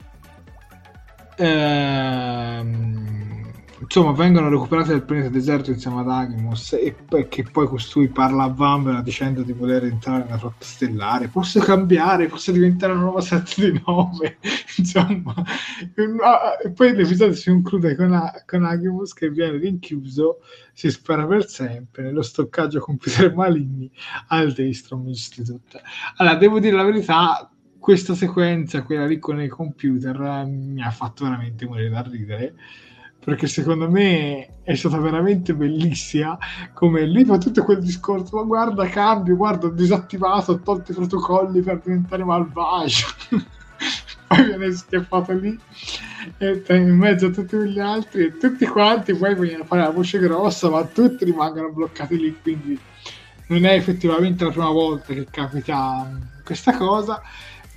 Ehm 1.36 3.47
insomma 3.80 4.12
vengono 4.12 4.50
recuperati 4.50 4.90
dal 4.90 5.04
pianeta 5.04 5.30
deserto 5.30 5.72
insieme 5.72 6.00
ad 6.00 6.10
Agimos 6.10 6.74
e 6.74 6.96
poi, 7.08 7.28
che 7.28 7.44
poi 7.44 7.68
costui 7.68 8.08
parla 8.08 8.44
a 8.44 8.50
Vambera 8.50 9.02
dicendo 9.02 9.44
di 9.44 9.54
voler 9.54 9.84
entrare 9.84 10.24
nella 10.24 10.38
flotta 10.38 10.66
stellare 10.66 11.28
posso 11.28 11.60
cambiare, 11.60 12.28
posso 12.28 12.52
diventare 12.52 12.94
una 12.94 13.04
nuova 13.04 13.22
7 13.22 13.72
di 13.72 13.82
9 13.86 14.38
insomma. 14.78 15.36
E 16.64 16.72
poi 16.72 16.96
l'episodio 16.96 17.36
si 17.36 17.50
conclude 17.50 17.96
con, 17.96 18.32
con 18.46 18.66
Agimos 18.66 19.14
che 19.14 19.30
viene 19.30 19.58
rinchiuso 19.58 20.40
si 20.74 20.90
spera 20.90 21.26
per 21.26 21.48
sempre 21.48 22.04
nello 22.04 22.22
stoccaggio 22.22 22.80
computer 22.80 23.34
maligni 23.34 23.90
al 24.28 24.54
Daystrom 24.54 25.08
Institute. 25.08 25.82
Allora 26.18 26.36
devo 26.36 26.60
dire 26.60 26.76
la 26.76 26.84
verità 26.84 27.50
questa 27.80 28.16
sequenza, 28.16 28.84
quella 28.84 29.06
lì 29.06 29.18
con 29.18 29.42
i 29.42 29.48
computer, 29.48 30.46
mi 30.46 30.84
ha 30.84 30.92
fatto 30.92 31.24
veramente 31.24 31.66
morire 31.66 31.90
da 31.90 32.02
ridere 32.02 32.54
perché 33.28 33.48
secondo 33.48 33.90
me 33.90 34.62
è 34.64 34.74
stata 34.76 34.98
veramente 35.00 35.54
bellissima 35.54 36.38
come 36.72 37.06
lì 37.06 37.26
fa 37.26 37.38
tutto 37.38 37.62
quel 37.62 37.82
discorso 37.82 38.38
ma 38.38 38.44
guarda 38.44 38.88
cambio, 38.88 39.36
guarda 39.36 39.68
ho 39.68 39.72
disattivato 39.72 40.54
ho 40.54 40.60
tolto 40.60 40.94
i 40.94 40.96
protocolli 40.96 41.60
per 41.60 41.82
diventare 41.84 42.24
malvagio. 42.24 43.06
Poi 44.28 44.46
viene 44.46 44.72
schiaffato 44.72 45.34
lì 45.34 45.60
in 46.70 46.96
mezzo 46.98 47.26
a 47.26 47.32
tutti 47.32 47.58
gli 47.58 47.80
altri 47.80 48.28
e 48.28 48.38
tutti 48.38 48.66
quanti 48.66 49.14
poi 49.14 49.36
vogliono 49.36 49.66
fare 49.66 49.82
la 49.82 49.90
voce 49.90 50.20
grossa 50.20 50.70
ma 50.70 50.86
tutti 50.86 51.26
rimangono 51.26 51.72
bloccati 51.72 52.18
lì 52.18 52.38
quindi 52.42 52.80
non 53.48 53.66
è 53.66 53.74
effettivamente 53.74 54.46
la 54.46 54.52
prima 54.52 54.70
volta 54.70 55.14
che 55.14 55.28
capita 55.30 56.10
questa 56.46 56.78
cosa 56.78 57.22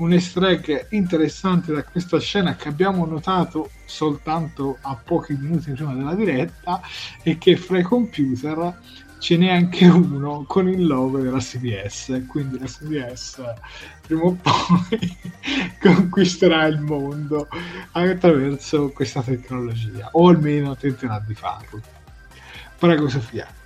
un 0.01 0.13
easter 0.13 0.45
egg 0.45 0.87
interessante 0.91 1.73
da 1.73 1.85
questa 1.85 2.19
scena 2.19 2.57
che 2.57 2.69
abbiamo 2.69 3.05
notato 3.05 3.71
soltanto 3.85 4.79
a 4.81 4.97
pochi 4.97 5.35
minuti 5.35 5.73
prima 5.73 5.95
della 5.95 6.15
diretta 6.15 6.81
è 7.23 7.37
che 7.37 7.57
fra 7.57 7.79
i 7.79 7.83
computer 7.83 8.79
ce 9.19 9.37
n'è 9.37 9.51
anche 9.51 9.87
uno 9.87 10.45
con 10.49 10.69
il 10.69 10.87
logo 10.87 11.19
della 11.19 11.39
CBS 11.39 12.25
quindi 12.27 12.59
la 12.59 12.65
CBS 12.65 13.43
prima 14.07 14.23
o 14.23 14.39
poi 14.41 15.17
conquisterà 15.79 16.65
il 16.65 16.81
mondo 16.81 17.49
attraverso 17.93 18.89
questa 18.91 19.21
tecnologia 19.23 20.09
o 20.13 20.29
almeno 20.29 20.75
tenterà 20.77 21.23
di 21.27 21.35
farlo. 21.35 21.81
Prego 22.79 23.09
Sofia 23.11 23.60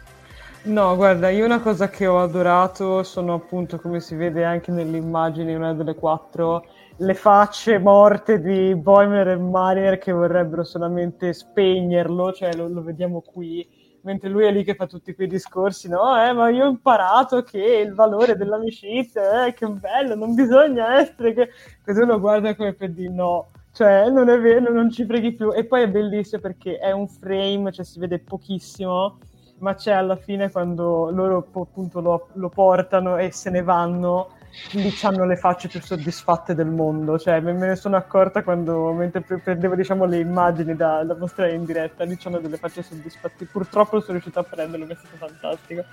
No, 0.67 0.97
guarda, 0.97 1.29
io 1.29 1.45
una 1.45 1.61
cosa 1.61 1.91
che 1.91 2.07
ho 2.07 2.19
adorato 2.21 3.03
sono 3.03 3.35
appunto, 3.35 3.79
come 3.79 4.01
si 4.01 4.15
vede 4.15 4.45
anche 4.45 4.71
nelle 4.73 4.97
immagini, 4.97 5.55
una 5.55 5.75
delle 5.75 5.95
quattro, 5.95 6.65
le 6.97 7.13
facce 7.15 7.79
morte 7.79 8.41
di 8.41 8.75
Boimer 8.75 9.29
e 9.29 9.37
Mariner 9.37 9.99
che 9.99 10.11
vorrebbero 10.13 10.65
solamente 10.65 11.35
spegnerlo, 11.35 12.33
cioè 12.33 12.55
lo, 12.55 12.69
lo, 12.69 12.83
vediamo 12.83 13.21
qui, 13.21 13.69
mentre 14.05 14.31
lui 14.31 14.47
è 14.47 14.53
lì 14.53 14.65
che 14.65 14.75
fa 14.75 14.87
tutti 14.87 15.15
quei 15.15 15.27
discorsi, 15.27 15.87
no, 15.91 16.17
eh, 16.25 16.33
ma 16.33 16.49
io 16.49 16.65
ho 16.65 16.69
imparato 16.71 17.43
che 17.43 17.59
il 17.63 17.93
valore 17.93 18.35
dell'amicizia, 18.35 19.45
eh, 19.45 19.53
che 19.53 19.67
bello, 19.69 20.15
non 20.15 20.35
bisogna 20.35 20.99
essere 20.99 21.35
che... 21.35 21.51
Così 21.85 22.01
uno 22.01 22.19
guarda 22.19 22.57
come 22.57 22.73
per 22.73 22.91
dire 22.91 23.13
no, 23.13 23.51
cioè 23.73 24.09
non 24.09 24.31
è 24.31 24.41
vero, 24.41 24.73
non 24.73 24.91
ci 24.91 25.05
preghi 25.05 25.33
più. 25.33 25.53
E 25.53 25.67
poi 25.67 25.83
è 25.83 25.91
bellissimo 25.91 26.41
perché 26.41 26.79
è 26.79 26.91
un 26.93 27.07
frame, 27.07 27.71
cioè 27.71 27.85
si 27.85 27.99
vede 27.99 28.19
pochissimo, 28.21 29.19
ma 29.65 29.75
c'è 29.75 29.93
alla 29.93 30.17
fine 30.17 30.51
quando 30.51 31.09
loro 31.11 31.49
appunto 31.59 32.01
lo, 32.01 32.29
lo 32.35 32.51
portano 32.51 33.17
e 33.17 33.33
se 33.33 33.49
ne 33.49 33.63
vanno 33.63 34.33
lì 34.73 34.95
hanno 35.03 35.25
le 35.25 35.37
facce 35.37 35.69
più 35.69 35.81
soddisfatte 35.81 36.55
del 36.55 36.69
mondo, 36.69 37.19
cioè 37.19 37.41
me, 37.41 37.53
ne 37.53 37.75
sono 37.75 37.97
accorta 37.97 38.43
quando 38.43 38.93
mentre 38.93 39.23
prendevo 39.23 39.75
diciamo 39.75 40.05
le 40.05 40.19
immagini 40.19 40.77
da, 40.77 41.03
da 41.03 41.17
mostrare 41.17 41.55
in 41.55 41.65
diretta, 41.65 42.05
lì 42.05 42.17
hanno 42.25 42.41
delle 42.41 42.59
facce 42.59 42.83
soddisfatte, 42.83 43.47
purtroppo 43.47 44.01
sono 44.01 44.13
riuscita 44.13 44.41
a 44.41 44.45
prenderlo, 44.45 44.87
è 44.87 44.95
stato 44.95 45.17
fantastico. 45.17 45.85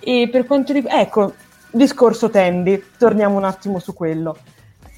E 0.00 0.28
per 0.32 0.46
quanto 0.46 0.72
riguarda, 0.72 1.00
ecco, 1.00 1.34
discorso 1.70 2.30
Tandy, 2.30 2.82
torniamo 2.98 3.36
un 3.36 3.44
attimo 3.44 3.78
su 3.78 3.92
quello. 3.92 4.36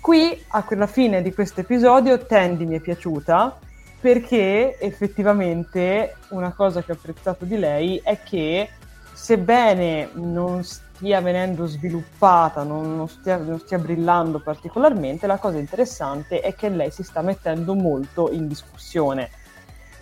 Qui, 0.00 0.44
a 0.48 0.62
quella 0.62 0.86
fine 0.86 1.20
di 1.20 1.34
questo 1.34 1.61
episodio, 1.61 2.24
Tandy 2.24 2.64
mi 2.64 2.76
è 2.76 2.80
piaciuta, 2.80 3.59
perché 4.07 4.78
effettivamente 4.78 6.14
una 6.28 6.52
cosa 6.52 6.80
che 6.80 6.92
ho 6.92 6.94
apprezzato 6.94 7.44
di 7.44 7.59
lei 7.59 8.00
è 8.04 8.20
che 8.22 8.68
sebbene 9.12 10.11
non 10.12 10.62
stia 10.62 11.20
venendo 11.20 11.66
sviluppata, 11.66 12.62
non, 12.62 12.94
non, 12.96 13.09
stia, 13.09 13.36
non, 13.36 13.59
stia, 13.59 13.80
brillando 13.80 14.38
particolarmente, 14.38 15.26
la 15.26 15.38
cosa 15.38 15.59
interessante 15.59 16.38
è 16.38 16.54
che 16.54 16.68
lei 16.68 16.92
si 16.92 17.02
sta 17.02 17.20
mettendo 17.20 17.74
molto 17.74 18.30
in 18.30 18.46
discussione. 18.46 19.28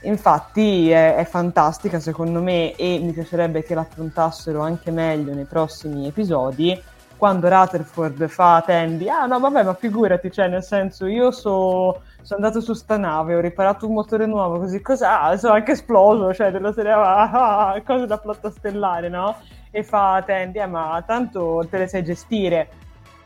Infatti 0.02 0.90
è, 0.90 1.14
è 1.14 1.24
fantastica 1.24 1.98
secondo 1.98 2.42
me 2.42 2.74
e 2.76 2.98
mi 3.02 3.12
piacerebbe 3.12 3.62
che 3.62 3.72
l'affrontassero 3.72 4.61
anche 4.61 4.90
meglio 4.90 5.32
nei 5.32 5.46
prossimi 5.46 6.07
episodi. 6.07 6.78
Quando 7.16 7.48
Rutherford 7.48 8.28
fa 8.28 8.62
Tandy, 8.66 9.09
ah 9.09 9.24
no 9.24 9.40
vabbè 9.40 9.62
ma 9.62 9.72
figurati, 9.72 10.30
cioè 10.30 10.48
nel 10.48 10.62
senso 10.62 11.07
io 11.07 11.30
so 11.30 12.02
sono 12.25 12.43
andato 12.43 12.62
su 12.62 12.72
sta 12.72 12.97
nave, 12.97 13.35
ho 13.35 13.41
riparato 13.41 13.87
un 13.87 13.93
motore 13.93 14.25
nuovo, 14.25 14.59
così 14.59 14.81
cosa? 14.81 15.20
Ah, 15.20 15.37
sono 15.37 15.53
anche 15.53 15.72
esploso, 15.72 16.33
cioè 16.33 16.51
della 16.51 16.72
serie 16.72 16.93
ah, 16.93 17.72
ah, 17.72 17.83
cose 17.83 18.07
da 18.07 18.16
flotta 18.16 18.51
stellare, 18.51 19.11
no? 19.11 19.37
E 19.70 19.83
fa 19.83 20.22
Tandy, 20.25 20.59
eh, 20.59 20.66
ma 20.66 21.03
tanto 21.07 21.66
te 21.68 21.77
le 21.77 21.87
sai 21.87 22.03
gestire. 22.03 22.68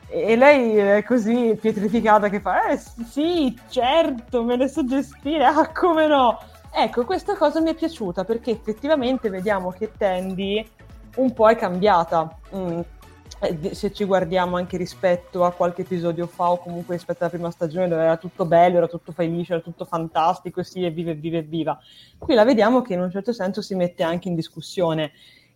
E 0.09 0.35
lei 0.35 0.77
è 0.77 1.05
così 1.05 1.57
pietrificata 1.61 2.29
che 2.29 2.41
fa, 2.41 2.71
eh 2.71 2.77
sì, 2.77 3.57
certo, 3.69 4.43
me 4.43 4.57
le 4.57 4.67
so 4.67 4.85
gestire, 4.85 5.45
ah 5.45 5.71
come 5.73 6.09
no? 6.09 6.41
Ecco, 6.73 7.05
questa 7.05 7.37
cosa 7.37 7.61
mi 7.61 7.71
è 7.71 7.75
piaciuta 7.75 8.25
perché 8.25 8.51
effettivamente 8.51 9.31
vediamo 9.31 9.71
che 9.71 9.93
Tandy 9.97 10.69
un 11.17 11.33
po' 11.33 11.49
è 11.49 11.55
cambiata. 11.55 12.37
Mm 12.57 12.81
se 13.71 13.93
ci 13.93 14.05
guardiamo 14.05 14.57
anche 14.57 14.77
rispetto 14.77 15.45
a 15.45 15.53
qualche 15.53 15.83
episodio 15.83 16.27
fa 16.27 16.51
o 16.51 16.59
comunque 16.59 16.97
rispetto 16.97 17.21
alla 17.21 17.31
prima 17.31 17.51
stagione 17.51 17.87
dove 17.87 18.03
era 18.03 18.17
tutto 18.17 18.45
bello, 18.45 18.79
era 18.79 18.89
tutto 18.89 19.13
felice, 19.13 19.53
era 19.53 19.63
tutto 19.63 19.85
fantastico, 19.85 20.63
sì, 20.65 20.85
e 20.85 20.91
vive, 20.91 21.15
vive, 21.15 21.43
viva. 21.43 21.79
Qui 22.19 22.35
la 22.35 22.45
vediamo 22.45 22.83
che 22.83 22.95
in 22.95 23.01
un 23.01 23.11
certo 23.11 23.33
senso 23.33 23.63
si 23.63 23.77
mette 23.77 24.03
anche 24.03 24.29
in 24.29 24.35
discussione. 24.35 25.13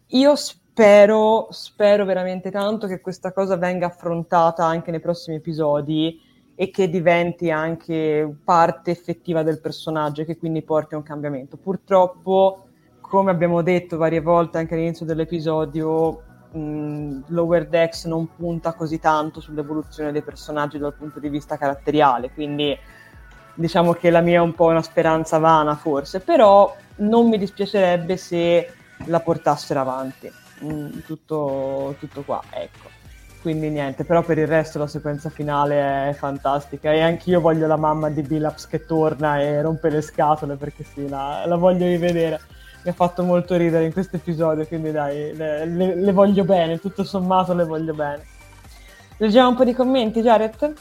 Io 0.09 0.37
spero, 0.37 1.49
spero 1.51 2.05
veramente 2.05 2.51
tanto 2.51 2.87
che 2.87 3.01
questa 3.01 3.33
cosa 3.33 3.57
venga 3.57 3.87
affrontata 3.87 4.65
anche 4.65 4.93
nei 4.93 5.01
prossimi 5.01 5.37
episodi 5.37 6.21
e 6.55 6.71
che 6.71 6.89
diventi 6.89 7.51
anche 7.51 8.33
parte 8.45 8.93
effettiva 8.93 9.43
del 9.43 9.61
personaggio 9.61 10.23
e 10.23 10.25
che 10.25 10.37
quindi 10.37 10.63
porti 10.63 10.95
a 10.95 10.99
un 10.99 11.03
cambiamento. 11.03 11.57
Purtroppo, 11.57 12.67
come 13.01 13.33
abbiamo 13.33 13.61
detto 13.63 13.97
varie 13.97 14.21
volte 14.21 14.59
anche 14.59 14.75
all'inizio 14.75 15.05
dell'episodio, 15.05 16.23
mh, 16.53 17.25
Lower 17.29 17.67
Decks 17.67 18.05
non 18.05 18.35
punta 18.35 18.73
così 18.73 18.99
tanto 18.99 19.41
sull'evoluzione 19.41 20.13
dei 20.13 20.23
personaggi 20.23 20.79
dal 20.79 20.95
punto 20.95 21.19
di 21.21 21.29
vista 21.29 21.57
caratteriale, 21.57 22.31
quindi 22.31 22.77
diciamo 23.55 23.93
che 23.93 24.11
la 24.11 24.21
mia 24.21 24.39
è 24.39 24.43
un 24.43 24.55
po' 24.55 24.67
una 24.67 24.83
speranza 24.83 25.39
vana 25.39 25.75
forse, 25.77 26.21
però 26.21 26.75
non 26.97 27.29
mi 27.29 27.39
dispiacerebbe 27.39 28.17
se 28.17 28.73
la 29.07 29.21
portassero 29.21 29.81
avanti. 29.81 30.31
Mm, 30.65 31.01
tutto, 31.07 31.97
tutto 31.99 32.23
qua, 32.23 32.41
ecco. 32.51 32.91
Quindi 33.41 33.71
niente, 33.71 34.05
però 34.05 34.23
per 34.23 34.39
il 34.39 34.47
resto 34.47 34.79
la 34.79 34.87
sequenza 34.87 35.29
finale 35.29 36.11
è 36.11 36.13
fantastica 36.13 36.93
e 36.93 37.01
anch'io 37.01 37.41
voglio 37.41 37.67
la 37.67 37.77
mamma 37.77 38.09
di 38.09 38.23
Billaps 38.23 38.69
che 38.69 38.87
torna 38.87 39.41
e 39.41 39.61
rompe 39.61 39.91
le 39.91 40.01
scatole 40.01 40.55
perché 40.55 40.85
sì, 40.85 41.09
la, 41.09 41.43
la 41.45 41.57
voglio 41.57 41.85
rivedere 41.85 42.41
mi 42.83 42.91
ha 42.91 42.95
fatto 42.95 43.23
molto 43.23 43.57
ridere 43.57 43.85
in 43.85 43.93
questo 43.93 44.17
episodio, 44.17 44.67
quindi 44.67 44.91
dai, 44.91 45.35
le, 45.35 45.67
le, 45.67 45.95
le, 45.95 46.13
voglio 46.13 46.45
bene, 46.45 46.81
tutto 46.81 47.05
sommato 47.05 47.55
le 47.55 47.65
voglio 47.65 47.95
bene. 47.95 48.25
Leggiamo 49.19 49.51
un 49.51 49.55
po' 49.55 49.65
di 49.65 49.73
commenti, 49.73 50.21
Jared? 50.21 50.75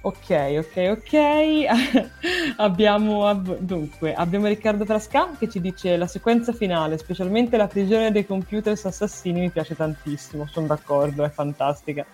Ok, 0.00 0.30
ok, 0.30 0.96
ok. 0.96 2.06
abbiamo, 2.58 3.26
ab- 3.26 3.58
dunque, 3.58 4.14
abbiamo 4.14 4.46
Riccardo 4.46 4.84
Frasca 4.84 5.30
che 5.36 5.48
ci 5.48 5.60
dice 5.60 5.96
la 5.96 6.06
sequenza 6.06 6.52
finale, 6.52 6.96
specialmente 6.98 7.56
la 7.56 7.66
prigione 7.66 8.12
dei 8.12 8.24
computers 8.24 8.84
assassini, 8.84 9.40
mi 9.40 9.50
piace 9.50 9.74
tantissimo, 9.74 10.46
sono 10.46 10.66
d'accordo, 10.68 11.24
è 11.24 11.30
fantastica. 11.30 12.06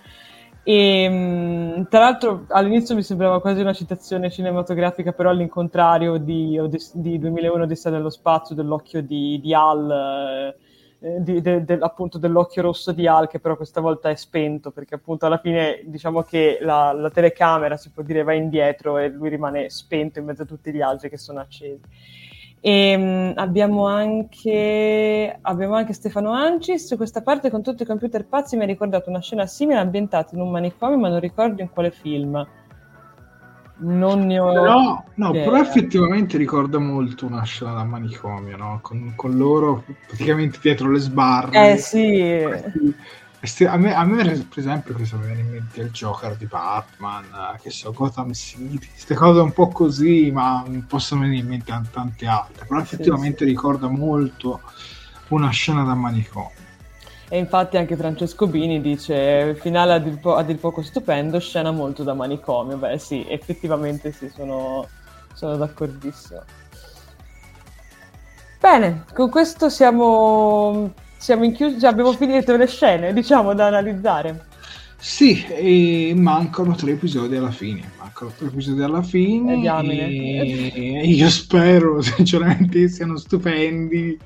E 0.66 1.08
mm, 1.10 1.82
tra 1.90 2.00
l'altro 2.00 2.46
all'inizio 2.48 2.94
mi 2.94 3.02
sembrava 3.02 3.38
quasi 3.38 3.60
una 3.60 3.74
citazione 3.74 4.30
cinematografica, 4.30 5.12
però 5.12 5.28
all'incontrario 5.28 6.16
di, 6.16 6.58
di 6.94 7.18
2001 7.18 7.64
Odissea 7.64 7.92
dello 7.92 8.08
spazio, 8.08 8.54
dell'occhio 8.54 9.02
di, 9.02 9.38
di 9.42 9.52
Al, 9.52 10.54
eh, 11.00 11.22
di, 11.22 11.42
de, 11.42 11.64
de, 11.64 11.78
appunto 11.80 12.16
dell'occhio 12.16 12.62
rosso 12.62 12.92
di 12.92 13.06
Al, 13.06 13.28
che 13.28 13.40
però 13.40 13.56
questa 13.56 13.82
volta 13.82 14.08
è 14.08 14.14
spento, 14.14 14.70
perché 14.70 14.94
appunto 14.94 15.26
alla 15.26 15.36
fine 15.38 15.82
diciamo 15.84 16.22
che 16.22 16.56
la, 16.62 16.92
la 16.92 17.10
telecamera 17.10 17.76
si 17.76 17.90
può 17.90 18.02
dire 18.02 18.22
va 18.22 18.32
indietro 18.32 18.96
e 18.96 19.08
lui 19.08 19.28
rimane 19.28 19.68
spento 19.68 20.18
in 20.18 20.24
mezzo 20.24 20.42
a 20.42 20.46
tutti 20.46 20.72
gli 20.72 20.80
altri 20.80 21.10
che 21.10 21.18
sono 21.18 21.40
accesi. 21.40 21.78
E 22.66 22.94
um, 22.96 23.34
abbiamo, 23.36 23.86
anche, 23.88 25.38
abbiamo 25.42 25.74
anche 25.74 25.92
Stefano 25.92 26.32
Ancis. 26.32 26.94
Questa 26.96 27.20
parte 27.20 27.50
con 27.50 27.62
tutti 27.62 27.82
i 27.82 27.86
computer 27.86 28.24
pazzi 28.24 28.56
mi 28.56 28.62
ha 28.62 28.66
ricordato 28.66 29.10
una 29.10 29.20
scena 29.20 29.44
simile 29.44 29.80
ambientata 29.80 30.34
in 30.34 30.40
un 30.40 30.50
manicomio, 30.50 30.96
ma 30.96 31.10
non 31.10 31.20
ricordo 31.20 31.60
in 31.60 31.68
quale 31.68 31.90
film. 31.90 32.42
Non 33.76 34.24
ne 34.24 34.38
ho. 34.38 34.64
No, 34.64 35.04
no 35.14 35.30
però 35.32 35.56
effettivamente 35.56 36.38
ricorda 36.38 36.78
molto 36.78 37.26
una 37.26 37.42
scena 37.42 37.74
da 37.74 37.84
manicomio, 37.84 38.56
no? 38.56 38.78
con, 38.80 39.12
con, 39.14 39.36
loro 39.36 39.84
praticamente 40.06 40.58
dietro 40.62 40.90
le 40.90 41.00
sbarre. 41.00 41.72
Eh 41.72 41.76
sì. 41.76 42.46
A 43.66 43.76
me, 43.76 43.94
a 43.94 44.04
me, 44.04 44.24
per 44.24 44.58
esempio, 44.58 44.94
questo 44.94 45.18
mi 45.18 45.26
viene 45.26 45.40
in 45.40 45.50
mente 45.50 45.80
il 45.82 45.90
Joker 45.90 46.34
di 46.34 46.46
Batman, 46.46 47.58
che 47.60 47.68
so, 47.68 47.92
Gotham 47.92 48.32
City, 48.32 48.88
queste 48.88 49.14
cose 49.14 49.40
un 49.40 49.52
po' 49.52 49.68
così, 49.68 50.30
ma 50.30 50.64
possono 50.88 51.20
venire 51.20 51.42
in 51.42 51.48
mente 51.48 51.78
tante 51.90 52.26
altre. 52.26 52.64
Però 52.64 52.80
effettivamente 52.80 53.38
sì, 53.38 53.44
sì. 53.44 53.50
ricorda 53.50 53.88
molto 53.88 54.62
una 55.28 55.50
scena 55.50 55.84
da 55.84 55.94
manicomio. 55.94 56.62
E 57.28 57.38
infatti 57.38 57.76
anche 57.76 57.96
Francesco 57.96 58.46
Bini 58.46 58.80
dice 58.80 59.54
finale 59.56 59.92
a 59.92 59.98
dir, 59.98 60.18
po- 60.18 60.36
a 60.36 60.42
dir 60.42 60.58
poco 60.58 60.82
stupendo, 60.82 61.38
scena 61.38 61.70
molto 61.70 62.02
da 62.02 62.14
manicomio. 62.14 62.78
Beh 62.78 62.98
sì, 62.98 63.26
effettivamente 63.28 64.10
sì, 64.12 64.30
sono, 64.34 64.86
sono 65.34 65.56
d'accordissimo. 65.56 66.42
Bene, 68.58 69.04
con 69.12 69.28
questo 69.28 69.68
siamo 69.68 70.92
siamo 71.24 71.44
in 71.44 71.54
chiusi, 71.54 71.80
cioè 71.80 71.88
abbiamo 71.88 72.12
finito 72.12 72.54
le 72.54 72.66
scene, 72.66 73.14
diciamo, 73.14 73.54
da 73.54 73.68
analizzare. 73.68 74.44
Sì, 74.98 75.42
e 75.46 76.12
mancano 76.14 76.74
tre 76.74 76.92
episodi 76.92 77.34
alla 77.34 77.50
fine. 77.50 77.92
Mancano 77.98 78.30
tre 78.36 78.48
episodi 78.48 78.82
alla 78.82 79.00
fine. 79.00 79.54
E, 79.54 80.72
e 80.74 81.06
io 81.06 81.30
spero, 81.30 82.02
sinceramente, 82.04 82.90
siano 82.90 83.16
stupendi. 83.16 84.18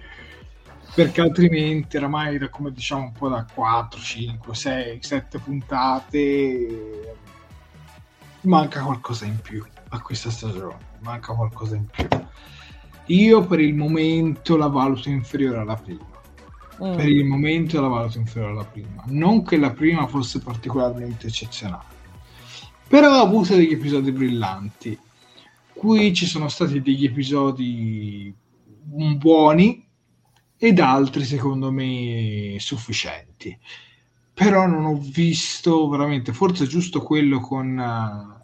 Perché 0.93 1.21
altrimenti, 1.21 1.97
oramai, 1.99 2.37
come 2.51 2.73
diciamo, 2.73 3.03
un 3.03 3.13
po' 3.13 3.29
da 3.29 3.47
4, 3.55 4.01
5, 4.01 4.55
6, 4.57 4.99
7 5.01 5.39
puntate, 5.39 7.17
manca 8.41 8.83
qualcosa 8.83 9.25
in 9.25 9.39
più 9.41 9.65
a 9.91 10.01
questa 10.01 10.31
stagione. 10.31 10.79
Manca 10.99 11.33
qualcosa 11.33 11.77
in 11.77 11.87
più. 11.87 12.09
Io 13.07 13.47
per 13.47 13.61
il 13.61 13.75
momento 13.75 14.57
la 14.57 14.67
valuto 14.67 15.09
inferiore 15.11 15.59
alla 15.59 15.77
prima 15.77 16.17
mm. 16.83 16.97
per 16.97 17.09
il 17.09 17.25
momento 17.25 17.81
la 17.81 17.89
valuto 17.89 18.19
inferiore 18.19 18.53
alla 18.53 18.65
prima. 18.65 19.05
Non 19.09 19.45
che 19.45 19.57
la 19.57 19.73
prima 19.73 20.07
fosse 20.07 20.41
particolarmente 20.41 21.27
eccezionale, 21.27 21.97
però 22.87 23.13
ha 23.13 23.21
avuto 23.21 23.55
degli 23.55 23.73
episodi 23.73 24.13
brillanti. 24.13 24.99
Qui 25.73 26.13
ci 26.13 26.27
sono 26.27 26.49
stati 26.49 26.81
degli 26.83 27.05
episodi 27.05 28.35
buoni 29.17 29.87
ed 30.57 30.81
altri 30.81 31.25
secondo 31.25 31.71
me 31.71 32.57
sufficienti. 32.59 33.57
Però 34.35 34.67
non 34.67 34.85
ho 34.85 34.97
visto 34.97 35.89
veramente, 35.89 36.33
forse 36.33 36.67
giusto 36.67 37.03
quello 37.03 37.41
con 37.41 37.77
uh, 37.77 38.38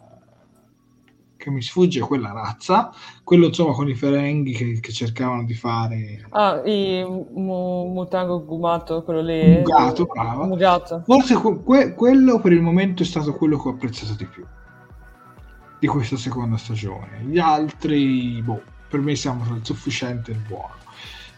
che 1.45 1.51
mi 1.51 1.61
sfugge 1.61 1.99
quella 1.99 2.31
razza, 2.31 2.91
quello 3.23 3.45
insomma 3.45 3.73
con 3.73 3.87
i 3.87 3.93
ferenghi 3.93 4.51
che, 4.53 4.79
che 4.79 4.91
cercavano 4.91 5.43
di 5.43 5.53
fare... 5.53 6.25
Ah, 6.29 6.59
i 6.65 7.05
mu, 7.05 7.91
Mutango 7.93 8.43
Gumato, 8.43 9.03
quello 9.03 9.21
lì... 9.21 9.57
Mugato, 9.57 10.05
brava. 10.05 10.47
Mugato. 10.47 11.03
Forse 11.05 11.35
que, 11.35 11.93
quello 11.93 12.39
per 12.39 12.51
il 12.51 12.61
momento 12.61 13.03
è 13.03 13.05
stato 13.05 13.33
quello 13.33 13.61
che 13.61 13.67
ho 13.67 13.71
apprezzato 13.73 14.15
di 14.15 14.25
più 14.25 14.43
di 15.77 15.85
questa 15.85 16.17
seconda 16.17 16.57
stagione. 16.57 17.21
Gli 17.25 17.37
altri, 17.37 18.41
boh, 18.41 18.63
per 18.89 19.01
me 19.01 19.15
siamo 19.15 19.43
tra 19.43 19.53
il 19.53 19.63
sufficiente 19.63 20.31
e 20.31 20.33
il 20.33 20.41
buono. 20.47 20.73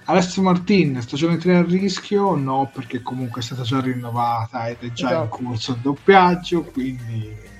Alessio 0.06 0.42
Martin, 0.42 1.02
stagione 1.02 1.36
3 1.36 1.58
a 1.58 1.64
rischio? 1.64 2.34
No, 2.36 2.72
perché 2.74 3.02
comunque 3.02 3.42
è 3.42 3.44
stata 3.44 3.64
già 3.64 3.82
rinnovata 3.82 4.70
ed 4.70 4.78
è 4.80 4.92
già 4.94 5.10
esatto. 5.10 5.42
in 5.42 5.48
corso 5.48 5.72
il 5.74 5.80
doppiaggio, 5.80 6.64
quindi 6.64 7.56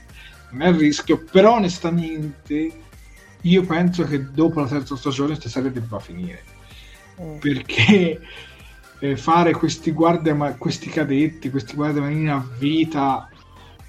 non 0.50 0.62
è 0.62 0.68
il 0.70 0.76
rischio, 0.76 1.24
però 1.24 1.56
onestamente 1.56 2.72
io 3.42 3.64
penso 3.64 4.04
che 4.04 4.32
dopo 4.32 4.60
la 4.60 4.68
terza 4.68 4.96
stagione 4.96 5.32
questa 5.32 5.50
serie 5.50 5.72
debba 5.72 6.00
finire. 6.00 6.44
Mm. 7.22 7.38
Perché 7.38 8.22
eh, 9.00 9.18
fare 9.18 9.52
questi 9.54 9.92
guardia, 9.92 10.36
questi 10.58 10.90
cadetti, 10.90 11.50
questi 11.50 11.76
guardiamanini 11.76 12.30
a 12.30 12.46
vita 12.58 13.30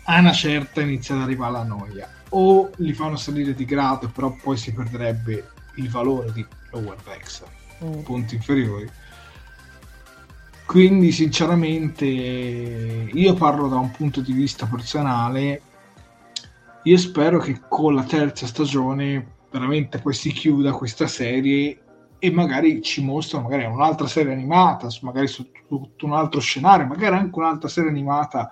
a 0.05 0.19
una 0.19 0.33
certa 0.33 0.81
inizia 0.81 1.15
ad 1.15 1.23
arrivare 1.23 1.53
la 1.53 1.65
noia. 1.65 2.09
O 2.31 2.71
li 2.77 2.93
fanno 2.93 3.17
salire 3.17 3.55
di 3.55 3.65
grado, 3.65 4.09
però 4.09 4.35
poi 4.43 4.57
si 4.57 4.73
perderebbe 4.73 5.51
il 5.77 5.89
valore 5.89 6.33
di 6.33 6.45
Lower 6.73 6.99
Decks, 7.05 7.43
mm. 7.85 8.01
punti 8.01 8.35
inferiori. 8.35 8.89
Quindi 10.67 11.13
sinceramente 11.13 12.05
io 12.05 13.35
parlo 13.35 13.69
da 13.69 13.77
un 13.77 13.91
punto 13.91 14.21
di 14.21 14.33
vista 14.33 14.67
personale 14.67 15.63
io 16.83 16.97
spero 16.97 17.39
che 17.39 17.61
con 17.69 17.95
la 17.95 18.05
terza 18.05 18.47
stagione 18.47 19.37
veramente 19.51 19.99
poi 19.99 20.15
si 20.15 20.31
chiuda 20.31 20.73
questa 20.73 21.07
serie 21.07 21.81
e 22.19 22.31
magari 22.31 22.83
ci 22.83 23.03
mostra 23.03 23.41
magari 23.41 23.65
un'altra 23.65 24.07
serie 24.07 24.33
animata, 24.33 24.89
magari 25.03 25.29
su 25.29 25.51
tutto 25.67 26.07
un 26.07 26.13
altro 26.13 26.41
scenario, 26.41 26.87
magari 26.87 27.17
anche 27.17 27.39
un'altra 27.39 27.69
serie 27.69 27.91
animata 27.91 28.51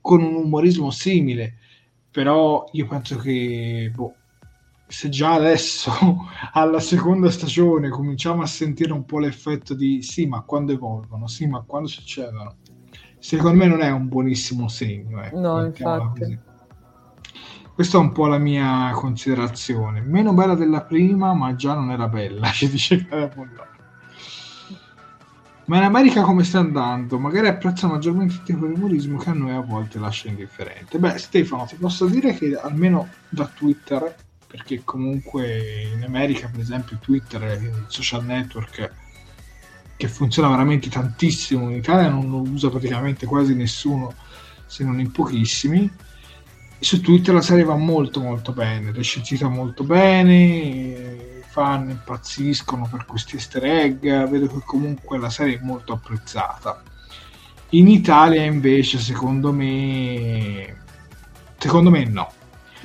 con 0.00 0.22
un 0.22 0.34
umorismo 0.34 0.90
simile. 0.90 1.56
Però 2.10 2.68
io 2.72 2.86
penso 2.86 3.16
che 3.16 3.90
boh, 3.94 4.14
se 4.86 5.08
già 5.08 5.34
adesso 5.34 5.92
alla 6.52 6.80
seconda 6.80 7.30
stagione 7.30 7.88
cominciamo 7.88 8.42
a 8.42 8.46
sentire 8.46 8.92
un 8.92 9.04
po' 9.04 9.18
l'effetto 9.18 9.74
di 9.74 10.02
sì, 10.02 10.26
ma 10.26 10.42
quando 10.42 10.72
evolvono, 10.72 11.26
sì, 11.26 11.46
ma 11.46 11.62
quando 11.66 11.88
succedono, 11.88 12.56
secondo 13.18 13.56
me 13.56 13.66
non 13.66 13.80
è 13.80 13.90
un 13.90 14.08
buonissimo 14.08 14.68
segno. 14.68 15.22
Ecco, 15.22 15.38
no, 15.38 15.64
infatti. 15.64 16.20
Così. 16.20 16.49
Questa 17.80 17.96
è 17.96 18.00
un 18.02 18.12
po' 18.12 18.26
la 18.26 18.36
mia 18.36 18.90
considerazione. 18.92 20.02
Meno 20.02 20.34
bella 20.34 20.54
della 20.54 20.82
prima, 20.82 21.32
ma 21.32 21.56
già 21.56 21.72
non 21.72 21.90
era 21.90 22.08
bella, 22.08 22.48
ci 22.52 22.68
dice 22.68 23.06
Carapollone. 23.06 23.68
Ma 25.64 25.78
in 25.78 25.84
America 25.84 26.20
come 26.20 26.44
sta 26.44 26.58
andando? 26.58 27.18
Magari 27.18 27.48
apprezza 27.48 27.86
maggiormente 27.86 28.34
il 28.34 28.42
tipo 28.42 28.66
di 28.66 28.74
umorismo 28.74 29.16
che 29.16 29.30
a 29.30 29.32
noi 29.32 29.52
a 29.52 29.60
volte 29.60 29.98
lascia 29.98 30.28
indifferente. 30.28 30.98
Beh, 30.98 31.16
Stefano, 31.16 31.64
ti 31.64 31.76
posso 31.76 32.04
dire 32.04 32.34
che 32.34 32.54
almeno 32.54 33.08
da 33.30 33.46
Twitter, 33.46 34.14
perché 34.46 34.82
comunque 34.84 35.88
in 35.94 36.04
America, 36.04 36.48
per 36.48 36.60
esempio, 36.60 36.98
Twitter 37.00 37.40
è 37.40 37.54
il 37.54 37.84
social 37.86 38.26
network 38.26 38.92
che 39.96 40.08
funziona 40.08 40.50
veramente 40.50 40.90
tantissimo, 40.90 41.70
in 41.70 41.76
Italia 41.76 42.10
non 42.10 42.28
lo 42.28 42.42
usa 42.42 42.68
praticamente 42.68 43.24
quasi 43.24 43.54
nessuno, 43.54 44.12
se 44.66 44.84
non 44.84 45.00
in 45.00 45.10
pochissimi. 45.10 45.90
Su 46.80 47.00
Twitter 47.02 47.34
la 47.34 47.42
serie 47.42 47.64
va 47.64 47.76
molto 47.76 48.20
molto 48.20 48.52
bene, 48.52 48.90
recensita 48.90 49.48
molto 49.48 49.84
bene, 49.84 51.42
fan 51.46 51.90
impazziscono 51.90 52.88
per 52.90 53.04
questi 53.04 53.36
easter 53.36 53.64
egg, 53.64 54.00
vedo 54.00 54.46
che 54.46 54.62
comunque 54.64 55.18
la 55.18 55.28
serie 55.28 55.58
è 55.58 55.62
molto 55.62 55.92
apprezzata. 55.92 56.82
In 57.70 57.86
Italia 57.86 58.42
invece 58.42 58.98
secondo 58.98 59.52
me 59.52 60.78
secondo 61.58 61.90
me 61.90 62.04
no. 62.06 62.32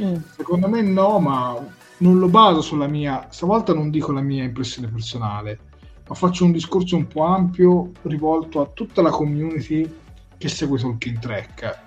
Mm. 0.02 0.16
Secondo 0.36 0.68
me 0.68 0.82
no, 0.82 1.20
ma 1.20 1.58
non 1.98 2.20
lo 2.20 2.28
baso 2.28 2.62
sulla 2.62 2.88
mia, 2.88 3.28
stavolta 3.30 3.74
non 3.74 3.90
dico 3.90 4.12
la 4.12 4.22
mia 4.22 4.44
impressione 4.44 4.90
personale, 4.90 5.60
ma 6.08 6.16
faccio 6.16 6.44
un 6.44 6.52
discorso 6.52 6.98
un 6.98 7.08
po' 7.08 7.24
ampio 7.24 7.92
rivolto 8.02 8.60
a 8.60 8.70
tutta 8.74 9.02
la 9.02 9.10
community 9.10 9.90
che 10.38 10.50
segue 10.50 10.78
Tolkien 10.78 11.20
Track. 11.20 11.85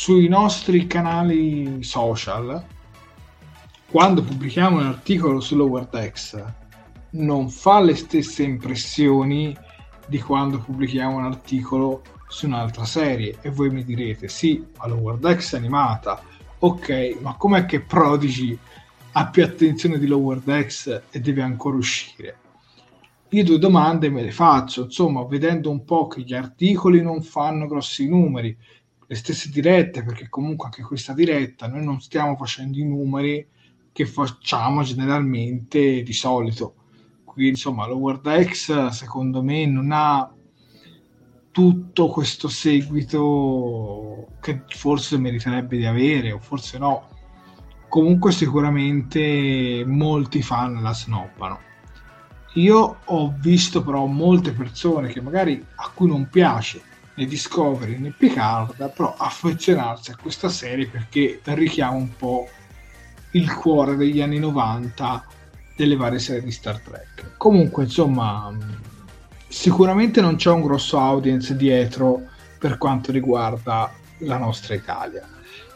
Sui 0.00 0.28
nostri 0.28 0.86
canali 0.86 1.82
social 1.82 2.64
quando 3.90 4.22
pubblichiamo 4.22 4.76
un 4.78 4.86
articolo 4.86 5.40
su 5.40 5.56
Lower 5.56 5.86
Decks 5.86 6.40
non 7.10 7.50
fa 7.50 7.80
le 7.80 7.96
stesse 7.96 8.44
impressioni 8.44 9.54
di 10.06 10.20
quando 10.20 10.60
pubblichiamo 10.60 11.16
un 11.16 11.24
articolo 11.24 12.02
su 12.28 12.46
un'altra 12.46 12.84
serie. 12.84 13.38
E 13.40 13.50
voi 13.50 13.70
mi 13.70 13.84
direte 13.84 14.28
sì, 14.28 14.64
ma 14.78 14.86
Lower 14.86 15.16
Decks 15.16 15.54
è 15.54 15.56
animata. 15.56 16.22
Ok, 16.60 17.16
ma 17.20 17.34
com'è 17.34 17.66
che 17.66 17.80
Prodigy 17.80 18.56
ha 19.12 19.26
più 19.26 19.42
attenzione 19.42 19.98
di 19.98 20.06
Lower 20.06 20.38
Decks 20.38 21.02
e 21.10 21.20
deve 21.20 21.42
ancora 21.42 21.76
uscire? 21.76 22.36
Io 23.30 23.44
due 23.44 23.58
domande 23.58 24.08
me 24.08 24.22
le 24.22 24.30
faccio, 24.30 24.84
insomma, 24.84 25.22
vedendo 25.24 25.70
un 25.70 25.84
po' 25.84 26.06
che 26.06 26.22
gli 26.22 26.32
articoli 26.32 27.02
non 27.02 27.20
fanno 27.20 27.66
grossi 27.66 28.08
numeri, 28.08 28.56
le 29.10 29.14
stesse 29.14 29.48
dirette, 29.48 30.04
perché 30.04 30.28
comunque 30.28 30.66
anche 30.66 30.82
questa 30.82 31.14
diretta 31.14 31.66
noi 31.66 31.82
non 31.82 31.98
stiamo 31.98 32.36
facendo 32.36 32.76
i 32.76 32.84
numeri 32.84 33.46
che 33.90 34.04
facciamo 34.04 34.82
generalmente 34.82 36.02
di 36.02 36.12
solito. 36.12 36.74
Quindi 37.24 37.52
insomma 37.52 37.86
Lower 37.86 38.20
Decks 38.20 38.88
secondo 38.88 39.42
me 39.42 39.64
non 39.64 39.92
ha 39.92 40.30
tutto 41.50 42.08
questo 42.08 42.48
seguito 42.48 44.28
che 44.40 44.64
forse 44.68 45.16
meriterebbe 45.16 45.78
di 45.78 45.86
avere 45.86 46.32
o 46.32 46.38
forse 46.38 46.76
no. 46.76 47.08
Comunque 47.88 48.30
sicuramente 48.32 49.84
molti 49.86 50.42
fan 50.42 50.82
la 50.82 50.92
snobbano. 50.92 51.60
Io 52.54 52.98
ho 53.02 53.34
visto 53.38 53.82
però 53.82 54.04
molte 54.04 54.52
persone 54.52 55.08
che 55.08 55.22
magari 55.22 55.64
a 55.76 55.90
cui 55.94 56.08
non 56.08 56.28
piace 56.28 56.82
né 57.18 57.26
Discovery 57.26 57.98
né 57.98 58.14
Picard, 58.16 58.92
però 58.92 59.14
affezionarsi 59.16 60.12
a 60.12 60.16
questa 60.16 60.48
serie 60.48 60.86
perché 60.86 61.40
richiama 61.42 61.96
un 61.96 62.16
po' 62.16 62.48
il 63.32 63.52
cuore 63.54 63.96
degli 63.96 64.20
anni 64.20 64.38
90 64.38 65.26
delle 65.76 65.96
varie 65.96 66.20
serie 66.20 66.42
di 66.42 66.52
Star 66.52 66.80
Trek. 66.80 67.36
Comunque, 67.36 67.84
insomma, 67.84 68.56
sicuramente 69.48 70.20
non 70.20 70.36
c'è 70.36 70.50
un 70.50 70.62
grosso 70.62 70.98
audience 71.00 71.56
dietro 71.56 72.22
per 72.58 72.78
quanto 72.78 73.10
riguarda 73.10 73.92
la 74.18 74.38
nostra 74.38 74.74
Italia. 74.74 75.28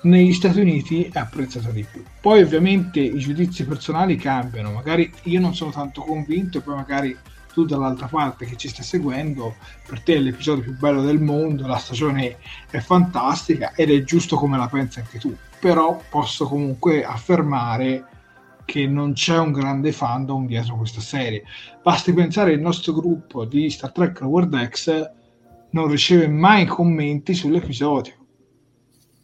Negli 0.03 0.33
Stati 0.33 0.61
Uniti 0.61 1.11
è 1.13 1.19
apprezzata 1.19 1.71
di 1.71 1.85
più. 1.89 2.03
Poi 2.21 2.43
ovviamente 2.43 3.01
i 3.01 3.19
giudizi 3.19 3.65
personali 3.65 4.17
cambiano, 4.17 4.71
magari 4.71 5.13
io 5.25 5.41
non 5.41 5.55
sono 5.55 5.73
tanto 5.73 6.03
convinto 6.03 6.61
poi 6.61 6.75
magari 6.75 7.17
tu 7.53 7.65
dall'altra 7.65 8.07
parte 8.07 8.47
che 8.47 8.57
ci 8.57 8.69
stai 8.69 8.85
seguendo, 8.85 9.57
per 9.87 10.01
te 10.01 10.15
è 10.15 10.19
l'episodio 10.19 10.63
più 10.63 10.77
bello 10.77 11.03
del 11.03 11.21
mondo, 11.21 11.67
la 11.67 11.79
stagione 11.79 12.39
è 12.71 12.79
fantastica 12.79 13.73
ed 13.75 13.91
è 13.91 14.03
giusto 14.03 14.37
come 14.37 14.57
la 14.57 14.69
pensi 14.69 14.99
anche 14.99 15.19
tu 15.19 15.37
però 15.63 16.03
posso 16.11 16.49
comunque 16.49 17.05
affermare 17.05 18.05
che 18.65 18.85
non 18.89 19.13
c'è 19.13 19.39
un 19.39 19.53
grande 19.53 19.93
fandom 19.93 20.45
dietro 20.45 20.75
questa 20.77 21.01
serie. 21.01 21.45
Basti 21.81 22.13
pensare 22.13 22.51
il 22.51 22.61
nostro 22.61 22.93
gruppo 22.93 23.45
di 23.45 23.71
Star 23.71 23.93
Trek 23.93 24.23
Lower 24.23 24.49
X 24.69 25.09
non 25.71 25.87
riceve 25.87 26.27
mai 26.27 26.67
commenti 26.67 27.33
sull'episodio. 27.33 28.22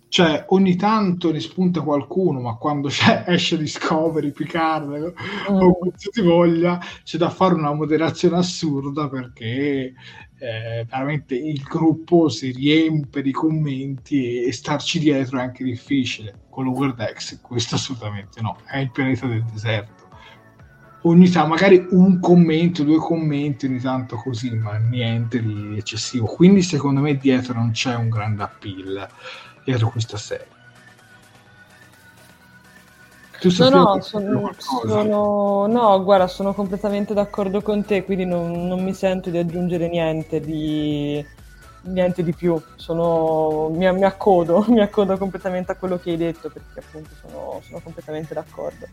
Cioè, 0.08 0.46
ogni 0.48 0.74
tanto 0.76 1.30
ne 1.30 1.40
spunta 1.40 1.82
qualcuno, 1.82 2.40
ma 2.40 2.54
quando 2.56 2.88
esce 3.26 3.58
Discovery, 3.58 4.32
Picard 4.32 5.14
mm. 5.50 5.54
o 5.54 5.76
qualsiasi 5.76 6.22
voglia, 6.22 6.80
c'è 7.04 7.18
da 7.18 7.28
fare 7.28 7.54
una 7.54 7.74
moderazione 7.74 8.38
assurda 8.38 9.08
perché 9.08 9.92
eh, 10.38 10.86
veramente 10.88 11.34
il 11.34 11.60
gruppo 11.62 12.28
si 12.28 12.52
riempie 12.52 13.22
di 13.22 13.32
commenti 13.32 14.24
e, 14.24 14.46
e, 14.46 14.52
starci 14.52 14.98
dietro 14.98 15.38
è 15.38 15.42
anche 15.42 15.64
difficile. 15.64 16.46
Con 16.48 16.64
l'Overdex 16.64 17.40
questo 17.40 17.74
assolutamente 17.74 18.40
no, 18.40 18.56
è 18.66 18.78
il 18.78 18.90
pianeta 18.90 19.26
del 19.26 19.44
deserto. 19.44 20.06
Ogni 21.02 21.28
tanto, 21.28 21.50
magari 21.50 21.86
un 21.90 22.18
commento, 22.18 22.82
due 22.82 22.98
commenti, 22.98 23.66
ogni 23.66 23.80
tanto 23.80 24.16
così, 24.16 24.50
ma 24.56 24.78
niente 24.78 25.40
di 25.40 25.76
eccessivo. 25.76 26.26
Quindi 26.26 26.62
secondo 26.62 27.00
me 27.00 27.16
dietro 27.16 27.54
non 27.54 27.70
c'è 27.70 27.94
un 27.94 28.08
grande 28.08 28.42
appeal 28.42 29.08
dietro 29.68 29.90
questa 29.90 30.16
serie. 30.16 30.46
no, 33.58 33.68
no, 33.68 34.00
sono, 34.00 34.52
sono, 34.56 35.66
no, 35.66 36.02
guarda, 36.02 36.26
sono 36.26 36.54
completamente 36.54 37.14
d'accordo 37.14 37.60
con 37.60 37.84
te, 37.84 38.04
quindi 38.04 38.24
non, 38.24 38.66
non 38.66 38.82
mi 38.82 38.94
sento 38.94 39.30
di 39.30 39.38
aggiungere 39.38 39.88
niente 39.88 40.40
di, 40.40 41.24
niente 41.82 42.22
di 42.22 42.34
più. 42.34 42.60
Sono, 42.76 43.68
mi, 43.68 43.92
mi, 43.92 44.04
accodo, 44.04 44.64
mi 44.68 44.80
accodo 44.80 45.16
completamente 45.18 45.72
a 45.72 45.76
quello 45.76 45.98
che 45.98 46.10
hai 46.10 46.16
detto, 46.16 46.50
perché 46.50 46.80
appunto 46.80 47.10
sono, 47.20 47.60
sono 47.62 47.80
completamente 47.80 48.34
d'accordo. 48.34 48.86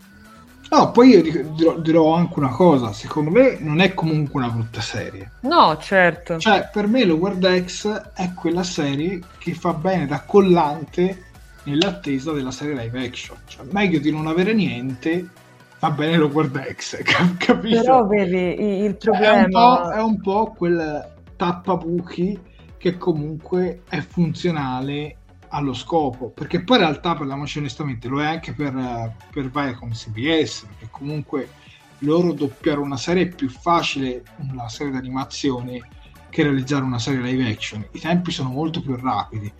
No, 0.69 0.91
poi 0.91 1.09
io 1.09 1.21
dirò, 1.21 1.77
dirò, 1.77 2.13
anche 2.13 2.39
una 2.39 2.49
cosa, 2.49 2.91
secondo 2.91 3.29
me 3.29 3.57
non 3.59 3.79
è 3.79 3.93
comunque 3.93 4.41
una 4.41 4.51
brutta 4.51 4.81
serie. 4.81 5.31
No, 5.41 5.77
certo. 5.77 6.39
Cioè, 6.39 6.69
per 6.71 6.87
me 6.87 7.05
Lower 7.05 7.35
Decks 7.35 7.87
è 8.13 8.33
quella 8.33 8.63
serie 8.63 9.21
che 9.37 9.53
fa 9.53 9.73
bene 9.73 10.07
da 10.07 10.21
collante 10.21 11.23
nell'attesa 11.63 12.31
della 12.31 12.51
serie 12.51 12.75
live 12.75 13.05
action. 13.05 13.37
Cioè, 13.45 13.65
meglio 13.69 13.99
di 13.99 14.11
non 14.11 14.27
avere 14.27 14.53
niente, 14.53 15.29
va 15.79 15.91
bene 15.91 16.17
lo 16.17 16.29
guarda 16.29 16.63
X, 16.63 17.01
capito? 17.37 17.81
Però 17.81 18.05
vedi, 18.07 18.83
il 18.83 18.95
problema... 18.95 19.91
È, 19.91 19.91
un 19.91 19.93
è 19.93 20.01
un 20.01 20.21
po' 20.21 20.53
quel 20.57 21.13
tappabuchi 21.35 22.39
che 22.77 22.97
comunque 22.97 23.81
è 23.89 23.99
funzionale 23.99 25.17
allo 25.49 25.73
scopo, 25.73 26.29
perché 26.29 26.63
poi 26.63 26.77
in 26.77 26.83
realtà, 26.83 27.15
parliamoci 27.15 27.59
onestamente, 27.59 28.07
lo 28.07 28.21
è 28.21 28.25
anche 28.25 28.53
per, 28.53 29.13
per 29.31 29.49
Viacom 29.49 29.91
CBS, 29.91 30.65
perché 30.65 30.87
comunque 30.91 31.49
loro 31.99 32.33
doppiare 32.33 32.79
una 32.79 32.97
serie 32.97 33.23
è 33.23 33.27
più 33.27 33.49
facile 33.49 34.23
una 34.37 34.67
serie 34.69 34.93
d'animazione 34.93 35.81
che 36.29 36.43
realizzare 36.43 36.83
una 36.83 36.99
serie 36.99 37.21
live 37.21 37.49
action. 37.49 37.85
I 37.91 37.99
tempi 37.99 38.31
sono 38.31 38.49
molto 38.49 38.81
più 38.81 38.95
rapidi 38.97 39.51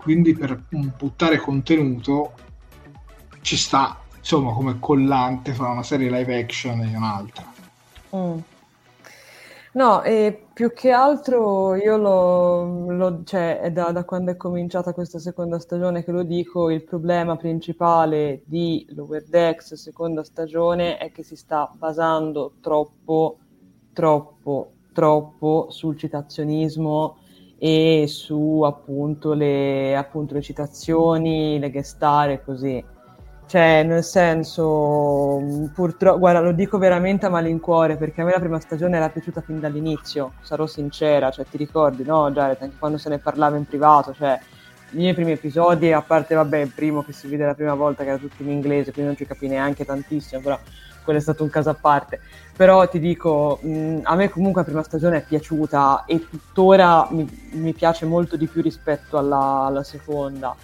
quindi 0.00 0.34
per 0.34 0.62
buttare 0.68 1.36
contenuto 1.36 2.32
ci 3.42 3.56
sta 3.56 4.00
insomma 4.16 4.52
come 4.52 4.78
collante 4.78 5.52
fra 5.52 5.68
una 5.68 5.82
serie 5.82 6.10
live 6.10 6.38
action 6.38 6.80
e 6.80 6.96
un'altra 6.96 7.52
mm. 8.16 8.38
No 9.72 10.02
e 10.02 10.46
più 10.52 10.72
che 10.72 10.90
altro 10.90 11.74
io 11.76 11.96
lo, 11.96 12.90
lo 12.90 13.22
cioè 13.24 13.60
è 13.60 13.70
da, 13.70 13.92
da, 13.92 14.04
quando 14.04 14.32
è 14.32 14.36
cominciata 14.36 14.92
questa 14.92 15.18
seconda 15.18 15.58
stagione 15.58 16.04
che 16.04 16.10
lo 16.10 16.22
dico 16.22 16.70
il 16.70 16.82
problema 16.82 17.36
principale 17.36 18.42
di 18.46 18.86
Lower 18.90 19.24
Decks 19.24 19.74
seconda 19.74 20.24
stagione 20.24 20.98
è 20.98 21.12
che 21.12 21.22
si 21.22 21.36
sta 21.36 21.72
basando 21.76 22.54
troppo 22.60 23.38
troppo 23.92 24.72
troppo 24.92 25.66
sul 25.70 25.96
citazionismo 25.96 27.16
e 27.62 28.06
su 28.08 28.62
appunto 28.62 29.34
le, 29.34 29.94
appunto, 29.94 30.32
le 30.32 30.40
citazioni, 30.40 31.58
le 31.58 31.70
guest 31.70 32.02
e 32.02 32.42
così. 32.42 32.82
Cioè, 33.50 33.82
nel 33.82 34.04
senso, 34.04 35.42
purtroppo, 35.74 36.20
guarda, 36.20 36.38
lo 36.38 36.52
dico 36.52 36.78
veramente 36.78 37.26
a 37.26 37.30
malincuore 37.30 37.96
perché 37.96 38.20
a 38.20 38.24
me 38.24 38.30
la 38.30 38.38
prima 38.38 38.60
stagione 38.60 38.96
era 38.96 39.08
piaciuta 39.08 39.40
fin 39.40 39.58
dall'inizio, 39.58 40.34
sarò 40.40 40.68
sincera, 40.68 41.32
cioè 41.32 41.44
ti 41.50 41.56
ricordi, 41.56 42.04
no, 42.04 42.30
Jared, 42.30 42.58
anche 42.60 42.76
quando 42.78 42.96
se 42.96 43.08
ne 43.08 43.18
parlava 43.18 43.56
in 43.56 43.66
privato, 43.66 44.14
cioè 44.14 44.38
i 44.92 44.96
miei 44.98 45.14
primi 45.14 45.32
episodi, 45.32 45.92
a 45.92 46.00
parte, 46.00 46.36
vabbè, 46.36 46.58
il 46.58 46.70
primo 46.72 47.02
che 47.02 47.12
si 47.12 47.26
vede 47.26 47.44
la 47.44 47.54
prima 47.54 47.74
volta 47.74 48.04
che 48.04 48.10
era 48.10 48.18
tutto 48.18 48.40
in 48.44 48.50
inglese, 48.50 48.92
quindi 48.92 49.10
non 49.10 49.16
ci 49.16 49.26
capì 49.26 49.48
neanche 49.48 49.84
tantissimo, 49.84 50.40
però 50.40 50.56
quello 51.02 51.18
è 51.18 51.22
stato 51.22 51.42
un 51.42 51.50
caso 51.50 51.70
a 51.70 51.74
parte. 51.74 52.20
Però 52.56 52.86
ti 52.88 53.00
dico, 53.00 53.58
mh, 53.62 54.02
a 54.04 54.14
me 54.14 54.30
comunque 54.30 54.60
la 54.60 54.68
prima 54.68 54.84
stagione 54.84 55.16
è 55.16 55.24
piaciuta 55.24 56.04
e 56.06 56.24
tuttora 56.30 57.08
mi, 57.10 57.28
mi 57.54 57.72
piace 57.72 58.06
molto 58.06 58.36
di 58.36 58.46
più 58.46 58.62
rispetto 58.62 59.18
alla, 59.18 59.64
alla 59.64 59.82
seconda 59.82 60.54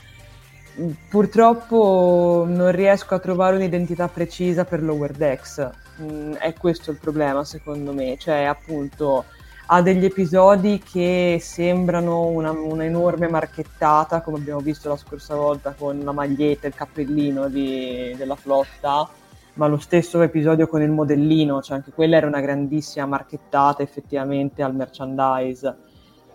purtroppo 1.09 2.45
non 2.47 2.71
riesco 2.73 3.15
a 3.15 3.19
trovare 3.19 3.57
un'identità 3.57 4.09
precisa 4.09 4.65
per 4.65 4.83
Lower 4.83 5.13
Decks. 5.13 5.71
Mm, 6.03 6.33
è 6.35 6.53
questo 6.55 6.91
il 6.91 6.99
problema, 6.99 7.45
secondo 7.45 7.93
me. 7.93 8.17
Cioè, 8.19 8.45
appunto, 8.45 9.25
ha 9.67 9.83
degli 9.83 10.05
episodi 10.05 10.79
che 10.79 11.39
sembrano 11.41 12.27
una, 12.27 12.51
un'enorme 12.51 13.29
marchettata, 13.29 14.21
come 14.21 14.39
abbiamo 14.39 14.61
visto 14.61 14.89
la 14.89 14.97
scorsa 14.97 15.35
volta 15.35 15.75
con 15.77 15.99
la 16.01 16.13
maglietta 16.13 16.67
e 16.67 16.69
il 16.69 16.75
cappellino 16.75 17.49
di, 17.49 18.15
della 18.17 18.37
flotta, 18.37 19.09
ma 19.55 19.67
lo 19.67 19.79
stesso 19.79 20.21
episodio 20.21 20.69
con 20.69 20.83
il 20.83 20.91
modellino, 20.91 21.63
cioè 21.63 21.79
anche 21.79 21.91
quella 21.93 22.17
era 22.17 22.27
una 22.27 22.41
grandissima 22.41 23.07
marchettata 23.07 23.83
effettivamente 23.83 24.63
al 24.63 24.75
merchandise. 24.75 25.77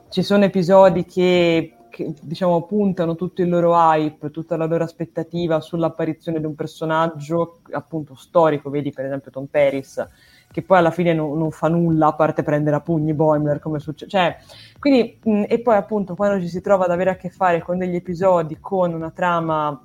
Ci 0.09 0.23
sono 0.23 0.43
episodi 0.43 1.05
che 1.05 1.75
che 1.91 2.15
diciamo 2.21 2.63
puntano 2.63 3.13
tutto 3.15 3.43
il 3.43 3.49
loro 3.49 3.75
hype, 3.75 4.31
tutta 4.31 4.57
la 4.57 4.65
loro 4.65 4.83
aspettativa 4.83 5.59
sull'apparizione 5.61 6.39
di 6.39 6.45
un 6.47 6.55
personaggio 6.55 7.59
appunto 7.69 8.15
storico, 8.15 8.71
vedi 8.71 8.89
per 8.89 9.05
esempio 9.05 9.29
Tom 9.29 9.45
Paris, 9.45 10.03
che 10.51 10.63
poi 10.63 10.79
alla 10.79 10.89
fine 10.89 11.13
non, 11.13 11.37
non 11.37 11.51
fa 11.51 11.67
nulla 11.67 12.07
a 12.07 12.13
parte 12.13 12.41
prendere 12.41 12.77
a 12.77 12.81
pugni 12.81 13.13
Boimler 13.13 13.59
come 13.59 13.79
succede. 13.79 14.09
Cioè, 14.09 14.37
quindi, 14.79 15.19
mh, 15.23 15.43
e 15.47 15.59
poi 15.59 15.75
appunto 15.75 16.15
quando 16.15 16.41
ci 16.41 16.47
si 16.47 16.61
trova 16.61 16.85
ad 16.85 16.91
avere 16.91 17.11
a 17.11 17.15
che 17.15 17.29
fare 17.29 17.61
con 17.61 17.77
degli 17.77 17.95
episodi 17.95 18.57
con 18.59 18.93
una 18.93 19.11
trama 19.11 19.79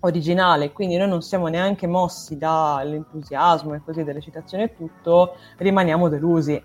originale, 0.00 0.72
quindi 0.72 0.96
noi 0.96 1.08
non 1.08 1.22
siamo 1.22 1.48
neanche 1.48 1.86
mossi 1.86 2.38
dall'entusiasmo 2.38 3.74
e 3.74 3.82
così 3.84 4.04
delle 4.04 4.20
citazioni 4.20 4.64
e 4.64 4.74
tutto, 4.74 5.34
rimaniamo 5.56 6.08
delusi. 6.08 6.62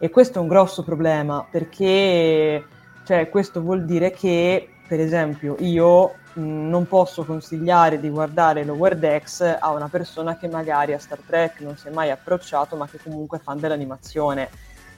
E 0.00 0.10
questo 0.10 0.38
è 0.38 0.42
un 0.42 0.48
grosso 0.48 0.84
problema 0.84 1.44
perché 1.50 2.64
cioè, 3.08 3.30
questo 3.30 3.62
vuol 3.62 3.86
dire 3.86 4.10
che, 4.10 4.68
per 4.86 5.00
esempio, 5.00 5.56
io 5.60 6.16
mh, 6.34 6.68
non 6.68 6.86
posso 6.86 7.24
consigliare 7.24 7.98
di 7.98 8.10
guardare 8.10 8.64
Lower 8.64 8.98
Decks 8.98 9.56
a 9.58 9.70
una 9.70 9.88
persona 9.88 10.36
che 10.36 10.46
magari 10.46 10.92
a 10.92 10.98
Star 10.98 11.20
Trek 11.26 11.60
non 11.60 11.74
si 11.78 11.88
è 11.88 11.90
mai 11.90 12.10
approcciato, 12.10 12.76
ma 12.76 12.86
che 12.86 12.98
comunque 13.02 13.38
è 13.38 13.40
fan 13.40 13.58
dell'animazione. 13.60 14.50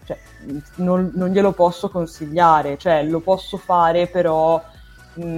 Cioè, 0.04 0.18
non, 0.78 1.12
non 1.14 1.28
glielo 1.28 1.52
posso 1.52 1.88
consigliare, 1.88 2.76
cioè, 2.78 3.04
lo 3.04 3.20
posso 3.20 3.58
fare, 3.58 4.08
però 4.08 4.60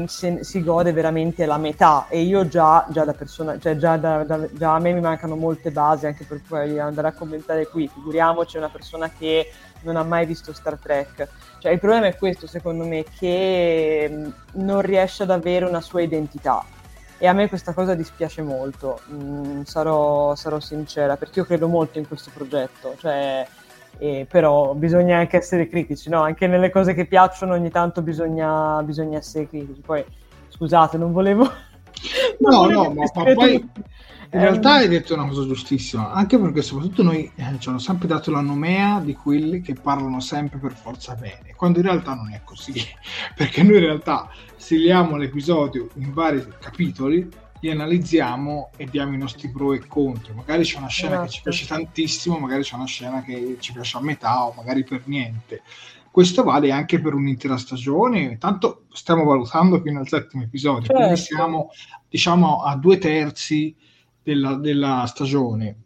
se, 0.06 0.42
si 0.42 0.62
gode 0.62 0.92
veramente 0.92 1.44
la 1.44 1.58
metà 1.58 2.06
e 2.08 2.22
io 2.22 2.48
già, 2.48 2.86
già 2.88 3.04
da 3.04 3.12
persona, 3.12 3.58
cioè 3.58 3.76
già, 3.76 3.98
da, 3.98 4.24
da, 4.24 4.48
già 4.50 4.74
a 4.76 4.78
me 4.78 4.94
mi 4.94 5.00
mancano 5.00 5.36
molte 5.36 5.70
basi 5.70 6.06
anche 6.06 6.24
per 6.24 6.40
poi 6.48 6.78
andare 6.78 7.08
a 7.08 7.12
commentare 7.12 7.66
qui, 7.66 7.86
figuriamoci 7.86 8.56
una 8.56 8.70
persona 8.70 9.10
che 9.10 9.52
non 9.82 9.96
ha 9.96 10.02
mai 10.02 10.24
visto 10.24 10.54
Star 10.54 10.78
Trek. 10.78 11.28
Cioè, 11.62 11.70
il 11.70 11.78
problema 11.78 12.08
è 12.08 12.16
questo, 12.16 12.48
secondo 12.48 12.84
me, 12.84 13.04
che 13.16 14.10
non 14.54 14.80
riesce 14.80 15.22
ad 15.22 15.30
avere 15.30 15.64
una 15.64 15.80
sua 15.80 16.02
identità. 16.02 16.64
E 17.18 17.28
a 17.28 17.32
me 17.32 17.48
questa 17.48 17.72
cosa 17.72 17.94
dispiace 17.94 18.42
molto, 18.42 18.98
mm, 19.12 19.62
sarò, 19.62 20.34
sarò, 20.34 20.58
sincera, 20.58 21.16
perché 21.16 21.38
io 21.38 21.44
credo 21.44 21.68
molto 21.68 22.00
in 22.00 22.08
questo 22.08 22.32
progetto. 22.34 22.96
Cioè, 22.98 23.46
eh, 23.98 24.26
però 24.28 24.74
bisogna 24.74 25.18
anche 25.18 25.36
essere 25.36 25.68
critici, 25.68 26.08
no? 26.08 26.22
Anche 26.22 26.48
nelle 26.48 26.70
cose 26.70 26.94
che 26.94 27.06
piacciono 27.06 27.52
ogni 27.52 27.70
tanto 27.70 28.02
bisogna, 28.02 28.82
bisogna 28.82 29.18
essere 29.18 29.46
critici. 29.46 29.82
Poi, 29.82 30.04
scusate, 30.48 30.98
non 30.98 31.12
volevo... 31.12 31.44
non 32.40 32.54
no, 32.54 32.58
volevo 32.58 32.82
no, 32.82 32.94
ma, 32.94 33.34
poi 33.34 33.70
in 34.34 34.40
realtà 34.40 34.74
hai 34.74 34.88
detto 34.88 35.12
una 35.12 35.26
cosa 35.26 35.46
giustissima, 35.46 36.10
anche 36.10 36.38
perché 36.38 36.62
soprattutto 36.62 37.02
noi 37.02 37.30
eh, 37.34 37.56
ci 37.58 37.68
hanno 37.68 37.78
sempre 37.78 38.08
dato 38.08 38.30
la 38.30 38.40
nomea 38.40 38.98
di 39.00 39.12
quelli 39.12 39.60
che 39.60 39.74
parlano 39.74 40.20
sempre 40.20 40.58
per 40.58 40.72
forza 40.72 41.14
bene, 41.14 41.52
quando 41.54 41.80
in 41.80 41.84
realtà 41.84 42.14
non 42.14 42.32
è 42.32 42.40
così, 42.42 42.72
perché 43.36 43.62
noi 43.62 43.74
in 43.74 43.80
realtà 43.80 44.30
stiliamo 44.56 45.18
l'episodio 45.18 45.90
in 45.96 46.14
vari 46.14 46.42
capitoli, 46.58 47.28
li 47.60 47.70
analizziamo 47.70 48.70
e 48.76 48.86
diamo 48.86 49.14
i 49.14 49.18
nostri 49.18 49.50
pro 49.50 49.74
e 49.74 49.86
contro. 49.86 50.32
Magari 50.32 50.64
c'è 50.64 50.78
una 50.78 50.88
scena 50.88 51.12
esatto. 51.12 51.26
che 51.26 51.32
ci 51.32 51.42
piace 51.42 51.66
tantissimo, 51.66 52.38
magari 52.38 52.62
c'è 52.62 52.74
una 52.74 52.86
scena 52.86 53.22
che 53.22 53.56
ci 53.60 53.72
piace 53.72 53.98
a 53.98 54.00
metà 54.00 54.46
o 54.46 54.54
magari 54.56 54.82
per 54.82 55.02
niente. 55.04 55.62
Questo 56.10 56.42
vale 56.42 56.72
anche 56.72 57.00
per 57.00 57.12
un'intera 57.12 57.58
stagione, 57.58 58.38
tanto 58.38 58.86
stiamo 58.92 59.24
valutando 59.24 59.80
fino 59.80 60.00
al 60.00 60.08
settimo 60.08 60.42
episodio, 60.42 60.86
certo. 60.86 60.96
quindi 60.96 61.20
siamo 61.20 61.70
diciamo 62.08 62.62
a 62.62 62.76
due 62.76 62.98
terzi 62.98 63.74
della, 64.22 64.54
della 64.54 65.04
stagione. 65.06 65.76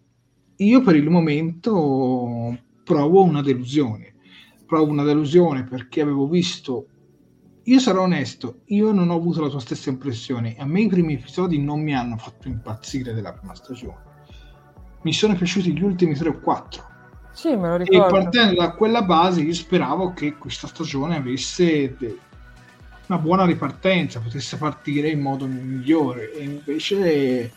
Io 0.56 0.82
per 0.82 0.96
il 0.96 1.08
momento 1.08 2.58
provo 2.84 3.22
una 3.22 3.42
delusione. 3.42 4.14
Provo 4.66 4.90
una 4.90 5.04
delusione 5.04 5.64
perché 5.64 6.00
avevo 6.00 6.26
visto 6.26 6.88
io 7.68 7.80
sarò 7.80 8.02
onesto, 8.02 8.60
io 8.66 8.92
non 8.92 9.10
ho 9.10 9.16
avuto 9.16 9.40
la 9.40 9.48
tua 9.48 9.58
stessa 9.58 9.90
impressione. 9.90 10.54
A 10.56 10.64
me 10.64 10.82
i 10.82 10.88
primi 10.88 11.14
episodi 11.14 11.58
non 11.58 11.82
mi 11.82 11.96
hanno 11.96 12.16
fatto 12.16 12.46
impazzire 12.46 13.12
della 13.12 13.32
prima 13.32 13.56
stagione. 13.56 14.04
Mi 15.02 15.12
sono 15.12 15.34
piaciuti 15.34 15.72
gli 15.72 15.82
ultimi 15.82 16.14
tre 16.14 16.28
o 16.28 16.38
quattro. 16.38 16.84
Sì, 17.32 17.56
me 17.56 17.68
lo 17.68 17.76
ricordo. 17.76 18.06
E 18.06 18.20
partendo 18.20 18.60
da 18.60 18.70
quella 18.70 19.02
base 19.02 19.40
io 19.40 19.52
speravo 19.52 20.12
che 20.12 20.36
questa 20.36 20.68
stagione 20.68 21.16
avesse 21.16 21.96
una 23.08 23.18
buona 23.18 23.44
ripartenza, 23.44 24.20
potesse 24.20 24.56
partire 24.58 25.08
in 25.08 25.20
modo 25.20 25.46
migliore. 25.46 26.32
E 26.34 26.44
invece 26.44 27.52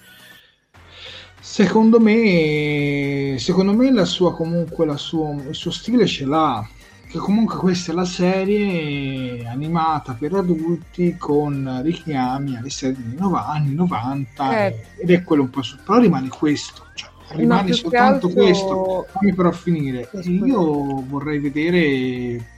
Secondo 1.39 1.99
me, 1.99 3.35
secondo 3.39 3.73
me 3.73 3.91
la 3.91 4.05
sua, 4.05 4.33
comunque, 4.33 4.85
la 4.85 4.97
sua, 4.97 5.33
il 5.33 5.55
suo 5.55 5.71
stile 5.71 6.05
ce 6.05 6.25
l'ha. 6.25 6.67
Che 7.07 7.17
comunque 7.17 7.55
questa 7.55 7.91
è 7.91 7.95
la 7.95 8.05
serie 8.05 9.47
animata 9.47 10.13
per 10.13 10.33
adulti 10.35 11.15
con 11.17 11.79
richiami 11.81 12.55
alle 12.55 12.69
serie 12.69 13.03
anni 13.17 13.73
90 13.73 14.67
eh. 14.67 14.85
ed 14.97 15.09
è 15.09 15.23
quello 15.23 15.41
un 15.43 15.49
po' 15.49 15.63
su. 15.63 15.77
Però 15.83 15.97
rimane 15.97 16.27
questo, 16.27 16.83
cioè, 16.93 17.09
rimane 17.29 17.73
soltanto 17.73 18.27
altro... 18.27 18.43
questo. 18.43 19.07
Fammi 19.09 19.33
però 19.33 19.51
finire. 19.51 20.07
Io 20.21 21.03
vorrei 21.07 21.39
vedere 21.39 22.57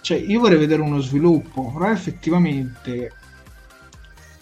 cioè 0.00 0.16
io 0.18 0.40
vorrei 0.40 0.58
vedere 0.58 0.82
uno 0.82 1.00
sviluppo, 1.00 1.70
però 1.72 1.90
effettivamente 1.90 3.12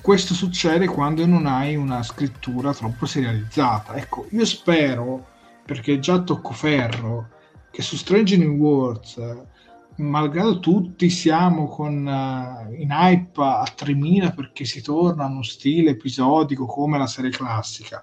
questo 0.09 0.33
succede 0.33 0.87
quando 0.87 1.27
non 1.27 1.45
hai 1.45 1.77
una 1.77 2.03
scrittura 2.03 2.73
troppo 2.73 3.05
serializzata. 3.05 3.95
Ecco, 3.95 4.27
io 4.31 4.47
spero, 4.47 5.27
perché 5.67 5.99
già 5.99 6.23
tocco 6.23 6.55
ferro, 6.55 7.29
che 7.71 7.83
su 7.83 7.95
Strange 7.95 8.39
New 8.39 8.55
Worlds, 8.55 9.21
malgrado 9.97 10.61
tutti 10.61 11.11
siamo 11.11 11.67
con, 11.67 12.07
uh, 12.07 12.73
in 12.73 12.89
hype 12.91 13.43
a 13.43 13.71
3000 13.77 14.31
perché 14.31 14.65
si 14.65 14.81
torna 14.81 15.25
a 15.25 15.29
uno 15.29 15.43
stile 15.43 15.91
episodico 15.91 16.65
come 16.65 16.97
la 16.97 17.07
serie 17.07 17.31
classica, 17.31 18.03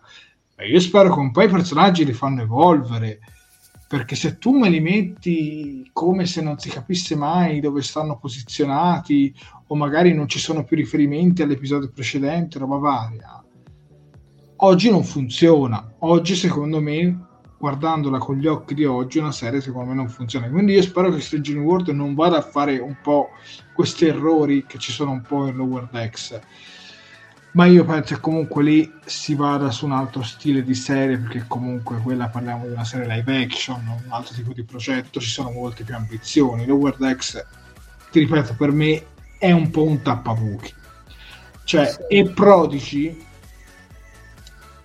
io 0.57 0.79
spero 0.79 1.11
che 1.11 1.19
un 1.19 1.31
po' 1.31 1.41
i 1.41 1.49
personaggi 1.49 2.05
li 2.05 2.13
fanno 2.13 2.43
evolvere 2.43 3.19
perché 3.87 4.15
se 4.15 4.37
tu 4.37 4.57
me 4.57 4.69
li 4.69 4.79
metti 4.79 5.89
come 5.93 6.25
se 6.25 6.41
non 6.41 6.57
si 6.57 6.69
capisse 6.69 7.15
mai 7.15 7.59
dove 7.59 7.81
stanno 7.81 8.17
posizionati 8.17 9.33
o 9.67 9.75
magari 9.75 10.13
non 10.13 10.27
ci 10.27 10.39
sono 10.39 10.63
più 10.63 10.75
riferimenti 10.75 11.41
all'episodio 11.41 11.91
precedente, 11.91 12.59
roba 12.59 12.77
varia, 12.77 13.43
oggi 14.57 14.89
non 14.89 15.03
funziona. 15.03 15.93
Oggi, 15.99 16.35
secondo 16.35 16.79
me, 16.79 17.17
guardandola 17.57 18.17
con 18.17 18.37
gli 18.37 18.47
occhi 18.47 18.73
di 18.73 18.85
oggi, 18.85 19.17
una 19.17 19.31
serie 19.31 19.61
secondo 19.61 19.89
me 19.89 19.95
non 19.95 20.09
funziona. 20.09 20.49
Quindi 20.49 20.73
io 20.73 20.81
spero 20.81 21.09
che 21.11 21.19
Strange 21.19 21.53
New 21.53 21.63
World 21.63 21.89
non 21.89 22.13
vada 22.13 22.37
a 22.37 22.41
fare 22.41 22.77
un 22.79 22.97
po' 23.01 23.29
questi 23.73 24.05
errori 24.05 24.65
che 24.65 24.77
ci 24.77 24.91
sono 24.91 25.11
un 25.11 25.21
po' 25.21 25.47
in 25.47 25.55
Lower 25.55 25.87
Decks. 25.91 26.39
Ma 27.55 27.65
io 27.67 27.85
penso 27.85 28.15
che 28.15 28.19
comunque 28.19 28.63
lì 28.63 28.93
si 29.05 29.33
vada 29.33 29.71
su 29.71 29.85
un 29.85 29.93
altro 29.93 30.23
stile 30.23 30.61
di 30.61 30.75
serie, 30.75 31.17
perché 31.17 31.45
comunque 31.47 31.97
quella 31.99 32.27
parliamo 32.27 32.65
di 32.65 32.73
una 32.73 32.83
serie 32.83 33.07
live 33.07 33.43
action, 33.43 33.81
un 33.87 34.11
altro 34.11 34.35
tipo 34.35 34.51
di 34.51 34.63
progetto, 34.63 35.21
ci 35.21 35.29
sono 35.29 35.51
molte 35.51 35.85
più 35.85 35.95
ambizioni. 35.95 36.65
Lower 36.65 36.97
Decks, 36.97 37.45
ti 38.11 38.19
ripeto, 38.19 38.55
per 38.55 38.71
me 38.71 39.05
è 39.37 39.51
un 39.51 39.69
po' 39.69 39.83
un 39.83 40.01
tappabuchi. 40.01 40.73
Cioè, 41.63 41.85
sì. 41.85 41.99
e 42.09 42.29
Prodigy 42.29 43.25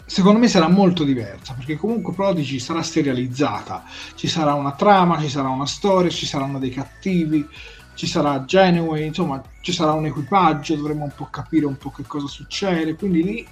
secondo 0.06 0.38
me 0.38 0.48
sarà 0.48 0.68
molto 0.68 1.04
diversa 1.04 1.52
perché 1.54 1.76
comunque 1.76 2.14
Prodigy 2.14 2.58
sarà 2.58 2.82
serializzata 2.82 3.84
ci 4.14 4.26
sarà 4.26 4.54
una 4.54 4.72
trama, 4.72 5.20
ci 5.20 5.28
sarà 5.28 5.48
una 5.48 5.66
storia 5.66 6.10
ci 6.10 6.26
saranno 6.26 6.58
dei 6.58 6.70
cattivi 6.70 7.46
ci 8.00 8.06
sarà 8.06 8.46
Genway, 8.46 9.04
insomma 9.04 9.42
ci 9.60 9.72
sarà 9.72 9.92
un 9.92 10.06
equipaggio 10.06 10.74
dovremo 10.74 11.04
un 11.04 11.12
po' 11.14 11.28
capire 11.30 11.66
un 11.66 11.76
po' 11.76 11.90
che 11.90 12.04
cosa 12.04 12.28
succede 12.28 12.94
quindi 12.94 13.22
lì 13.22 13.46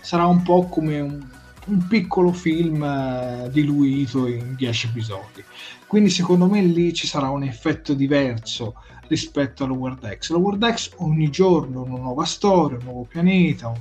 sarà 0.00 0.24
un 0.26 0.40
po' 0.42 0.68
come 0.68 1.00
un, 1.00 1.26
un 1.66 1.86
piccolo 1.88 2.30
film 2.30 2.80
eh, 2.84 3.48
diluito 3.50 4.28
in 4.28 4.54
10 4.54 4.86
episodi. 4.86 5.44
Quindi 5.88 6.10
secondo 6.10 6.46
me 6.46 6.62
lì 6.62 6.94
ci 6.94 7.08
sarà 7.08 7.28
un 7.30 7.42
effetto 7.42 7.92
diverso 7.92 8.74
rispetto 9.08 9.64
all'Over 9.64 9.96
Decks. 9.96 10.30
L'Over 10.30 10.58
Decks 10.58 10.92
ogni 10.98 11.28
giorno 11.28 11.82
una 11.82 11.98
nuova 11.98 12.24
storia, 12.24 12.78
un 12.78 12.84
nuovo 12.84 13.02
pianeta, 13.02 13.66
un, 13.66 13.80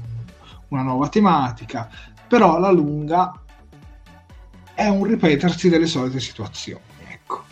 una 0.70 0.82
nuova 0.82 1.09
tematica, 1.09 1.88
però 2.28 2.55
alla 2.55 2.72
lunga 2.72 3.39
è 4.74 4.88
un 4.88 5.03
ripetersi 5.03 5.70
delle 5.70 5.86
solite 5.86 6.20
situazioni. 6.20 6.82
Ecco. 7.07 7.43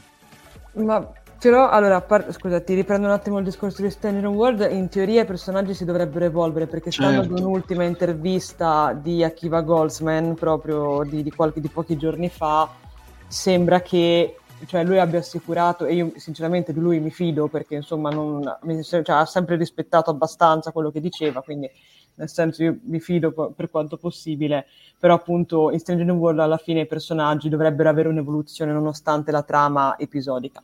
Ma 0.74 1.14
però, 1.50 1.70
allora, 1.70 2.02
par- 2.02 2.32
scusa, 2.34 2.60
ti 2.60 2.74
riprendo 2.74 3.06
un 3.06 3.14
attimo 3.14 3.38
il 3.38 3.44
discorso 3.44 3.84
di 3.84 3.92
Standing 3.92 4.26
World. 4.26 4.68
In 4.72 4.90
teoria 4.90 5.22
i 5.22 5.26
personaggi 5.26 5.76
si 5.76 5.86
dovrebbero 5.86 6.26
evolvere 6.26 6.66
perché 6.66 6.90
certo. 6.90 7.12
stando 7.12 7.36
ad 7.36 7.40
un'ultima 7.40 7.84
intervista 7.84 8.98
di 9.00 9.24
Akiva 9.24 9.62
Goldsman, 9.62 10.34
proprio 10.34 11.04
di, 11.04 11.22
di, 11.22 11.30
qualche, 11.30 11.62
di 11.62 11.68
pochi 11.68 11.98
giorni 11.98 12.30
fa, 12.30 12.68
sembra 13.28 13.82
che 13.82 14.38
cioè, 14.66 14.84
lui 14.84 14.98
abbia 14.98 15.20
assicurato, 15.20 15.86
e 15.86 15.94
io 15.94 16.14
sinceramente 16.16 16.74
di 16.74 16.80
lui 16.80 17.00
mi 17.00 17.12
fido 17.12 17.48
perché 17.48 17.76
insomma 17.76 18.10
non, 18.10 18.42
cioè, 18.82 19.04
ha 19.06 19.26
sempre 19.28 19.56
rispettato 19.56 20.10
abbastanza 20.10 20.72
quello 20.72 20.90
che 20.90 21.00
diceva, 21.00 21.44
quindi 21.44 21.70
nel 22.16 22.30
senso 22.30 22.64
io 22.64 22.78
mi 22.86 23.00
fido 23.00 23.32
per 23.56 23.70
quanto 23.70 23.98
possibile, 23.98 24.66
però 24.98 25.14
appunto 25.14 25.70
in 25.70 25.78
Stranger 25.78 26.10
World 26.10 26.40
alla 26.40 26.58
fine 26.58 26.80
i 26.80 26.88
personaggi 26.88 27.50
dovrebbero 27.50 27.88
avere 27.88 28.08
un'evoluzione 28.10 28.72
nonostante 28.72 29.32
la 29.32 29.44
trama 29.44 29.96
episodica. 30.00 30.64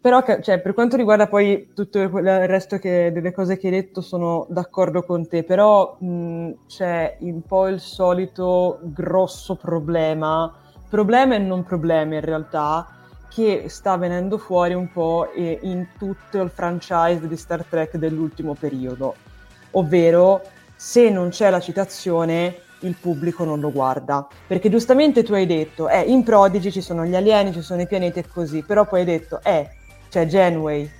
Però 0.00 0.22
cioè, 0.40 0.60
per 0.60 0.74
quanto 0.74 0.96
riguarda 0.96 1.26
poi 1.26 1.70
tutto 1.74 1.98
il 1.98 2.08
resto 2.46 2.78
che, 2.78 3.10
delle 3.12 3.32
cose 3.32 3.58
che 3.58 3.66
hai 3.66 3.72
detto 3.72 4.00
sono 4.00 4.46
d'accordo 4.48 5.02
con 5.02 5.26
te, 5.26 5.42
però 5.42 5.96
mh, 5.98 6.50
c'è 6.68 7.16
un 7.20 7.42
po' 7.42 7.66
il 7.66 7.80
solito 7.80 8.78
grosso 8.82 9.56
problema, 9.56 10.54
problema 10.88 11.34
e 11.34 11.38
non 11.38 11.64
problema 11.64 12.14
in 12.14 12.20
realtà, 12.20 12.86
che 13.28 13.64
sta 13.68 13.96
venendo 13.96 14.38
fuori 14.38 14.72
un 14.72 14.90
po' 14.92 15.30
in 15.34 15.88
tutto 15.98 16.40
il 16.42 16.50
franchise 16.50 17.26
di 17.26 17.36
Star 17.36 17.64
Trek 17.64 17.96
dell'ultimo 17.96 18.54
periodo, 18.54 19.16
ovvero 19.72 20.42
se 20.76 21.10
non 21.10 21.30
c'è 21.30 21.50
la 21.50 21.60
citazione 21.60 22.54
il 22.82 22.96
pubblico 22.98 23.42
non 23.42 23.58
lo 23.58 23.72
guarda. 23.72 24.26
Perché 24.46 24.70
giustamente 24.70 25.24
tu 25.24 25.32
hai 25.32 25.46
detto, 25.46 25.88
eh, 25.88 26.02
in 26.02 26.22
Prodigy 26.22 26.70
ci 26.70 26.80
sono 26.80 27.04
gli 27.04 27.16
alieni, 27.16 27.52
ci 27.52 27.62
sono 27.62 27.80
i 27.80 27.86
pianeti 27.88 28.20
e 28.20 28.28
così, 28.28 28.62
però 28.62 28.86
poi 28.86 29.00
hai 29.00 29.06
detto, 29.06 29.40
eh, 29.42 29.70
c'è 30.08 30.26
Genway. 30.26 30.90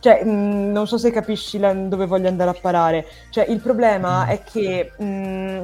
Cioè, 0.00 0.24
mh, 0.24 0.30
mm, 0.30 0.72
non 0.72 0.86
so 0.86 0.98
se 0.98 1.10
capisci 1.10 1.58
la, 1.58 1.72
dove 1.72 2.06
voglio 2.06 2.28
andare 2.28 2.50
a 2.50 2.56
parare. 2.60 3.06
Cioè, 3.30 3.44
il 3.48 3.60
problema 3.60 4.24
mm. 4.24 4.28
è 4.28 4.42
che 4.42 4.92
mh, 4.96 5.04
mm, 5.04 5.62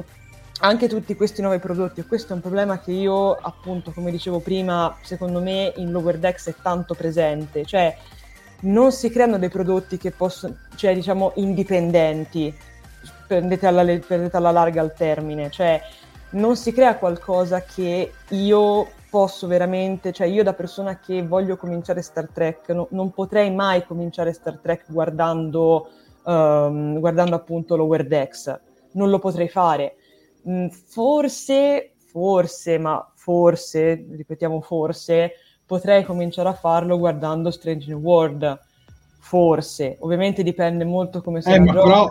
anche 0.59 0.87
tutti 0.87 1.15
questi 1.15 1.41
nuovi 1.41 1.59
prodotti, 1.59 1.99
e 2.01 2.05
questo 2.05 2.33
è 2.33 2.35
un 2.35 2.41
problema 2.41 2.79
che 2.79 2.91
io, 2.91 3.33
appunto, 3.33 3.91
come 3.91 4.11
dicevo 4.11 4.39
prima, 4.39 4.97
secondo 5.01 5.41
me 5.41 5.73
in 5.77 5.91
Lower 5.91 6.17
Decks 6.17 6.49
è 6.49 6.55
tanto 6.61 6.93
presente. 6.93 7.65
Cioè, 7.65 7.95
non 8.61 8.91
si 8.91 9.09
creano 9.09 9.37
dei 9.37 9.49
prodotti 9.49 9.97
che 9.97 10.11
possono, 10.11 10.55
cioè, 10.75 10.93
diciamo, 10.93 11.33
indipendenti 11.35 12.53
prendete 13.27 13.67
alla, 13.67 13.83
prendete 13.83 14.37
alla 14.37 14.51
larga 14.51 14.81
al 14.81 14.93
termine, 14.93 15.49
cioè 15.49 15.81
non 16.31 16.55
si 16.55 16.71
crea 16.73 16.95
qualcosa 16.95 17.61
che 17.61 18.13
io 18.29 18.87
posso 19.15 19.47
veramente, 19.47 20.11
cioè 20.11 20.27
io 20.27 20.43
da 20.43 20.51
persona 20.51 20.99
che 20.99 21.25
voglio 21.25 21.55
cominciare 21.55 22.01
Star 22.01 22.27
Trek, 22.27 22.67
no, 22.71 22.89
non 22.91 23.11
potrei 23.11 23.49
mai 23.49 23.85
cominciare 23.85 24.33
Star 24.33 24.59
Trek 24.59 24.91
guardando, 24.91 25.87
um, 26.25 26.99
guardando 26.99 27.33
appunto 27.33 27.77
Lower 27.77 28.05
Decks, 28.05 28.59
non 28.91 29.09
lo 29.09 29.19
potrei 29.19 29.47
fare. 29.47 29.95
Mm, 30.49 30.67
forse, 30.67 31.93
forse, 31.95 32.77
ma 32.77 33.09
forse, 33.15 34.05
ripetiamo 34.11 34.59
forse, 34.59 35.35
potrei 35.65 36.03
cominciare 36.03 36.49
a 36.49 36.53
farlo 36.53 36.97
guardando 36.97 37.51
Strange 37.51 37.87
New 37.87 38.01
World. 38.01 38.59
Forse, 39.27 39.97
ovviamente 40.01 40.43
dipende 40.43 40.85
molto 40.85 41.19
come 41.23 41.41
si 41.41 41.49
eh, 41.51 41.59
ma 41.59 41.73
però 41.73 42.07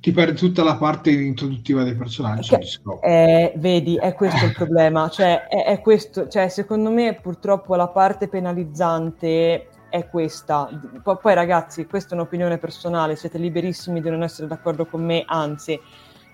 ti 0.00 0.12
perdi 0.12 0.36
tutta 0.36 0.62
la 0.62 0.76
parte 0.76 1.10
introduttiva 1.10 1.82
dei 1.82 1.94
personaggi. 1.94 2.54
Che, 2.54 2.80
eh, 3.00 3.54
vedi, 3.56 3.96
è 3.96 4.12
questo 4.12 4.44
il 4.44 4.52
problema. 4.52 5.08
Cioè, 5.08 5.46
è, 5.46 5.64
è 5.64 5.80
questo, 5.80 6.28
cioè, 6.28 6.50
secondo 6.50 6.90
me, 6.90 7.14
purtroppo 7.14 7.74
la 7.74 7.88
parte 7.88 8.28
penalizzante 8.28 9.68
è 9.88 10.06
questa. 10.10 10.68
P- 11.02 11.18
poi, 11.18 11.32
ragazzi, 11.32 11.86
questa 11.86 12.10
è 12.10 12.18
un'opinione 12.18 12.58
personale, 12.58 13.16
siete 13.16 13.38
liberissimi 13.38 14.02
di 14.02 14.10
non 14.10 14.22
essere 14.22 14.46
d'accordo 14.46 14.84
con 14.84 15.02
me, 15.02 15.24
anzi. 15.26 15.80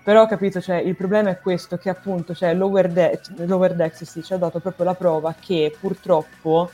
Però 0.03 0.27
capito, 0.27 0.59
cioè, 0.59 0.75
il 0.75 0.97
problema 0.97 1.29
è 1.29 1.39
questo, 1.39 1.77
che 1.77 1.89
appunto 1.89 2.35
cioè, 2.35 2.53
Lower, 2.53 2.89
De- 2.89 3.21
Lower 3.37 3.73
Decks 3.73 4.03
sì, 4.03 4.21
ci 4.21 4.33
ha 4.33 4.37
dato 4.37 4.59
proprio 4.59 4.83
la 4.83 4.95
prova 4.95 5.33
che 5.39 5.73
purtroppo 5.79 6.71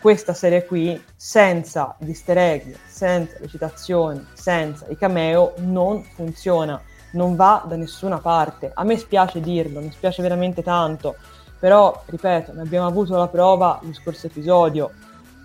questa 0.00 0.32
serie 0.32 0.64
qui, 0.64 1.00
senza 1.14 1.94
gli 1.98 2.08
easter 2.08 2.38
egg, 2.38 2.74
senza 2.86 3.36
le 3.38 3.48
citazioni, 3.48 4.26
senza 4.32 4.86
i 4.88 4.96
cameo, 4.96 5.52
non 5.58 6.02
funziona, 6.02 6.80
non 7.12 7.36
va 7.36 7.64
da 7.66 7.76
nessuna 7.76 8.18
parte. 8.18 8.70
A 8.74 8.82
me 8.84 8.96
spiace 8.96 9.40
dirlo, 9.40 9.80
mi 9.80 9.92
spiace 9.92 10.22
veramente 10.22 10.62
tanto, 10.62 11.16
però, 11.58 12.02
ripeto, 12.06 12.52
ne 12.54 12.62
abbiamo 12.62 12.86
avuto 12.86 13.16
la 13.16 13.28
prova 13.28 13.78
lo 13.82 13.92
scorso 13.92 14.26
episodio. 14.26 14.90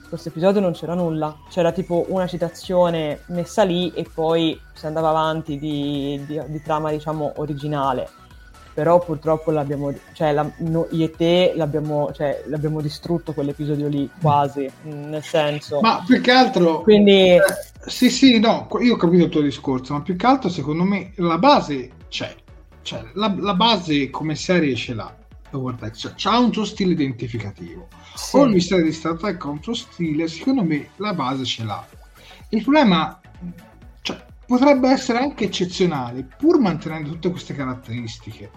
Lo 0.02 0.08
scorso 0.08 0.30
episodio 0.30 0.62
non 0.62 0.72
c'era 0.72 0.94
nulla, 0.94 1.36
c'era 1.50 1.74
tipo 1.74 2.06
una 2.08 2.26
citazione 2.26 3.24
messa 3.28 3.64
lì 3.64 3.92
e 3.94 4.08
poi 4.12 4.60
si 4.74 4.86
andava 4.86 5.10
avanti 5.10 5.60
di, 5.60 6.24
di, 6.26 6.42
di 6.48 6.62
trama, 6.62 6.92
diciamo, 6.92 7.34
originale 7.38 8.24
però 8.76 9.00
purtroppo 9.00 9.52
l'abbiamo, 9.52 9.94
cioè 10.12 10.34
la, 10.34 10.52
no, 10.58 10.88
io 10.92 11.06
e 11.06 11.12
te 11.12 11.54
l'abbiamo, 11.56 12.12
cioè, 12.12 12.44
l'abbiamo 12.48 12.82
distrutto 12.82 13.32
quell'episodio 13.32 13.88
lì 13.88 14.10
quasi, 14.20 14.70
mm, 14.86 15.10
nel 15.10 15.24
senso. 15.24 15.80
Ma 15.80 16.04
più 16.06 16.20
che 16.20 16.32
altro... 16.32 16.82
Quindi... 16.82 17.36
Eh, 17.36 17.42
sì, 17.86 18.10
sì, 18.10 18.38
no, 18.38 18.68
io 18.82 18.96
ho 18.96 18.98
capito 18.98 19.24
il 19.24 19.30
tuo 19.30 19.40
discorso, 19.40 19.94
ma 19.94 20.02
più 20.02 20.18
che 20.18 20.26
altro 20.26 20.50
secondo 20.50 20.84
me 20.84 21.14
la 21.16 21.38
base 21.38 21.92
c'è, 22.10 22.36
cioè 22.82 23.02
la, 23.14 23.34
la 23.40 23.54
base 23.54 24.10
come 24.10 24.36
serie 24.36 24.76
ce 24.76 24.94
l'ha. 24.94 25.16
Cioè, 25.94 26.12
c'ha 26.18 26.38
un 26.38 26.52
suo 26.52 26.66
stile 26.66 26.92
identificativo. 26.92 27.88
Sì. 28.14 28.36
Ogni 28.36 28.60
serie 28.60 28.84
di 28.84 28.92
Star 28.92 29.16
Trek 29.16 29.42
ha 29.46 29.48
un 29.48 29.64
suo 29.64 29.74
stile, 29.74 30.28
secondo 30.28 30.66
me 30.66 30.90
la 30.98 31.14
base 31.14 31.46
ce 31.46 31.64
l'ha. 31.64 31.88
Il 32.50 32.62
problema 32.62 33.22
potrebbe 34.46 34.90
essere 34.90 35.20
anche 35.20 35.46
eccezionale, 35.46 36.24
pur 36.24 36.60
mantenendo 36.60 37.10
tutte 37.10 37.32
queste 37.32 37.54
caratteristiche. 37.54 38.52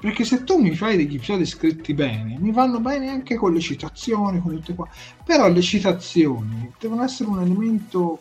Perché 0.00 0.24
se 0.24 0.44
tu 0.44 0.58
mi 0.58 0.74
fai 0.74 0.96
degli 0.96 1.16
episodi 1.16 1.44
scritti 1.46 1.94
bene, 1.94 2.38
mi 2.38 2.52
vanno 2.52 2.80
bene 2.80 3.08
anche 3.08 3.36
con 3.36 3.52
le 3.52 3.60
citazioni, 3.60 4.40
con 4.40 4.52
tutte 4.52 4.74
qua. 4.74 4.88
Però 5.24 5.48
le 5.48 5.62
citazioni 5.62 6.72
devono 6.78 7.04
essere 7.04 7.28
un 7.28 7.40
elemento 7.40 8.20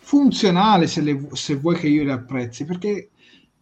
funzionale 0.00 0.86
se, 0.86 1.00
le, 1.00 1.28
se 1.32 1.56
vuoi 1.56 1.76
che 1.76 1.88
io 1.88 2.04
le 2.04 2.12
apprezzi. 2.12 2.64
Perché 2.64 3.10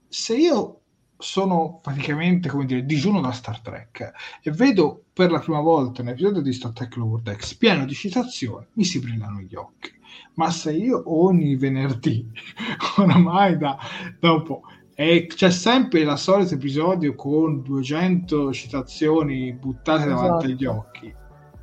se 0.09 0.37
io 0.37 0.81
sono 1.19 1.81
praticamente 1.83 2.49
come 2.49 2.67
dire 2.67 2.85
digiuno 2.85 3.21
da 3.21 3.33
Star 3.33 3.61
Trek 3.61 4.13
e 4.43 4.51
vedo 4.51 5.05
per 5.15 5.31
la 5.31 5.39
prima 5.39 5.61
volta 5.61 6.03
un 6.03 6.09
episodio 6.09 6.43
di 6.43 6.53
Star 6.53 6.73
Trek 6.73 6.97
Lower 6.97 7.23
Decks 7.23 7.55
pieno 7.55 7.87
di 7.87 7.95
citazioni, 7.95 8.67
mi 8.75 8.85
si 8.85 8.99
brillano 8.99 9.41
gli 9.41 9.55
occhi 9.55 9.95
ma 10.37 10.51
se 10.51 10.73
io 10.73 11.03
ogni 11.07 11.57
venerdì, 11.57 12.27
oramai 12.97 13.59
da 13.59 13.77
dopo, 14.19 14.63
e 14.95 15.27
c'è 15.27 15.51
sempre 15.51 16.01
il 16.01 16.17
solito 16.17 16.55
episodio 16.55 17.15
con 17.15 17.63
200 17.63 18.53
citazioni 18.53 19.53
buttate 19.53 20.05
esatto. 20.05 20.23
davanti 20.23 20.47
agli 20.47 20.65
occhi, 20.65 21.15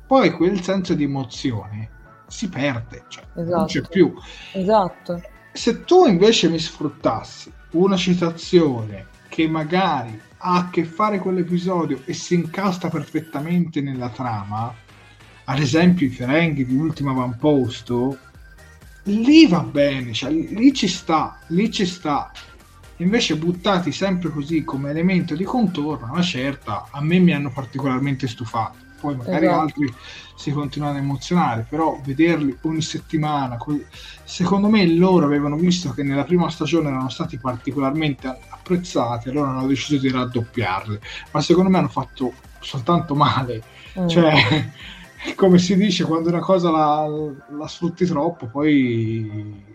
poi 0.06 0.30
quel 0.30 0.60
senso 0.62 0.94
di 0.94 1.04
emozione 1.04 1.90
si 2.26 2.48
perde, 2.48 3.04
cioè 3.08 3.24
esatto. 3.36 3.56
non 3.56 3.66
c'è 3.66 3.78
esatto. 3.78 3.92
più. 3.92 4.14
Esatto. 4.52 5.22
Se 5.52 5.84
tu 5.84 6.06
invece 6.06 6.48
mi 6.48 6.58
sfruttassi 6.58 7.52
una 7.72 7.96
citazione 7.96 9.06
che 9.28 9.48
magari 9.48 10.20
ha 10.38 10.56
a 10.56 10.70
che 10.70 10.84
fare 10.84 11.18
con 11.18 11.34
l'episodio 11.34 12.00
e 12.04 12.12
si 12.12 12.34
incastra 12.34 12.88
perfettamente 12.88 13.80
nella 13.80 14.08
trama, 14.10 14.74
ad 15.44 15.58
esempio 15.58 16.06
i 16.06 16.10
Ferenghi 16.10 16.66
di 16.66 16.76
Ultima 16.76 17.12
Avamposto, 17.12 18.18
lì 19.04 19.46
va 19.46 19.60
bene, 19.60 20.12
cioè, 20.12 20.30
lì 20.30 20.72
ci 20.72 20.88
sta, 20.88 21.38
lì 21.48 21.70
ci 21.70 21.86
sta. 21.86 22.30
Invece 22.98 23.36
buttati 23.36 23.90
sempre 23.90 24.30
così 24.30 24.62
come 24.62 24.90
elemento 24.90 25.34
di 25.34 25.44
contorno, 25.44 26.12
una 26.12 26.22
certa, 26.22 26.86
a 26.90 27.02
me 27.02 27.18
mi 27.18 27.32
hanno 27.32 27.50
particolarmente 27.50 28.28
stufato. 28.28 28.82
Poi 29.00 29.16
magari 29.16 29.46
esatto. 29.46 29.60
altri 29.60 29.94
si 30.36 30.50
continuano 30.50 30.96
a 30.96 31.00
emozionare, 31.00 31.66
però 31.68 32.00
vederli 32.02 32.56
ogni 32.62 32.80
settimana, 32.80 33.58
secondo 34.24 34.68
me 34.68 34.86
loro 34.86 35.26
avevano 35.26 35.56
visto 35.56 35.90
che 35.90 36.02
nella 36.02 36.24
prima 36.24 36.48
stagione 36.48 36.88
erano 36.88 37.10
stati 37.10 37.36
particolarmente 37.36 38.26
apprezzati, 38.48 39.28
allora 39.28 39.50
hanno 39.50 39.66
deciso 39.66 39.98
di 39.98 40.10
raddoppiarli, 40.10 40.98
ma 41.32 41.40
secondo 41.42 41.68
me 41.68 41.78
hanno 41.78 41.88
fatto 41.88 42.32
soltanto 42.60 43.14
male. 43.14 43.62
Mm. 43.98 44.08
Cioè, 44.08 44.70
come 45.34 45.58
si 45.58 45.76
dice, 45.76 46.04
quando 46.04 46.28
una 46.28 46.40
cosa 46.40 46.70
la, 46.70 47.08
la 47.56 47.66
sfrutti 47.66 48.04
troppo, 48.04 48.46
poi 48.46 49.72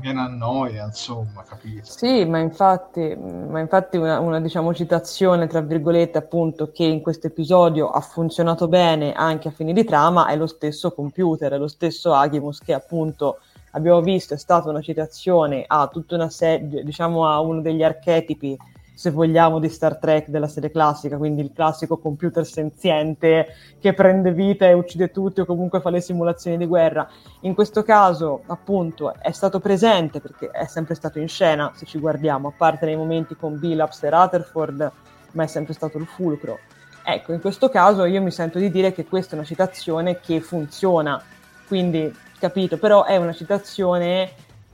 viene 0.00 0.20
a 0.20 0.28
noia, 0.28 0.84
insomma, 0.84 1.42
capito? 1.46 1.84
Sì, 1.84 2.24
ma 2.24 2.38
infatti, 2.38 3.16
ma 3.16 3.60
infatti 3.60 3.96
una, 3.96 4.18
una 4.18 4.40
diciamo, 4.40 4.74
citazione, 4.74 5.46
tra 5.46 5.60
virgolette, 5.60 6.18
appunto, 6.18 6.70
che 6.72 6.84
in 6.84 7.00
questo 7.00 7.28
episodio 7.28 7.90
ha 7.90 8.00
funzionato 8.00 8.68
bene 8.68 9.12
anche 9.12 9.48
a 9.48 9.52
fini 9.52 9.72
di 9.72 9.84
trama 9.84 10.26
è 10.26 10.36
lo 10.36 10.46
stesso 10.46 10.92
computer, 10.92 11.52
è 11.52 11.58
lo 11.58 11.68
stesso 11.68 12.12
Agimus 12.12 12.58
che 12.60 12.72
appunto 12.72 13.38
abbiamo 13.72 14.00
visto 14.00 14.34
è 14.34 14.36
stata 14.36 14.68
una 14.68 14.80
citazione 14.80 15.64
a 15.66 15.86
tutta 15.86 16.16
una 16.16 16.30
serie, 16.30 16.82
diciamo 16.82 17.28
a 17.28 17.38
uno 17.40 17.60
degli 17.60 17.82
archetipi 17.82 18.56
se 19.00 19.08
vogliamo, 19.08 19.60
di 19.60 19.70
Star 19.70 19.96
Trek 19.96 20.28
della 20.28 20.46
serie 20.46 20.70
classica, 20.70 21.16
quindi 21.16 21.40
il 21.40 21.52
classico 21.54 21.96
computer 21.96 22.44
senziente 22.44 23.46
che 23.80 23.94
prende 23.94 24.30
vita 24.30 24.66
e 24.66 24.74
uccide 24.74 25.10
tutti 25.10 25.40
o 25.40 25.46
comunque 25.46 25.80
fa 25.80 25.88
le 25.88 26.02
simulazioni 26.02 26.58
di 26.58 26.66
guerra. 26.66 27.08
In 27.40 27.54
questo 27.54 27.82
caso, 27.82 28.42
appunto, 28.48 29.14
è 29.18 29.30
stato 29.30 29.58
presente 29.58 30.20
perché 30.20 30.50
è 30.50 30.66
sempre 30.66 30.94
stato 30.94 31.18
in 31.18 31.28
scena, 31.28 31.72
se 31.74 31.86
ci 31.86 31.98
guardiamo, 31.98 32.48
a 32.48 32.52
parte 32.54 32.84
nei 32.84 32.96
momenti 32.96 33.34
con 33.36 33.58
Billups 33.58 34.02
e 34.02 34.10
Rutherford, 34.10 34.92
ma 35.30 35.44
è 35.44 35.46
sempre 35.46 35.72
stato 35.72 35.96
il 35.96 36.04
fulcro. 36.04 36.58
Ecco, 37.02 37.32
in 37.32 37.40
questo 37.40 37.70
caso 37.70 38.04
io 38.04 38.20
mi 38.20 38.30
sento 38.30 38.58
di 38.58 38.70
dire 38.70 38.92
che 38.92 39.06
questa 39.06 39.32
è 39.32 39.38
una 39.38 39.46
citazione 39.46 40.20
che 40.20 40.42
funziona, 40.42 41.22
quindi 41.66 42.14
capito, 42.38 42.76
però 42.76 43.04
è 43.04 43.16
una 43.16 43.32
citazione 43.32 44.30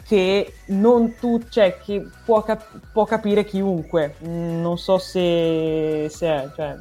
che 0.07 0.55
non 0.67 1.15
tu, 1.19 1.43
cioè, 1.49 1.79
che 1.85 2.07
può, 2.25 2.43
cap- 2.43 2.81
può 2.93 3.05
capire 3.05 3.45
chiunque. 3.45 4.17
Mm, 4.27 4.61
non 4.61 4.79
so 4.79 4.99
se, 4.99 6.09
se 6.11 6.27
è, 6.27 6.51
cioè, 6.55 6.77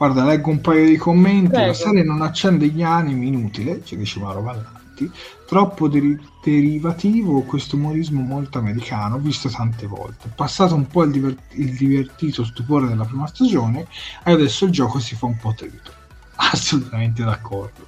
Guarda, 0.00 0.24
leggo 0.24 0.48
un 0.48 0.62
paio 0.62 0.86
di 0.86 0.96
commenti. 0.96 1.50
Prego. 1.50 1.66
La 1.66 1.74
serie 1.74 2.02
non 2.02 2.22
accende 2.22 2.66
gli 2.68 2.82
animi, 2.82 3.26
inutile, 3.26 3.84
ci 3.84 3.98
dice 3.98 4.18
Mauro 4.18 4.40
Vallanti. 4.40 5.10
Troppo 5.46 5.88
deri- 5.88 6.18
derivativo, 6.42 7.42
questo 7.42 7.76
umorismo 7.76 8.22
molto 8.22 8.56
americano, 8.56 9.18
visto 9.18 9.50
tante 9.50 9.86
volte. 9.86 10.30
Passato 10.34 10.74
un 10.74 10.86
po' 10.86 11.02
il, 11.02 11.10
diver- 11.10 11.38
il 11.50 11.76
divertito 11.76 12.44
stupore 12.44 12.86
della 12.86 13.04
prima 13.04 13.26
stagione, 13.26 13.86
e 14.24 14.32
adesso 14.32 14.64
il 14.64 14.70
gioco 14.70 14.98
si 15.00 15.14
fa 15.14 15.26
un 15.26 15.36
po' 15.36 15.52
trito. 15.54 15.92
Assolutamente 16.36 17.22
d'accordo 17.22 17.84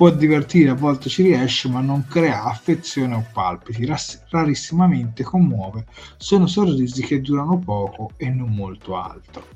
può 0.00 0.08
divertire, 0.08 0.70
a 0.70 0.74
volte 0.74 1.10
ci 1.10 1.22
riesce, 1.22 1.68
ma 1.68 1.82
non 1.82 2.06
crea 2.08 2.44
affezione 2.44 3.14
o 3.16 3.26
palpiti, 3.34 3.84
rass- 3.84 4.22
rarissimamente 4.30 5.22
commuove, 5.22 5.84
sono 6.16 6.46
sorrisi 6.46 7.02
che 7.02 7.20
durano 7.20 7.58
poco 7.58 8.12
e 8.16 8.30
non 8.30 8.48
molto 8.48 8.96
altro. 8.96 9.46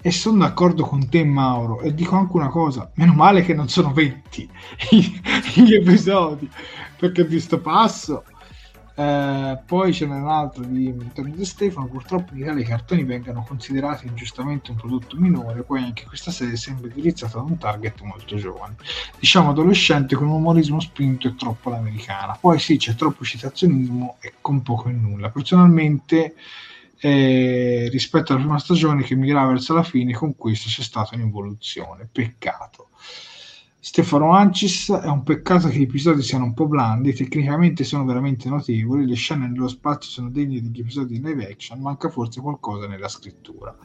E 0.00 0.10
sono 0.10 0.38
d'accordo 0.38 0.82
con 0.82 1.08
te 1.08 1.22
Mauro 1.22 1.82
e 1.82 1.94
dico 1.94 2.16
anche 2.16 2.34
una 2.34 2.48
cosa, 2.48 2.90
meno 2.94 3.12
male 3.12 3.42
che 3.42 3.54
non 3.54 3.68
sono 3.68 3.92
20 3.92 4.50
gli 5.54 5.74
episodi, 5.74 6.50
perché 6.98 7.24
visto 7.24 7.60
passo 7.60 8.24
eh, 8.96 9.58
poi 9.66 9.92
ce 9.92 10.06
n'è 10.06 10.14
un 10.14 10.28
altro 10.28 10.62
di 10.62 10.94
Antonio 10.96 11.34
De 11.34 11.44
Stefano. 11.44 11.88
Purtroppo 11.88 12.32
in 12.32 12.40
Italia 12.40 12.62
i 12.62 12.66
cartoni 12.66 13.02
vengano 13.04 13.44
considerati 13.46 14.06
ingiustamente 14.06 14.70
un 14.70 14.76
prodotto 14.76 15.16
minore, 15.16 15.62
poi 15.62 15.82
anche 15.82 16.04
questa 16.04 16.30
serie 16.30 16.56
sembra 16.56 16.86
indirizzata 16.88 17.38
ad 17.38 17.48
un 17.48 17.58
target 17.58 18.00
molto 18.02 18.36
giovane, 18.36 18.76
diciamo 19.18 19.50
adolescente 19.50 20.14
con 20.14 20.28
un 20.28 20.34
umorismo 20.34 20.80
spinto 20.80 21.26
e 21.28 21.34
troppo 21.34 21.70
all'americana. 21.70 22.38
Poi 22.40 22.58
sì, 22.58 22.76
c'è 22.76 22.94
troppo 22.94 23.24
citazionismo 23.24 24.16
e 24.20 24.34
con 24.40 24.62
poco 24.62 24.88
e 24.88 24.92
nulla. 24.92 25.30
Personalmente. 25.30 26.34
Eh, 26.96 27.88
rispetto 27.90 28.32
alla 28.32 28.40
prima 28.40 28.58
stagione 28.58 29.02
che 29.02 29.14
migrava 29.14 29.50
verso 29.50 29.74
la 29.74 29.82
fine, 29.82 30.14
con 30.14 30.36
questo 30.36 30.70
c'è 30.70 30.80
stata 30.80 31.14
un'evoluzione. 31.16 32.08
Peccato. 32.10 32.88
Stefano 33.84 34.30
Ancis 34.30 34.90
è 34.90 35.08
un 35.08 35.22
peccato 35.24 35.68
che 35.68 35.76
gli 35.76 35.82
episodi 35.82 36.22
siano 36.22 36.44
un 36.44 36.54
po' 36.54 36.66
blandi, 36.66 37.12
tecnicamente 37.12 37.84
sono 37.84 38.06
veramente 38.06 38.48
notevoli, 38.48 39.06
le 39.06 39.14
scene 39.14 39.46
nello 39.46 39.68
spazio 39.68 40.10
sono 40.10 40.30
degne 40.30 40.62
degli 40.62 40.80
episodi 40.80 41.16
in 41.16 41.22
live 41.24 41.50
action, 41.50 41.80
manca 41.80 42.08
forse 42.08 42.40
qualcosa 42.40 42.86
nella 42.86 43.08
scrittura. 43.08 43.76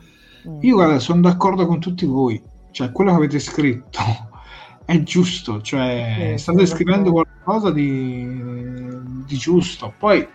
Mm. 0.47 0.59
Io 0.61 0.75
guarda, 0.75 0.99
sono 0.99 1.19
d'accordo 1.19 1.65
con 1.65 1.81
tutti 1.81 2.05
voi, 2.05 2.41
cioè 2.71 2.93
quello 2.93 3.09
che 3.09 3.17
avete 3.17 3.39
scritto 3.39 3.99
è 4.85 5.03
giusto, 5.03 5.61
cioè 5.61 6.35
sì, 6.37 6.43
state 6.43 6.65
scrivendo 6.65 7.11
qualcosa 7.11 7.69
di, 7.69 8.25
di 9.25 9.35
giusto. 9.35 9.93
Poi 9.97 10.25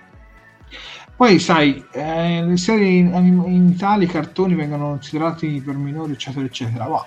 poi 1.17 1.39
sai, 1.39 1.83
eh, 1.93 2.45
le 2.45 2.57
serie 2.59 2.99
in, 2.99 3.15
in, 3.47 3.69
Italia 3.69 4.07
i 4.07 4.11
cartoni 4.11 4.55
vengono 4.55 4.89
considerati 4.89 5.63
per 5.65 5.77
minori, 5.77 6.13
eccetera, 6.13 6.45
eccetera. 6.45 6.87
Ma 6.87 7.07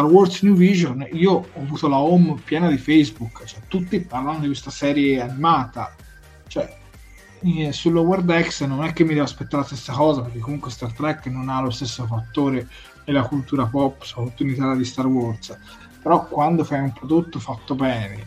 Star 0.00 0.12
Wars 0.12 0.40
New 0.40 0.54
Vision, 0.54 1.06
io 1.12 1.32
ho 1.32 1.60
avuto 1.60 1.86
la 1.86 1.98
home 1.98 2.40
piena 2.42 2.70
di 2.70 2.78
Facebook, 2.78 3.44
cioè 3.44 3.60
tutti 3.68 4.00
parlano 4.00 4.38
di 4.38 4.46
questa 4.46 4.70
serie 4.70 5.20
animata, 5.20 5.94
cioè 6.46 6.74
eh, 7.42 7.70
sull'Over 7.70 8.22
Decks 8.22 8.62
non 8.62 8.82
è 8.82 8.94
che 8.94 9.04
mi 9.04 9.10
devo 9.10 9.24
aspettare 9.24 9.58
la 9.58 9.64
stessa 9.66 9.92
cosa, 9.92 10.22
perché 10.22 10.38
comunque 10.38 10.70
Star 10.70 10.90
Trek 10.94 11.26
non 11.26 11.50
ha 11.50 11.60
lo 11.60 11.68
stesso 11.68 12.06
fattore 12.06 12.66
nella 13.04 13.24
cultura 13.24 13.66
pop, 13.66 14.02
soprattutto 14.02 14.42
in 14.44 14.48
Italia 14.48 14.74
di 14.74 14.86
Star 14.86 15.06
Wars, 15.06 15.54
però 16.02 16.26
quando 16.26 16.64
fai 16.64 16.80
un 16.80 16.94
prodotto 16.94 17.38
fatto 17.38 17.74
bene, 17.74 18.24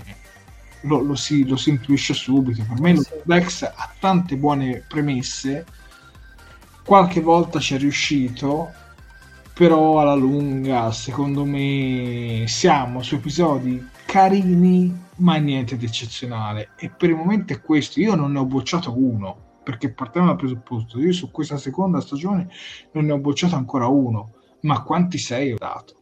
lo, 0.81 0.99
lo, 0.99 1.15
si, 1.15 1.43
lo 1.47 1.55
si, 1.55 1.71
intuisce 1.71 2.13
subito. 2.13 2.63
Per 2.67 2.79
me 2.79 2.97
sì. 2.97 3.09
Dex 3.23 3.63
ha 3.63 3.91
tante 3.99 4.37
buone 4.37 4.83
premesse, 4.87 5.65
qualche 6.85 7.19
volta 7.19 7.59
ci 7.59 7.73
è 7.73 7.79
riuscito, 7.79 8.71
però 9.53 9.99
alla 9.99 10.15
lunga 10.15 10.91
secondo 10.91 11.45
me 11.45 12.45
siamo 12.47 13.03
su 13.03 13.15
episodi 13.15 13.89
carini 14.05 15.01
ma 15.17 15.35
niente 15.35 15.77
di 15.77 15.85
eccezionale 15.85 16.71
e 16.75 16.89
per 16.89 17.09
il 17.09 17.15
momento 17.15 17.53
è 17.53 17.61
questo 17.61 17.99
io 17.99 18.15
non 18.15 18.31
ne 18.31 18.39
ho 18.39 18.45
bocciato 18.45 18.97
uno 18.97 19.51
perché 19.63 19.91
partiamo 19.91 20.27
dal 20.27 20.37
presupposto 20.37 20.99
io 20.99 21.13
su 21.13 21.29
questa 21.29 21.57
seconda 21.57 22.01
stagione 22.01 22.49
non 22.93 23.05
ne 23.05 23.11
ho 23.11 23.19
bocciato 23.19 23.55
ancora 23.55 23.85
uno 23.85 24.33
ma 24.61 24.81
quanti 24.81 25.17
sei 25.17 25.51
ho 25.51 25.57
dato? 25.57 25.97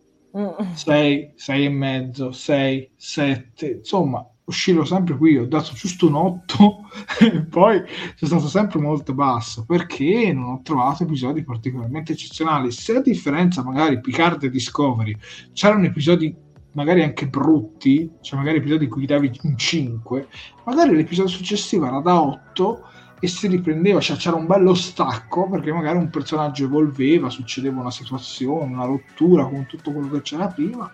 6, 0.73 1.31
mm. 1.33 1.35
6 1.35 1.65
e 1.65 1.69
mezzo, 1.69 2.31
6, 2.31 2.91
7 2.95 3.67
insomma 3.67 4.25
uscirò 4.51 4.85
sempre 4.85 5.17
qui, 5.17 5.37
ho 5.37 5.47
dato 5.47 5.73
giusto 5.73 6.07
un 6.07 6.15
8 6.15 6.77
e 7.19 7.45
poi 7.45 7.81
sono 8.15 8.39
stato 8.39 8.47
sempre 8.47 8.79
molto 8.79 9.13
basso 9.13 9.65
perché 9.65 10.31
non 10.33 10.51
ho 10.51 10.61
trovato 10.63 11.03
episodi 11.03 11.43
particolarmente 11.43 12.11
eccezionali. 12.11 12.71
Se 12.71 12.95
a 12.95 13.01
differenza 13.01 13.63
magari 13.63 13.99
Picard 13.99 14.43
e 14.43 14.49
Discovery 14.49 15.17
c'erano 15.53 15.85
episodi 15.85 16.35
magari 16.73 17.03
anche 17.03 17.27
brutti, 17.27 18.09
cioè 18.21 18.37
magari 18.37 18.57
episodi 18.57 18.85
in 18.85 18.89
cui 18.89 19.05
davi 19.05 19.31
un 19.43 19.57
5, 19.57 20.27
magari 20.65 20.95
l'episodio 20.95 21.31
successivo 21.31 21.85
era 21.85 21.99
da 21.99 22.21
8 22.21 22.85
e 23.23 23.27
si 23.27 23.47
riprendeva, 23.47 23.99
cioè 23.99 24.17
c'era 24.17 24.35
un 24.35 24.47
bello 24.47 24.73
stacco 24.73 25.47
perché 25.47 25.71
magari 25.71 25.97
un 25.97 26.09
personaggio 26.09 26.65
evolveva, 26.65 27.29
succedeva 27.29 27.79
una 27.79 27.91
situazione, 27.91 28.73
una 28.73 28.85
rottura 28.85 29.45
con 29.45 29.65
tutto 29.67 29.91
quello 29.91 30.09
che 30.09 30.21
c'era 30.21 30.47
prima 30.47 30.91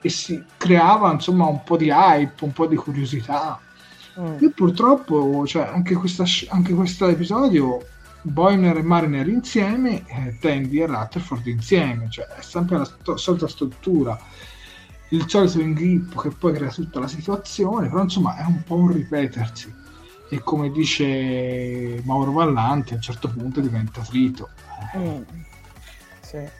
e 0.00 0.08
si 0.08 0.42
creava 0.56 1.12
insomma 1.12 1.46
un 1.46 1.62
po' 1.64 1.76
di 1.76 1.90
hype, 1.90 2.44
un 2.44 2.52
po' 2.52 2.66
di 2.66 2.76
curiosità. 2.76 3.60
Mm. 4.18 4.36
Io 4.40 4.50
purtroppo, 4.50 5.46
cioè, 5.46 5.62
anche, 5.72 5.94
questa, 5.94 6.24
anche 6.48 6.72
questo 6.74 7.08
episodio, 7.08 7.78
Boimler 8.22 8.78
e 8.78 8.82
Mariner 8.82 9.28
insieme, 9.28 10.04
eh, 10.06 10.38
Tandy 10.40 10.80
e 10.80 10.86
Rutherford 10.86 11.46
insieme, 11.46 12.08
cioè 12.10 12.26
è 12.26 12.42
sempre 12.42 12.78
la 12.78 12.84
st- 12.84 13.14
solita 13.14 13.48
struttura, 13.48 14.18
il 15.10 15.24
solito 15.28 15.60
inghippo 15.60 16.20
che 16.20 16.30
poi 16.30 16.52
crea 16.52 16.70
tutta 16.70 17.00
la 17.00 17.08
situazione, 17.08 17.88
però 17.88 18.02
insomma 18.02 18.36
è 18.36 18.44
un 18.44 18.62
po' 18.64 18.74
un 18.74 18.92
ripetersi 18.92 19.72
e 20.30 20.40
come 20.40 20.70
dice 20.70 22.02
Mauro 22.04 22.32
Vallanti 22.32 22.92
a 22.92 22.96
un 22.96 23.02
certo 23.02 23.28
punto 23.28 23.60
diventa 23.60 24.02
frito. 24.02 24.50
Mm. 24.96 25.22
Sì. 26.20 26.57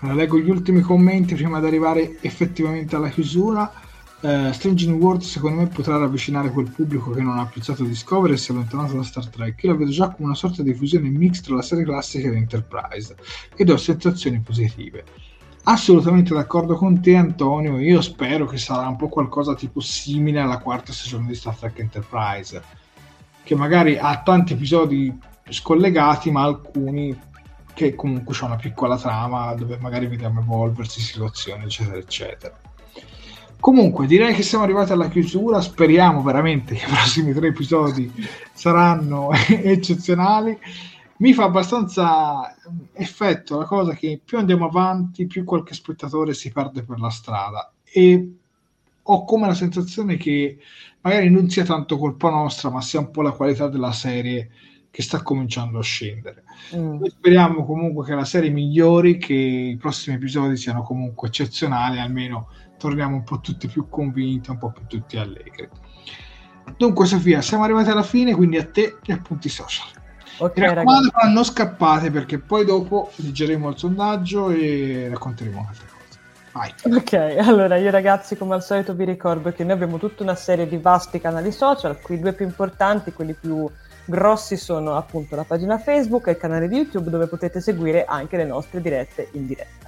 Allora, 0.00 0.16
leggo 0.16 0.38
gli 0.38 0.48
ultimi 0.50 0.80
commenti 0.80 1.34
prima 1.34 1.58
di 1.58 1.66
arrivare 1.66 2.18
effettivamente 2.20 2.94
alla 2.94 3.08
chiusura. 3.08 3.72
Uh, 4.20 4.50
Strange 4.52 4.86
New 4.86 4.96
World 4.96 5.22
secondo 5.22 5.60
me 5.60 5.68
potrà 5.68 5.96
ravvicinare 5.96 6.50
quel 6.50 6.70
pubblico 6.70 7.10
che 7.10 7.20
non 7.20 7.38
ha 7.38 7.42
apprezzato 7.42 7.84
Discovery 7.84 8.32
e 8.32 8.36
si 8.36 8.50
è 8.50 8.54
allontanato 8.54 8.94
da 8.94 9.02
Star 9.02 9.28
Trek. 9.28 9.62
Io 9.62 9.70
la 9.70 9.76
vedo 9.76 9.90
già 9.90 10.08
come 10.08 10.26
una 10.26 10.34
sorta 10.34 10.62
di 10.62 10.74
fusione 10.74 11.08
mix 11.08 11.40
tra 11.40 11.54
la 11.54 11.62
serie 11.62 11.84
classica 11.84 12.28
e 12.28 12.30
l'Enterprise 12.30 13.16
ed 13.56 13.70
ho 13.70 13.76
sensazioni 13.76 14.40
positive. 14.40 15.04
Assolutamente 15.64 16.32
d'accordo 16.32 16.76
con 16.76 17.00
te 17.00 17.14
Antonio, 17.14 17.78
io 17.78 18.00
spero 18.00 18.46
che 18.46 18.56
sarà 18.56 18.88
un 18.88 18.96
po' 18.96 19.08
qualcosa 19.08 19.54
tipo 19.54 19.80
simile 19.80 20.40
alla 20.40 20.58
quarta 20.58 20.92
stagione 20.92 21.26
di 21.26 21.34
Star 21.34 21.56
Trek 21.56 21.78
Enterprise, 21.78 22.62
che 23.44 23.54
magari 23.54 23.98
ha 23.98 24.22
tanti 24.22 24.54
episodi 24.54 25.16
scollegati 25.48 26.30
ma 26.30 26.42
alcuni 26.42 27.16
che 27.78 27.94
comunque 27.94 28.34
c'è 28.34 28.44
una 28.44 28.56
piccola 28.56 28.98
trama 28.98 29.54
dove 29.54 29.78
magari 29.78 30.08
vediamo 30.08 30.40
evolversi 30.40 31.00
situazioni, 31.00 31.62
eccetera, 31.62 31.96
eccetera. 31.96 32.60
Comunque, 33.60 34.08
direi 34.08 34.34
che 34.34 34.42
siamo 34.42 34.64
arrivati 34.64 34.90
alla 34.90 35.08
chiusura. 35.08 35.60
Speriamo 35.60 36.20
veramente 36.22 36.74
che 36.74 36.84
i 36.84 36.88
prossimi 36.88 37.32
tre 37.32 37.48
episodi 37.48 38.12
saranno 38.52 39.30
eccezionali. 39.46 40.58
Mi 41.18 41.32
fa 41.32 41.44
abbastanza 41.44 42.56
effetto 42.94 43.58
la 43.58 43.64
cosa 43.64 43.92
che 43.94 44.20
più 44.24 44.38
andiamo 44.38 44.66
avanti, 44.66 45.28
più 45.28 45.44
qualche 45.44 45.74
spettatore 45.74 46.34
si 46.34 46.50
perde 46.50 46.82
per 46.82 46.98
la 46.98 47.10
strada. 47.10 47.72
E 47.84 48.32
ho 49.02 49.24
come 49.24 49.46
la 49.46 49.54
sensazione 49.54 50.16
che 50.16 50.58
magari 51.02 51.30
non 51.30 51.48
sia 51.48 51.64
tanto 51.64 51.96
colpa 51.96 52.28
nostra, 52.28 52.70
ma 52.70 52.80
sia 52.80 52.98
un 52.98 53.12
po' 53.12 53.22
la 53.22 53.30
qualità 53.30 53.68
della 53.68 53.92
serie 53.92 54.50
che 54.98 55.04
sta 55.04 55.22
cominciando 55.22 55.78
a 55.78 55.82
scendere. 55.82 56.42
Mm. 56.74 57.04
Speriamo 57.04 57.64
comunque 57.64 58.04
che 58.04 58.16
la 58.16 58.24
serie 58.24 58.50
migliori, 58.50 59.16
che 59.16 59.32
i 59.32 59.76
prossimi 59.76 60.16
episodi 60.16 60.56
siano 60.56 60.82
comunque 60.82 61.28
eccezionali, 61.28 62.00
almeno 62.00 62.48
torniamo 62.76 63.14
un 63.14 63.22
po' 63.22 63.38
tutti 63.38 63.68
più 63.68 63.88
convinti, 63.88 64.50
un 64.50 64.58
po' 64.58 64.72
più 64.72 64.86
tutti 64.88 65.16
allegri. 65.16 65.68
Dunque 66.76 67.06
Sofia, 67.06 67.40
siamo 67.42 67.62
arrivati 67.62 67.90
alla 67.90 68.02
fine, 68.02 68.34
quindi 68.34 68.56
a 68.56 68.66
te 68.66 68.98
gli 69.00 69.12
appunti 69.12 69.48
social. 69.48 69.86
Mi 70.40 70.50
raccomando, 70.56 71.10
però 71.10 71.28
non 71.28 71.44
scappate 71.44 72.10
perché 72.10 72.40
poi 72.40 72.64
dopo 72.64 73.12
leggeremo 73.14 73.68
il 73.68 73.78
sondaggio 73.78 74.50
e 74.50 75.06
racconteremo 75.10 75.64
altre 75.68 75.86
cose. 75.86 76.18
Vai. 76.50 76.74
Ok, 76.92 77.46
allora 77.46 77.76
io 77.76 77.92
ragazzi 77.92 78.36
come 78.36 78.56
al 78.56 78.64
solito 78.64 78.94
vi 78.94 79.04
ricordo 79.04 79.52
che 79.52 79.62
noi 79.62 79.74
abbiamo 79.74 79.98
tutta 79.98 80.24
una 80.24 80.34
serie 80.34 80.66
di 80.66 80.78
vasti 80.78 81.20
canali 81.20 81.52
social, 81.52 82.00
qui 82.00 82.18
due 82.18 82.32
più 82.32 82.44
importanti, 82.44 83.12
quelli 83.12 83.34
più 83.34 83.70
grossi 84.08 84.56
sono 84.56 84.96
appunto 84.96 85.36
la 85.36 85.44
pagina 85.44 85.78
Facebook 85.78 86.26
e 86.26 86.30
il 86.30 86.36
canale 86.38 86.66
di 86.66 86.76
YouTube 86.76 87.10
dove 87.10 87.26
potete 87.26 87.60
seguire 87.60 88.06
anche 88.06 88.38
le 88.38 88.44
nostre 88.44 88.80
dirette 88.80 89.28
in 89.32 89.46
diretta. 89.46 89.86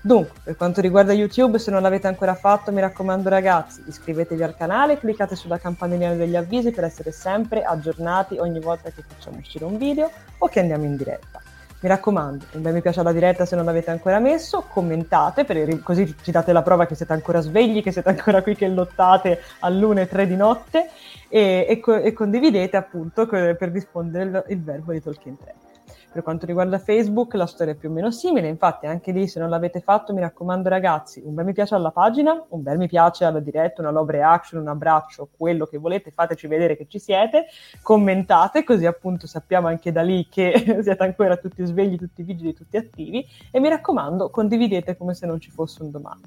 Dunque, 0.00 0.38
per 0.42 0.56
quanto 0.56 0.80
riguarda 0.80 1.12
YouTube, 1.12 1.58
se 1.58 1.70
non 1.70 1.82
l'avete 1.82 2.06
ancora 2.06 2.34
fatto, 2.34 2.72
mi 2.72 2.80
raccomando 2.80 3.28
ragazzi, 3.28 3.82
iscrivetevi 3.86 4.42
al 4.42 4.56
canale, 4.56 4.98
cliccate 4.98 5.36
sulla 5.36 5.58
campanellina 5.58 6.14
degli 6.14 6.36
avvisi 6.36 6.70
per 6.70 6.84
essere 6.84 7.12
sempre 7.12 7.62
aggiornati 7.62 8.38
ogni 8.38 8.60
volta 8.60 8.90
che 8.90 9.02
facciamo 9.06 9.38
uscire 9.38 9.64
un 9.64 9.76
video 9.76 10.10
o 10.38 10.48
che 10.48 10.60
andiamo 10.60 10.84
in 10.84 10.96
diretta. 10.96 11.42
Mi 11.80 11.88
raccomando, 11.88 12.44
un 12.54 12.62
bel 12.62 12.74
mi 12.74 12.80
piace 12.80 12.98
alla 12.98 13.12
diretta 13.12 13.46
se 13.46 13.54
non 13.54 13.64
l'avete 13.64 13.92
ancora 13.92 14.18
messo, 14.18 14.64
commentate, 14.68 15.44
per, 15.44 15.80
così 15.82 16.12
ci 16.22 16.32
date 16.32 16.52
la 16.52 16.62
prova 16.62 16.86
che 16.86 16.96
siete 16.96 17.12
ancora 17.12 17.40
svegli, 17.40 17.82
che 17.82 17.92
siete 17.92 18.08
ancora 18.08 18.42
qui 18.42 18.56
che 18.56 18.66
lottate 18.66 19.40
all'una 19.60 20.00
e 20.00 20.08
tre 20.08 20.26
di 20.26 20.34
notte 20.34 20.90
e, 21.28 21.66
e, 21.68 22.02
e 22.02 22.12
condividete 22.12 22.76
appunto 22.76 23.26
per 23.26 23.56
rispondere 23.70 24.24
il, 24.24 24.44
il 24.48 24.62
verbo 24.62 24.90
di 24.90 25.00
Tolkien 25.00 25.36
3. 25.38 25.54
Per 26.10 26.22
quanto 26.22 26.46
riguarda 26.46 26.78
Facebook 26.78 27.34
la 27.34 27.44
storia 27.44 27.74
è 27.74 27.76
più 27.76 27.90
o 27.90 27.92
meno 27.92 28.10
simile, 28.10 28.48
infatti 28.48 28.86
anche 28.86 29.12
lì 29.12 29.28
se 29.28 29.40
non 29.40 29.50
l'avete 29.50 29.80
fatto 29.80 30.14
mi 30.14 30.20
raccomando 30.20 30.70
ragazzi 30.70 31.22
un 31.22 31.34
bel 31.34 31.44
mi 31.44 31.52
piace 31.52 31.74
alla 31.74 31.90
pagina, 31.90 32.42
un 32.48 32.62
bel 32.62 32.78
mi 32.78 32.88
piace 32.88 33.26
alla 33.26 33.40
diretta, 33.40 33.82
una 33.82 33.90
love 33.90 34.12
reaction, 34.12 34.62
un 34.62 34.68
abbraccio, 34.68 35.28
quello 35.36 35.66
che 35.66 35.76
volete, 35.76 36.10
fateci 36.10 36.46
vedere 36.46 36.78
che 36.78 36.86
ci 36.88 36.98
siete, 36.98 37.44
commentate 37.82 38.64
così 38.64 38.86
appunto 38.86 39.26
sappiamo 39.26 39.66
anche 39.68 39.92
da 39.92 40.00
lì 40.00 40.26
che 40.30 40.80
siete 40.82 41.02
ancora 41.02 41.36
tutti 41.36 41.62
svegli, 41.66 41.98
tutti 41.98 42.22
vigili, 42.22 42.54
tutti 42.54 42.78
attivi 42.78 43.26
e 43.50 43.60
mi 43.60 43.68
raccomando 43.68 44.30
condividete 44.30 44.96
come 44.96 45.12
se 45.12 45.26
non 45.26 45.38
ci 45.38 45.50
fosse 45.50 45.82
un 45.82 45.90
domani. 45.90 46.22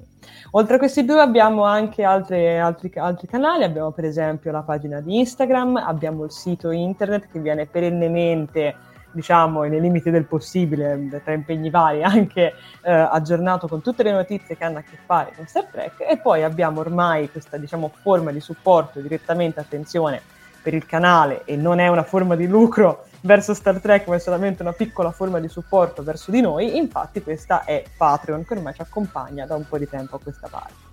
Oltre 0.52 0.76
a 0.76 0.78
questi 0.78 1.04
due 1.04 1.20
abbiamo 1.20 1.64
anche 1.64 2.04
altre, 2.04 2.60
altri, 2.60 2.92
altri 2.94 3.26
canali, 3.26 3.64
abbiamo 3.64 3.90
per 3.90 4.04
esempio 4.04 4.52
la 4.52 4.62
pagina 4.62 5.00
di 5.00 5.18
Instagram, 5.18 5.76
abbiamo 5.76 6.22
il 6.22 6.30
sito 6.30 6.70
internet 6.70 7.28
che 7.32 7.40
viene 7.40 7.66
perennemente 7.66 8.90
diciamo, 9.12 9.62
nei 9.62 9.80
limiti 9.80 10.10
del 10.10 10.24
possibile, 10.24 11.22
tra 11.22 11.32
impegni 11.32 11.70
vari, 11.70 12.02
anche 12.04 12.54
eh, 12.82 12.92
aggiornato 12.92 13.68
con 13.68 13.80
tutte 13.82 14.02
le 14.02 14.12
notizie 14.12 14.56
che 14.56 14.64
hanno 14.64 14.78
a 14.78 14.82
che 14.82 14.98
fare 15.04 15.32
con 15.36 15.46
Star 15.46 15.66
Trek 15.66 16.00
e 16.00 16.18
poi 16.18 16.42
abbiamo 16.42 16.80
ormai 16.80 17.30
questa, 17.30 17.56
diciamo, 17.56 17.92
forma 18.02 18.30
di 18.32 18.40
supporto 18.40 19.00
direttamente, 19.00 19.60
attenzione, 19.60 20.20
per 20.62 20.74
il 20.74 20.86
canale 20.86 21.42
e 21.44 21.56
non 21.56 21.80
è 21.80 21.88
una 21.88 22.04
forma 22.04 22.36
di 22.36 22.46
lucro 22.46 23.06
verso 23.22 23.54
Star 23.54 23.80
Trek, 23.80 24.06
ma 24.06 24.16
è 24.16 24.18
solamente 24.18 24.62
una 24.62 24.72
piccola 24.72 25.10
forma 25.10 25.40
di 25.40 25.48
supporto 25.48 26.02
verso 26.02 26.30
di 26.30 26.40
noi, 26.40 26.76
infatti 26.76 27.22
questa 27.22 27.64
è 27.64 27.82
Patreon 27.96 28.44
che 28.44 28.54
ormai 28.54 28.74
ci 28.74 28.82
accompagna 28.82 29.46
da 29.46 29.56
un 29.56 29.66
po' 29.68 29.78
di 29.78 29.88
tempo 29.88 30.16
a 30.16 30.20
questa 30.20 30.48
parte. 30.48 30.91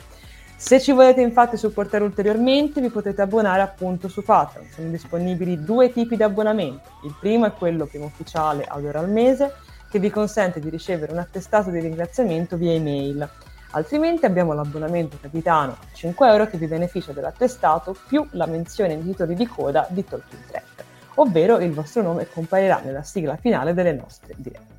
Se 0.61 0.81
ci 0.81 0.91
volete 0.91 1.21
infatti 1.21 1.55
supportare 1.55 2.03
ulteriormente 2.03 2.81
vi 2.81 2.89
potete 2.89 3.21
abbonare 3.21 3.61
appunto 3.61 4.09
su 4.09 4.21
Patreon, 4.21 4.67
sono 4.69 4.89
disponibili 4.89 5.63
due 5.63 5.89
tipi 5.93 6.17
di 6.17 6.23
abbonamento, 6.23 6.89
il 7.05 7.15
primo 7.17 7.45
è 7.45 7.53
quello 7.53 7.85
primo 7.85 8.07
ufficiale 8.07 8.65
ad 8.67 8.83
ora 8.83 8.99
al 8.99 9.09
mese 9.09 9.53
che 9.89 9.99
vi 9.99 10.09
consente 10.09 10.59
di 10.59 10.69
ricevere 10.69 11.13
un 11.13 11.19
attestato 11.19 11.69
di 11.69 11.79
ringraziamento 11.79 12.57
via 12.57 12.73
email, 12.73 13.27
altrimenti 13.71 14.25
abbiamo 14.25 14.51
l'abbonamento 14.51 15.17
capitano 15.21 15.71
a 15.71 15.93
5 15.93 16.27
euro 16.27 16.47
che 16.47 16.57
vi 16.57 16.67
beneficia 16.67 17.13
dell'attestato 17.13 17.95
più 18.09 18.27
la 18.31 18.45
menzione 18.45 18.95
nei 18.95 19.05
titoli 19.05 19.35
di 19.35 19.47
coda 19.47 19.87
di 19.89 20.03
Tolkien 20.03 20.41
Track, 20.45 20.83
ovvero 21.15 21.59
il 21.59 21.71
vostro 21.71 22.01
nome 22.01 22.27
comparirà 22.27 22.81
nella 22.83 23.03
sigla 23.03 23.37
finale 23.37 23.73
delle 23.73 23.93
nostre 23.93 24.33
dirette. 24.35 24.78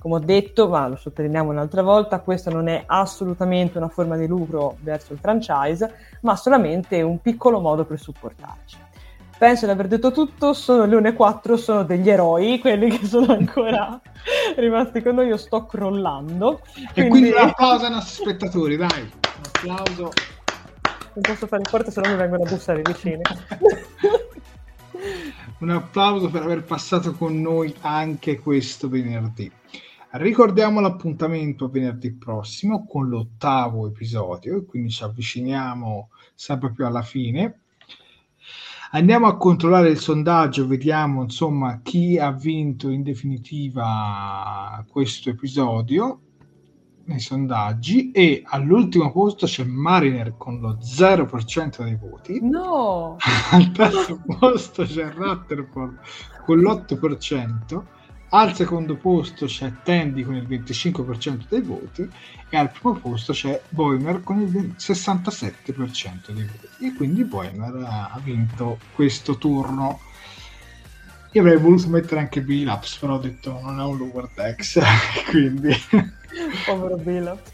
Come 0.00 0.14
ho 0.14 0.18
detto, 0.18 0.66
ma 0.66 0.88
lo 0.88 0.96
sottolineiamo 0.96 1.50
un'altra 1.50 1.82
volta, 1.82 2.20
questa 2.20 2.50
non 2.50 2.68
è 2.68 2.84
assolutamente 2.86 3.76
una 3.76 3.90
forma 3.90 4.16
di 4.16 4.26
lucro 4.26 4.78
verso 4.80 5.12
il 5.12 5.18
franchise, 5.18 5.94
ma 6.22 6.36
solamente 6.36 7.02
un 7.02 7.20
piccolo 7.20 7.60
modo 7.60 7.84
per 7.84 8.00
supportarci. 8.00 8.78
Penso 9.36 9.66
di 9.66 9.72
aver 9.72 9.88
detto 9.88 10.10
tutto, 10.10 10.54
sono 10.54 10.86
le 10.86 10.96
1.4, 10.96 11.54
sono 11.56 11.82
degli 11.82 12.08
eroi, 12.08 12.58
quelli 12.60 12.96
che 12.96 13.04
sono 13.04 13.34
ancora 13.34 14.00
rimasti 14.56 15.02
con 15.02 15.16
noi, 15.16 15.26
io 15.26 15.36
sto 15.36 15.66
crollando. 15.66 16.60
Quindi... 16.72 16.92
E 16.94 17.08
quindi 17.08 17.30
un 17.32 17.36
applauso 17.36 17.84
ai 17.84 17.90
nostri 17.90 18.24
spettatori, 18.24 18.76
dai, 18.76 19.02
un 19.02 19.42
applauso. 19.52 20.12
Non 21.12 21.22
posso 21.22 21.46
fare 21.46 21.62
forte, 21.64 21.90
se 21.90 22.00
no 22.00 22.08
mi 22.08 22.16
vengono 22.16 22.44
a 22.44 22.48
bussare 22.48 22.80
vicini. 22.80 23.20
un 25.60 25.70
applauso 25.70 26.30
per 26.30 26.42
aver 26.42 26.62
passato 26.62 27.12
con 27.12 27.38
noi 27.38 27.74
anche 27.82 28.38
questo 28.38 28.88
venerdì. 28.88 29.52
Ricordiamo 30.12 30.80
l'appuntamento 30.80 31.68
venerdì 31.68 32.12
prossimo 32.12 32.84
con 32.84 33.08
l'ottavo 33.08 33.86
episodio 33.86 34.56
e 34.56 34.64
quindi 34.64 34.90
ci 34.90 35.04
avviciniamo 35.04 36.08
sempre 36.34 36.72
più 36.72 36.84
alla 36.84 37.02
fine. 37.02 37.60
Andiamo 38.90 39.28
a 39.28 39.36
controllare 39.36 39.90
il 39.90 40.00
sondaggio, 40.00 40.66
vediamo 40.66 41.22
insomma 41.22 41.78
chi 41.80 42.18
ha 42.18 42.32
vinto 42.32 42.88
in 42.88 43.04
definitiva 43.04 44.84
questo 44.90 45.30
episodio 45.30 46.22
nei 47.04 47.20
sondaggi 47.20 48.10
e 48.10 48.42
all'ultimo 48.44 49.12
posto 49.12 49.46
c'è 49.46 49.62
Mariner 49.62 50.34
con 50.36 50.58
lo 50.58 50.76
0% 50.82 51.84
dei 51.84 51.94
voti. 51.94 52.40
No! 52.42 53.14
Al 53.52 53.70
terzo 53.70 54.20
posto 54.26 54.82
c'è 54.82 55.08
Rutherford 55.12 56.00
con 56.44 56.58
l'8% 56.58 57.98
al 58.30 58.54
secondo 58.54 58.96
posto 58.96 59.46
c'è 59.46 59.72
Tandy 59.82 60.22
con 60.22 60.36
il 60.36 60.46
25% 60.46 61.44
dei 61.48 61.62
voti 61.62 62.08
e 62.48 62.56
al 62.56 62.70
primo 62.70 62.94
posto 62.94 63.32
c'è 63.32 63.60
Boimer 63.68 64.22
con 64.22 64.40
il 64.40 64.74
67% 64.78 66.30
dei 66.30 66.44
voti. 66.44 66.68
E 66.86 66.94
quindi 66.94 67.24
Boimer 67.24 67.74
ha 67.84 68.20
vinto 68.22 68.78
questo 68.94 69.36
turno. 69.36 70.00
Io 71.32 71.40
avrei 71.42 71.58
voluto 71.58 71.88
mettere 71.88 72.20
anche 72.20 72.40
Bilaps, 72.40 72.98
però 72.98 73.14
ho 73.14 73.18
detto 73.18 73.60
non 73.62 73.80
è 73.80 73.84
un 73.84 73.96
lower 73.96 74.28
decks, 74.34 74.80
quindi... 75.30 75.74
Povero 76.64 76.96
Bilaps. 76.96 77.52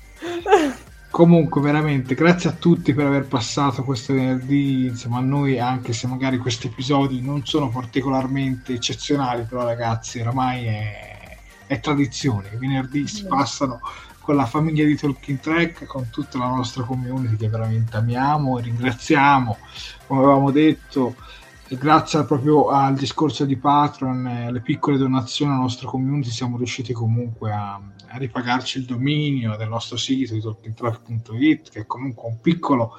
Comunque, 1.16 1.62
veramente, 1.62 2.14
grazie 2.14 2.50
a 2.50 2.52
tutti 2.52 2.92
per 2.92 3.06
aver 3.06 3.26
passato 3.26 3.82
questo 3.84 4.12
venerdì 4.12 4.84
insieme 4.84 5.16
a 5.16 5.20
noi, 5.20 5.58
anche 5.58 5.94
se 5.94 6.06
magari 6.06 6.36
questi 6.36 6.66
episodi 6.66 7.22
non 7.22 7.42
sono 7.46 7.70
particolarmente 7.70 8.74
eccezionali, 8.74 9.46
però 9.48 9.64
ragazzi, 9.64 10.20
oramai 10.20 10.66
è, 10.66 11.38
è 11.68 11.80
tradizione. 11.80 12.50
I 12.52 12.58
venerdì 12.58 13.06
si 13.08 13.24
passano 13.24 13.80
con 14.20 14.36
la 14.36 14.44
famiglia 14.44 14.84
di 14.84 14.94
Talking 14.94 15.40
Track, 15.40 15.86
con 15.86 16.10
tutta 16.10 16.36
la 16.36 16.48
nostra 16.48 16.82
community 16.82 17.36
che 17.36 17.48
veramente 17.48 17.96
amiamo 17.96 18.58
e 18.58 18.62
ringraziamo. 18.64 19.56
Come 20.06 20.20
avevamo 20.20 20.50
detto, 20.50 21.14
grazie 21.70 22.24
proprio 22.24 22.68
al 22.68 22.94
discorso 22.94 23.44
di 23.44 23.56
Patreon 23.56 24.26
e 24.26 24.44
alle 24.46 24.60
piccole 24.60 24.98
donazioni 24.98 25.52
alla 25.52 25.60
nostra 25.60 25.88
community 25.88 26.30
siamo 26.30 26.56
riusciti 26.56 26.92
comunque 26.92 27.52
a 27.52 27.80
a 28.08 28.18
ripagarci 28.18 28.78
il 28.78 28.84
dominio 28.84 29.56
del 29.56 29.68
nostro 29.68 29.96
sito 29.96 30.34
di 30.34 30.40
tolkientrack.it 30.40 31.70
che 31.70 31.80
è 31.80 31.86
comunque 31.86 32.28
un 32.28 32.40
piccolo 32.40 32.92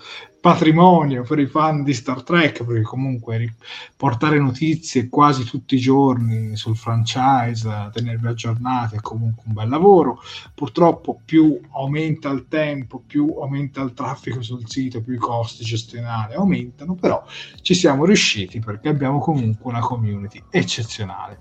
patrimonio 0.47 1.23
per 1.23 1.39
i 1.39 1.45
fan 1.45 1.83
di 1.83 1.93
Star 1.93 2.23
Trek 2.23 2.63
perché 2.63 2.81
comunque 2.81 3.55
portare 3.97 4.39
notizie 4.39 5.09
quasi 5.09 5.43
tutti 5.43 5.75
i 5.75 5.77
giorni 5.77 6.55
sul 6.55 6.77
franchise 6.77 7.89
tenervi 7.91 8.27
aggiornati 8.27 8.95
è 8.95 9.01
comunque 9.01 9.43
un 9.45 9.53
bel 9.53 9.67
lavoro. 9.67 10.21
Purtroppo 10.55 11.19
più 11.25 11.59
aumenta 11.73 12.29
il 12.29 12.45
tempo 12.47 13.03
più 13.05 13.35
aumenta 13.41 13.81
il 13.81 13.93
traffico 13.93 14.41
sul 14.41 14.65
sito 14.69 15.01
più 15.01 15.15
i 15.15 15.17
costi 15.17 15.65
gestionali 15.65 16.35
aumentano 16.35 16.95
però 16.95 17.21
ci 17.61 17.73
siamo 17.73 18.05
riusciti 18.05 18.59
perché 18.59 18.87
abbiamo 18.87 19.19
comunque 19.19 19.69
una 19.69 19.81
community 19.81 20.41
eccezionale. 20.49 21.39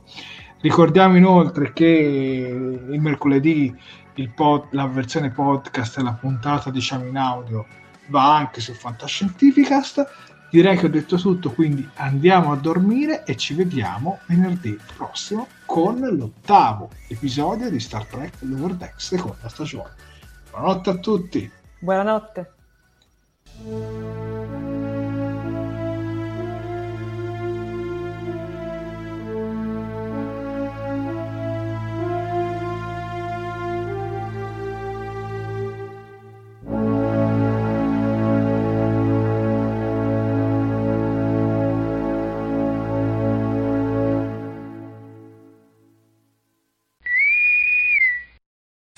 Ricordiamo 0.62 1.16
inoltre 1.16 1.72
che 1.72 1.84
il 1.84 3.00
mercoledì 3.00 3.72
il 4.14 4.30
pod, 4.30 4.66
la 4.70 4.86
versione 4.88 5.30
podcast 5.30 5.98
e 5.98 6.02
la 6.02 6.14
puntata 6.14 6.70
diciamo 6.70 7.04
in 7.04 7.16
audio 7.16 7.66
va 8.08 8.36
anche 8.36 8.60
su 8.60 8.72
Fantascientificast. 8.72 10.06
Direi 10.50 10.76
che 10.76 10.86
ho 10.86 10.90
detto 10.90 11.16
tutto, 11.16 11.50
quindi 11.50 11.88
andiamo 11.96 12.52
a 12.52 12.56
dormire 12.56 13.24
e 13.24 13.36
ci 13.36 13.54
vediamo 13.54 14.20
venerdì 14.26 14.78
prossimo 14.96 15.48
con 15.66 15.98
l'ottavo 15.98 16.90
episodio 17.08 17.68
di 17.68 17.80
Star 17.80 18.06
Trek 18.06 18.34
Lower 18.40 18.74
Deck 18.74 19.00
seconda 19.00 19.48
stagione. 19.48 19.90
Buonanotte 20.50 20.90
a 20.90 20.96
tutti. 20.98 21.50
Buonanotte. 21.80 22.52